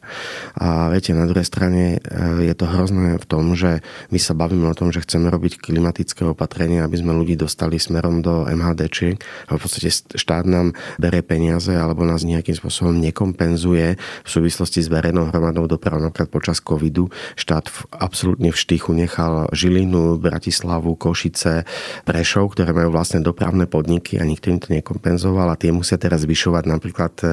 A 0.63 0.95
viete, 0.95 1.11
na 1.11 1.27
druhej 1.27 1.43
strane 1.51 1.99
e, 1.99 2.47
je 2.47 2.55
to 2.55 2.71
hrozné 2.71 3.19
v 3.19 3.27
tom, 3.27 3.59
že 3.59 3.83
my 4.15 4.19
sa 4.23 4.39
bavíme 4.39 4.71
o 4.71 4.79
tom, 4.79 4.95
že 4.95 5.03
chceme 5.03 5.27
robiť 5.27 5.59
klimatické 5.59 6.23
opatrenia, 6.23 6.87
aby 6.87 7.03
sme 7.03 7.11
ľudí 7.19 7.35
dostali 7.35 7.83
smerom 7.83 8.23
do 8.23 8.47
MHD 8.47 8.76
MHDčiek 8.77 9.17
a 9.49 9.57
v 9.57 9.61
podstate 9.61 9.89
štát 10.21 10.45
nám 10.45 10.77
bere 11.01 11.25
peniaze 11.25 11.73
alebo 11.73 12.05
nás 12.05 12.29
nejakým 12.29 12.53
spôsobom 12.53 12.93
nekompenzuje 13.01 13.97
v 13.97 14.29
súvislosti 14.29 14.85
s 14.85 14.93
verejnou 14.93 15.33
hromadnou 15.33 15.65
dopravou. 15.65 16.05
Napríklad 16.05 16.29
počas 16.29 16.61
covidu 16.61 17.09
štát 17.41 17.73
v, 17.73 17.77
absolútne 17.97 18.53
v 18.53 18.59
štychu 18.59 18.93
nechal 18.93 19.49
Žilinu, 19.57 20.21
Bratislavu, 20.21 20.93
Košice, 21.01 21.65
Prešov, 22.05 22.53
ktoré 22.53 22.77
majú 22.77 22.93
vlastné 22.93 23.25
dopravné 23.25 23.65
podniky 23.65 24.21
a 24.21 24.29
nikto 24.29 24.53
im 24.53 24.61
to 24.61 24.69
nekompenzoval 24.69 25.49
a 25.49 25.57
tie 25.57 25.73
musia 25.73 25.97
teraz 25.97 26.29
zvyšovať 26.29 26.65
napríklad 26.69 27.15
e, 27.25 27.27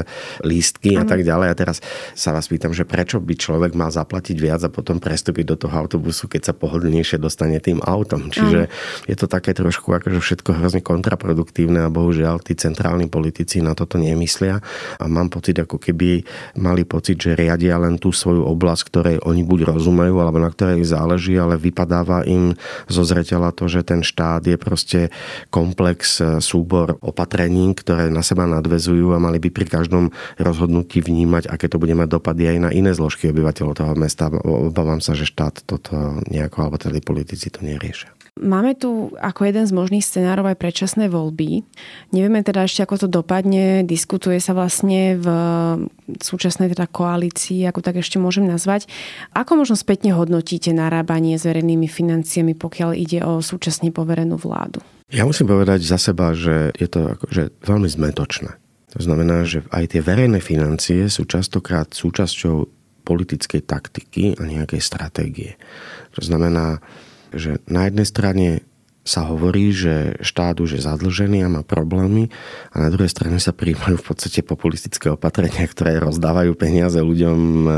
lístky 0.48 0.96
a 0.96 1.04
tak 1.04 1.28
ďalej. 1.28 1.48
A 1.52 1.56
teraz 1.58 1.78
sa 2.16 2.32
vás 2.32 2.48
pýtam, 2.48 2.72
že 2.72 2.88
prečo 2.88 3.20
by 3.20 3.34
človek 3.36 3.76
mal 3.76 3.92
zaplatiť 3.92 4.38
viac 4.40 4.62
a 4.64 4.72
potom 4.72 5.02
prestúpiť 5.02 5.44
do 5.44 5.56
toho 5.60 5.74
autobusu, 5.74 6.30
keď 6.30 6.52
sa 6.52 6.54
pohodlnejšie 6.54 7.18
dostane 7.18 7.58
tým 7.58 7.82
autom. 7.82 8.30
Čiže 8.30 8.70
je 9.10 9.16
to 9.18 9.26
také 9.26 9.52
trošku 9.58 9.90
akože 9.90 10.22
všetko 10.22 10.50
hrozne 10.62 10.82
kontraproduktívne 10.86 11.33
kontraproduktívne 11.34 11.82
a 11.82 11.90
bohužiaľ 11.90 12.46
tí 12.46 12.54
centrálni 12.54 13.10
politici 13.10 13.60
na 13.66 13.74
toto 13.74 13.98
nemyslia 13.98 14.62
a 15.02 15.06
mám 15.10 15.34
pocit, 15.34 15.58
ako 15.58 15.82
keby 15.82 16.22
mali 16.62 16.86
pocit, 16.86 17.18
že 17.18 17.34
riadia 17.34 17.82
len 17.82 17.98
tú 17.98 18.14
svoju 18.14 18.46
oblasť, 18.46 18.82
ktorej 18.94 19.18
oni 19.26 19.42
buď 19.42 19.74
rozumejú 19.74 20.22
alebo 20.22 20.38
na 20.38 20.54
ktorej 20.54 20.86
záleží, 20.86 21.34
ale 21.36 21.58
vypadáva 21.58 22.22
im 22.30 22.54
zo 22.86 23.02
zreteľa 23.02 23.50
to, 23.58 23.66
že 23.66 23.82
ten 23.82 24.06
štát 24.06 24.46
je 24.46 24.58
proste 24.62 25.00
komplex, 25.50 26.22
e, 26.22 26.38
súbor 26.38 27.02
opatrení, 27.02 27.74
ktoré 27.74 28.14
na 28.14 28.22
seba 28.22 28.46
nadvezujú 28.46 29.18
a 29.18 29.24
mali 29.24 29.42
by 29.42 29.50
pri 29.50 29.66
každom 29.66 30.14
rozhodnutí 30.38 31.02
vnímať, 31.02 31.50
aké 31.50 31.66
to 31.66 31.82
bude 31.82 31.98
mať 31.98 32.14
dopady 32.14 32.46
aj 32.46 32.58
na 32.62 32.70
iné 32.70 32.94
zložky 32.94 33.34
obyvateľov 33.34 33.74
toho 33.74 33.94
mesta. 33.98 34.30
Obávam 34.46 35.02
sa, 35.02 35.18
že 35.18 35.26
štát 35.26 35.66
toto 35.66 36.22
nejako, 36.30 36.70
alebo 36.70 36.78
tedy 36.78 37.02
politici 37.02 37.50
to 37.50 37.66
neriešia. 37.66 38.23
Máme 38.34 38.74
tu 38.74 39.14
ako 39.22 39.46
jeden 39.46 39.70
z 39.70 39.78
možných 39.78 40.02
scenárov 40.02 40.50
aj 40.50 40.58
predčasné 40.58 41.06
voľby. 41.06 41.62
Nevieme 42.10 42.42
teda 42.42 42.66
ešte, 42.66 42.82
ako 42.82 43.06
to 43.06 43.08
dopadne. 43.08 43.86
Diskutuje 43.86 44.42
sa 44.42 44.58
vlastne 44.58 45.22
v 45.22 45.28
súčasnej 46.18 46.74
teda 46.74 46.90
koalícii, 46.90 47.62
ako 47.70 47.86
tak 47.86 48.02
ešte 48.02 48.18
môžem 48.18 48.50
nazvať. 48.50 48.90
Ako 49.38 49.62
možno 49.62 49.78
spätne 49.78 50.18
hodnotíte 50.18 50.74
narábanie 50.74 51.38
s 51.38 51.46
verejnými 51.46 51.86
financiami, 51.86 52.58
pokiaľ 52.58 52.98
ide 52.98 53.22
o 53.22 53.38
súčasne 53.38 53.94
poverenú 53.94 54.42
vládu? 54.42 54.82
Ja 55.14 55.30
musím 55.30 55.54
povedať 55.54 55.86
za 55.86 56.02
seba, 56.02 56.34
že 56.34 56.74
je 56.74 56.90
to 56.90 57.14
akože 57.14 57.54
veľmi 57.62 57.86
zmetočné. 57.86 58.50
To 58.98 59.00
znamená, 59.02 59.46
že 59.46 59.62
aj 59.70 59.94
tie 59.94 60.02
verejné 60.02 60.42
financie 60.42 61.06
sú 61.06 61.30
častokrát 61.30 61.94
súčasťou 61.94 62.66
politickej 63.06 63.62
taktiky 63.62 64.42
a 64.42 64.44
nejakej 64.50 64.82
stratégie. 64.82 65.54
To 66.18 66.26
znamená, 66.26 66.82
že 67.34 67.60
na 67.66 67.90
jednej 67.90 68.08
strane 68.08 68.48
sa 69.04 69.28
hovorí, 69.28 69.76
že 69.76 70.16
štát 70.24 70.64
už 70.64 70.80
je 70.80 70.82
zadlžený 70.88 71.44
a 71.44 71.52
má 71.52 71.62
problémy 71.62 72.32
a 72.72 72.88
na 72.88 72.90
druhej 72.90 73.12
strane 73.12 73.36
sa 73.36 73.52
príjmajú 73.52 74.00
v 74.00 74.06
podstate 74.06 74.40
populistické 74.48 75.12
opatrenia, 75.12 75.68
ktoré 75.68 76.00
rozdávajú 76.00 76.56
peniaze 76.56 77.04
ľuďom 77.04 77.38
e, 77.38 77.70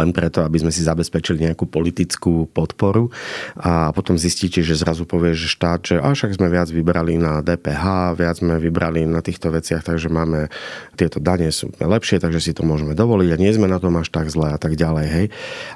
len 0.00 0.10
preto, 0.16 0.40
aby 0.40 0.64
sme 0.64 0.72
si 0.72 0.80
zabezpečili 0.80 1.44
nejakú 1.44 1.68
politickú 1.68 2.48
podporu 2.48 3.12
a 3.60 3.92
potom 3.92 4.16
zistíte, 4.16 4.64
že 4.64 4.72
zrazu 4.72 5.04
povie, 5.04 5.36
že 5.36 5.52
štát, 5.52 5.80
že 5.84 5.94
a 6.00 6.16
však 6.16 6.40
sme 6.40 6.48
viac 6.48 6.72
vybrali 6.72 7.20
na 7.20 7.44
DPH, 7.44 8.16
viac 8.16 8.40
sme 8.40 8.56
vybrali 8.56 9.04
na 9.04 9.20
týchto 9.20 9.52
veciach, 9.52 9.84
takže 9.84 10.08
máme 10.08 10.48
tieto 10.96 11.20
dane 11.20 11.52
sú 11.52 11.68
lepšie, 11.76 12.24
takže 12.24 12.40
si 12.40 12.56
to 12.56 12.64
môžeme 12.64 12.96
dovoliť 12.96 13.36
a 13.36 13.40
nie 13.40 13.52
sme 13.52 13.68
na 13.68 13.76
tom 13.76 14.00
až 14.00 14.08
tak 14.08 14.32
zle 14.32 14.48
a 14.48 14.58
tak 14.58 14.80
ďalej. 14.80 15.06
Hej. 15.12 15.26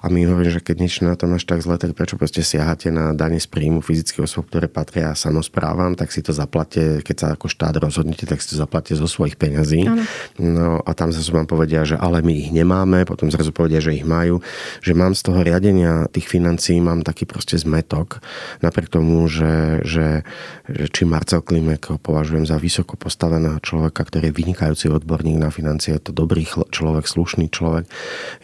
A 0.01 0.09
my 0.09 0.25
hovoríme, 0.25 0.57
že 0.57 0.65
keď 0.65 0.77
niečo 0.81 1.05
na 1.05 1.15
tom 1.15 1.37
až 1.37 1.45
tak 1.45 1.61
zle, 1.61 1.77
tak 1.77 1.93
prečo 1.93 2.17
proste 2.17 2.41
siahate 2.41 2.89
na 2.89 3.13
dane 3.13 3.37
z 3.37 3.47
príjmu 3.53 3.85
fyzických 3.85 4.25
osôb, 4.25 4.49
ktoré 4.63 4.71
patria 4.71 5.11
samozprávam, 5.19 5.99
tak 5.99 6.15
si 6.15 6.23
to 6.23 6.31
zaplate, 6.31 7.03
keď 7.03 7.17
sa 7.19 7.27
ako 7.35 7.51
štát 7.51 7.83
rozhodnete, 7.83 8.31
tak 8.31 8.39
si 8.39 8.55
to 8.55 8.63
zaplate 8.63 8.95
zo 8.95 9.11
svojich 9.11 9.35
peňazí. 9.35 9.91
Ano. 9.91 10.07
No 10.39 10.79
a 10.87 10.95
tam 10.95 11.11
zase 11.11 11.35
vám 11.35 11.51
povedia, 11.51 11.83
že 11.83 11.99
ale 11.99 12.23
my 12.23 12.31
ich 12.31 12.55
nemáme, 12.55 13.03
potom 13.03 13.27
zrazu 13.27 13.51
povedia, 13.51 13.83
že 13.83 13.91
ich 13.91 14.07
majú. 14.07 14.39
Že 14.87 14.95
mám 14.95 15.19
z 15.19 15.27
toho 15.27 15.43
riadenia 15.43 16.07
tých 16.15 16.31
financií, 16.31 16.79
mám 16.79 17.03
taký 17.03 17.27
proste 17.27 17.59
zmetok. 17.59 18.23
Napriek 18.63 18.87
tomu, 18.87 19.27
že, 19.27 19.83
že, 19.83 20.23
že 20.71 20.87
či 20.95 21.03
Marcel 21.11 21.43
Klimek 21.43 21.83
ho 21.91 21.99
považujem 21.99 22.47
za 22.47 22.55
vysoko 22.63 22.95
postaveného 22.95 23.59
človeka, 23.67 24.07
ktorý 24.07 24.31
je 24.31 24.39
vynikajúci 24.47 24.87
odborník 24.95 25.43
na 25.43 25.51
financie, 25.51 25.99
je 25.99 26.07
to 26.07 26.15
dobrý 26.15 26.47
človek, 26.47 27.11
slušný 27.11 27.51
človek. 27.51 27.91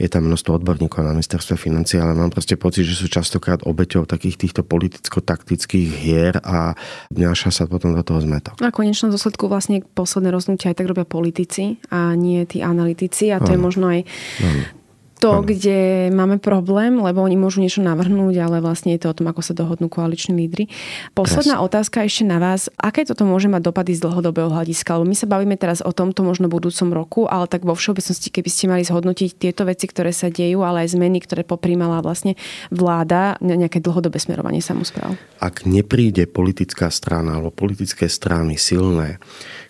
Je 0.02 0.10
tam 0.10 0.26
množstvo 0.26 0.58
odborníkov 0.58 1.06
na 1.06 1.14
ministerstve 1.14 1.54
financie, 1.54 2.02
ale 2.02 2.18
mám 2.18 2.34
proste 2.34 2.58
pocit, 2.58 2.90
že 2.90 2.98
sú 2.98 3.06
častokrát 3.06 3.62
obeťou 3.62 4.02
takých 4.02 4.34
týchto 4.34 4.66
politicko-taktických 4.66 6.07
hier 6.08 6.32
a 6.40 6.72
vnáša 7.12 7.52
sa 7.52 7.64
potom 7.68 7.92
do 7.92 8.00
toho 8.00 8.24
zmetok. 8.24 8.56
A 8.64 8.72
konečnom 8.72 9.12
dôsledku 9.12 9.52
vlastne 9.52 9.84
posledné 9.84 10.32
rozhodnutia 10.32 10.72
aj 10.72 10.80
tak 10.80 10.88
robia 10.88 11.04
politici 11.04 11.76
a 11.92 12.16
nie 12.16 12.40
tí 12.48 12.64
analytici 12.64 13.28
a 13.28 13.44
to 13.44 13.52
ano. 13.52 13.54
je 13.54 13.60
možno 13.60 13.84
aj 13.92 14.00
ano 14.40 14.77
to, 15.18 15.42
kde 15.42 16.08
máme 16.14 16.38
problém, 16.38 16.94
lebo 16.98 17.20
oni 17.20 17.34
môžu 17.34 17.58
niečo 17.58 17.82
navrhnúť, 17.82 18.34
ale 18.38 18.62
vlastne 18.62 18.94
je 18.94 19.02
to 19.02 19.10
o 19.10 19.16
tom, 19.18 19.26
ako 19.28 19.42
sa 19.42 19.52
dohodnú 19.52 19.90
koaliční 19.90 20.38
lídry. 20.46 20.70
Posledná 21.12 21.58
Presne. 21.58 21.66
otázka 21.66 21.96
ešte 22.06 22.24
na 22.24 22.38
vás. 22.38 22.70
Aké 22.78 23.02
toto 23.02 23.26
môže 23.26 23.50
mať 23.50 23.66
dopady 23.66 23.98
z 23.98 24.06
dlhodobého 24.06 24.48
hľadiska? 24.48 24.94
Lebo 24.96 25.10
my 25.10 25.16
sa 25.18 25.26
bavíme 25.26 25.58
teraz 25.58 25.82
o 25.82 25.90
tomto 25.90 26.22
možno 26.22 26.46
budúcom 26.46 26.88
roku, 26.94 27.20
ale 27.26 27.50
tak 27.50 27.66
vo 27.66 27.74
všeobecnosti, 27.74 28.30
keby 28.30 28.48
ste 28.48 28.70
mali 28.70 28.82
zhodnotiť 28.86 29.30
tieto 29.36 29.66
veci, 29.66 29.90
ktoré 29.90 30.14
sa 30.14 30.30
dejú, 30.30 30.62
ale 30.62 30.86
aj 30.86 30.94
zmeny, 30.94 31.18
ktoré 31.20 31.42
poprímala 31.42 31.98
vlastne 32.00 32.38
vláda, 32.70 33.34
nejaké 33.42 33.82
dlhodobé 33.82 34.22
smerovanie 34.22 34.62
samozpráv. 34.62 35.18
Ak 35.42 35.66
nepríde 35.66 36.30
politická 36.30 36.88
strana 36.94 37.36
alebo 37.36 37.50
politické 37.50 38.06
strany 38.06 38.54
silné, 38.54 39.18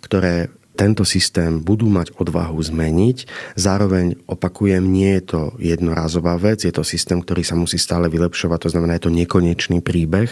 ktoré 0.04 0.52
tento 0.78 1.02
systém 1.02 1.58
budú 1.58 1.90
mať 1.90 2.14
odvahu 2.14 2.54
zmeniť. 2.54 3.26
Zároveň 3.58 4.22
opakujem, 4.30 4.86
nie 4.86 5.18
je 5.18 5.22
to 5.26 5.40
jednorázová 5.58 6.38
vec, 6.38 6.62
je 6.62 6.70
to 6.70 6.86
systém, 6.86 7.18
ktorý 7.18 7.42
sa 7.42 7.58
musí 7.58 7.82
stále 7.82 8.06
vylepšovať, 8.06 8.58
to 8.62 8.72
znamená, 8.72 8.94
je 8.94 9.10
to 9.10 9.16
nekonečný 9.18 9.82
príbeh, 9.82 10.30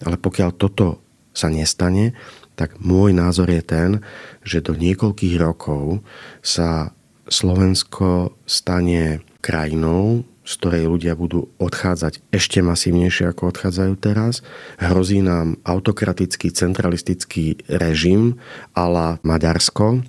ale 0.00 0.16
pokiaľ 0.16 0.56
toto 0.56 1.04
sa 1.36 1.52
nestane, 1.52 2.16
tak 2.56 2.80
môj 2.80 3.12
názor 3.12 3.52
je 3.52 3.62
ten, 3.64 3.90
že 4.40 4.64
do 4.64 4.72
niekoľkých 4.72 5.36
rokov 5.36 6.00
sa 6.40 6.96
Slovensko 7.28 8.36
stane 8.48 9.24
krajinou, 9.44 10.24
z 10.42 10.52
ktorej 10.58 10.90
ľudia 10.90 11.14
budú 11.14 11.50
odchádzať 11.62 12.18
ešte 12.34 12.58
masívnejšie, 12.60 13.30
ako 13.30 13.54
odchádzajú 13.54 13.94
teraz. 14.02 14.42
Hrozí 14.82 15.22
nám 15.22 15.62
autokratický, 15.62 16.50
centralistický 16.50 17.62
režim 17.70 18.42
ala 18.74 19.22
Maďarsko, 19.22 20.02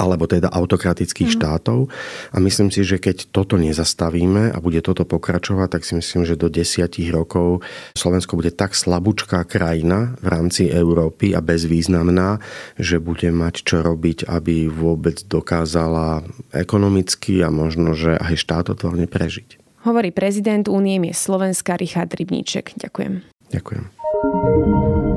alebo 0.00 0.24
teda 0.24 0.48
autokratických 0.48 1.28
mm. 1.28 1.36
štátov. 1.36 1.92
A 2.32 2.40
myslím 2.40 2.72
si, 2.72 2.80
že 2.88 2.96
keď 2.96 3.28
toto 3.28 3.60
nezastavíme 3.60 4.48
a 4.48 4.56
bude 4.64 4.80
toto 4.80 5.04
pokračovať, 5.04 5.68
tak 5.76 5.82
si 5.84 5.92
myslím, 6.00 6.24
že 6.24 6.40
do 6.40 6.48
desiatich 6.48 7.12
rokov 7.12 7.60
Slovensko 7.92 8.40
bude 8.40 8.48
tak 8.48 8.72
slabúčká 8.72 9.44
krajina 9.44 10.16
v 10.24 10.26
rámci 10.32 10.72
Európy 10.72 11.36
a 11.36 11.44
bezvýznamná, 11.44 12.40
že 12.80 12.96
bude 12.96 13.28
mať 13.28 13.54
čo 13.60 13.84
robiť, 13.84 14.24
aby 14.24 14.72
vôbec 14.72 15.20
dokázala 15.28 16.24
ekonomicky 16.56 17.44
a 17.44 17.52
možno, 17.52 17.92
že 17.92 18.16
aj 18.16 18.40
štátotvorne 18.40 19.04
prežiť. 19.04 19.59
Hovorí 19.80 20.12
prezident 20.12 20.68
Únie 20.68 21.00
je 21.00 21.14
Slovenska 21.16 21.76
Richard 21.76 22.12
Rybníček. 22.12 22.76
Ďakujem. 22.76 23.24
Ďakujem. 23.50 25.09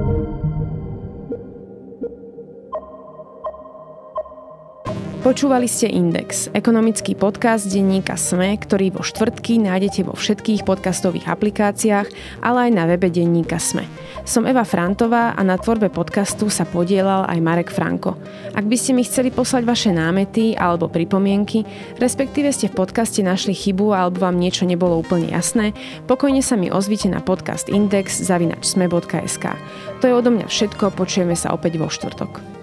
Počúvali 5.24 5.72
ste 5.72 5.88
Index, 5.88 6.52
ekonomický 6.52 7.16
podcast 7.16 7.72
denníka 7.72 8.20
SME, 8.20 8.60
ktorý 8.60 8.92
vo 8.92 9.08
štvrtky 9.08 9.56
nájdete 9.56 10.04
vo 10.04 10.20
všetkých 10.20 10.68
podcastových 10.68 11.32
aplikáciách, 11.32 12.08
ale 12.44 12.68
aj 12.68 12.72
na 12.76 12.84
webe 12.92 13.08
denníka 13.08 13.56
SME. 13.56 13.88
Som 14.28 14.44
Eva 14.44 14.68
Frantová 14.68 15.32
a 15.32 15.40
na 15.48 15.56
tvorbe 15.56 15.88
podcastu 15.88 16.52
sa 16.52 16.68
podielal 16.68 17.24
aj 17.32 17.40
Marek 17.40 17.72
Franko. 17.72 18.20
Ak 18.52 18.68
by 18.68 18.76
ste 18.76 18.92
mi 18.92 19.08
chceli 19.08 19.32
poslať 19.32 19.64
vaše 19.64 19.96
námety 19.96 20.60
alebo 20.60 20.92
pripomienky, 20.92 21.64
respektíve 22.04 22.52
ste 22.52 22.68
v 22.68 22.84
podcaste 22.84 23.24
našli 23.24 23.56
chybu 23.56 23.96
alebo 23.96 24.28
vám 24.28 24.36
niečo 24.36 24.68
nebolo 24.68 25.00
úplne 25.00 25.32
jasné, 25.32 25.72
pokojne 26.04 26.44
sa 26.44 26.60
mi 26.60 26.68
ozvite 26.68 27.08
na 27.08 27.24
podcast 27.24 27.72
index 27.72 28.20
zavinačsme.sk. 28.28 29.46
To 29.98 30.04
je 30.04 30.12
odo 30.12 30.36
mňa 30.36 30.52
všetko, 30.52 30.92
počujeme 30.92 31.40
sa 31.40 31.56
opäť 31.56 31.80
vo 31.80 31.88
štvrtok. 31.88 32.63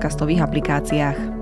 podcastových 0.01 0.41
aplikáciách. 0.41 1.40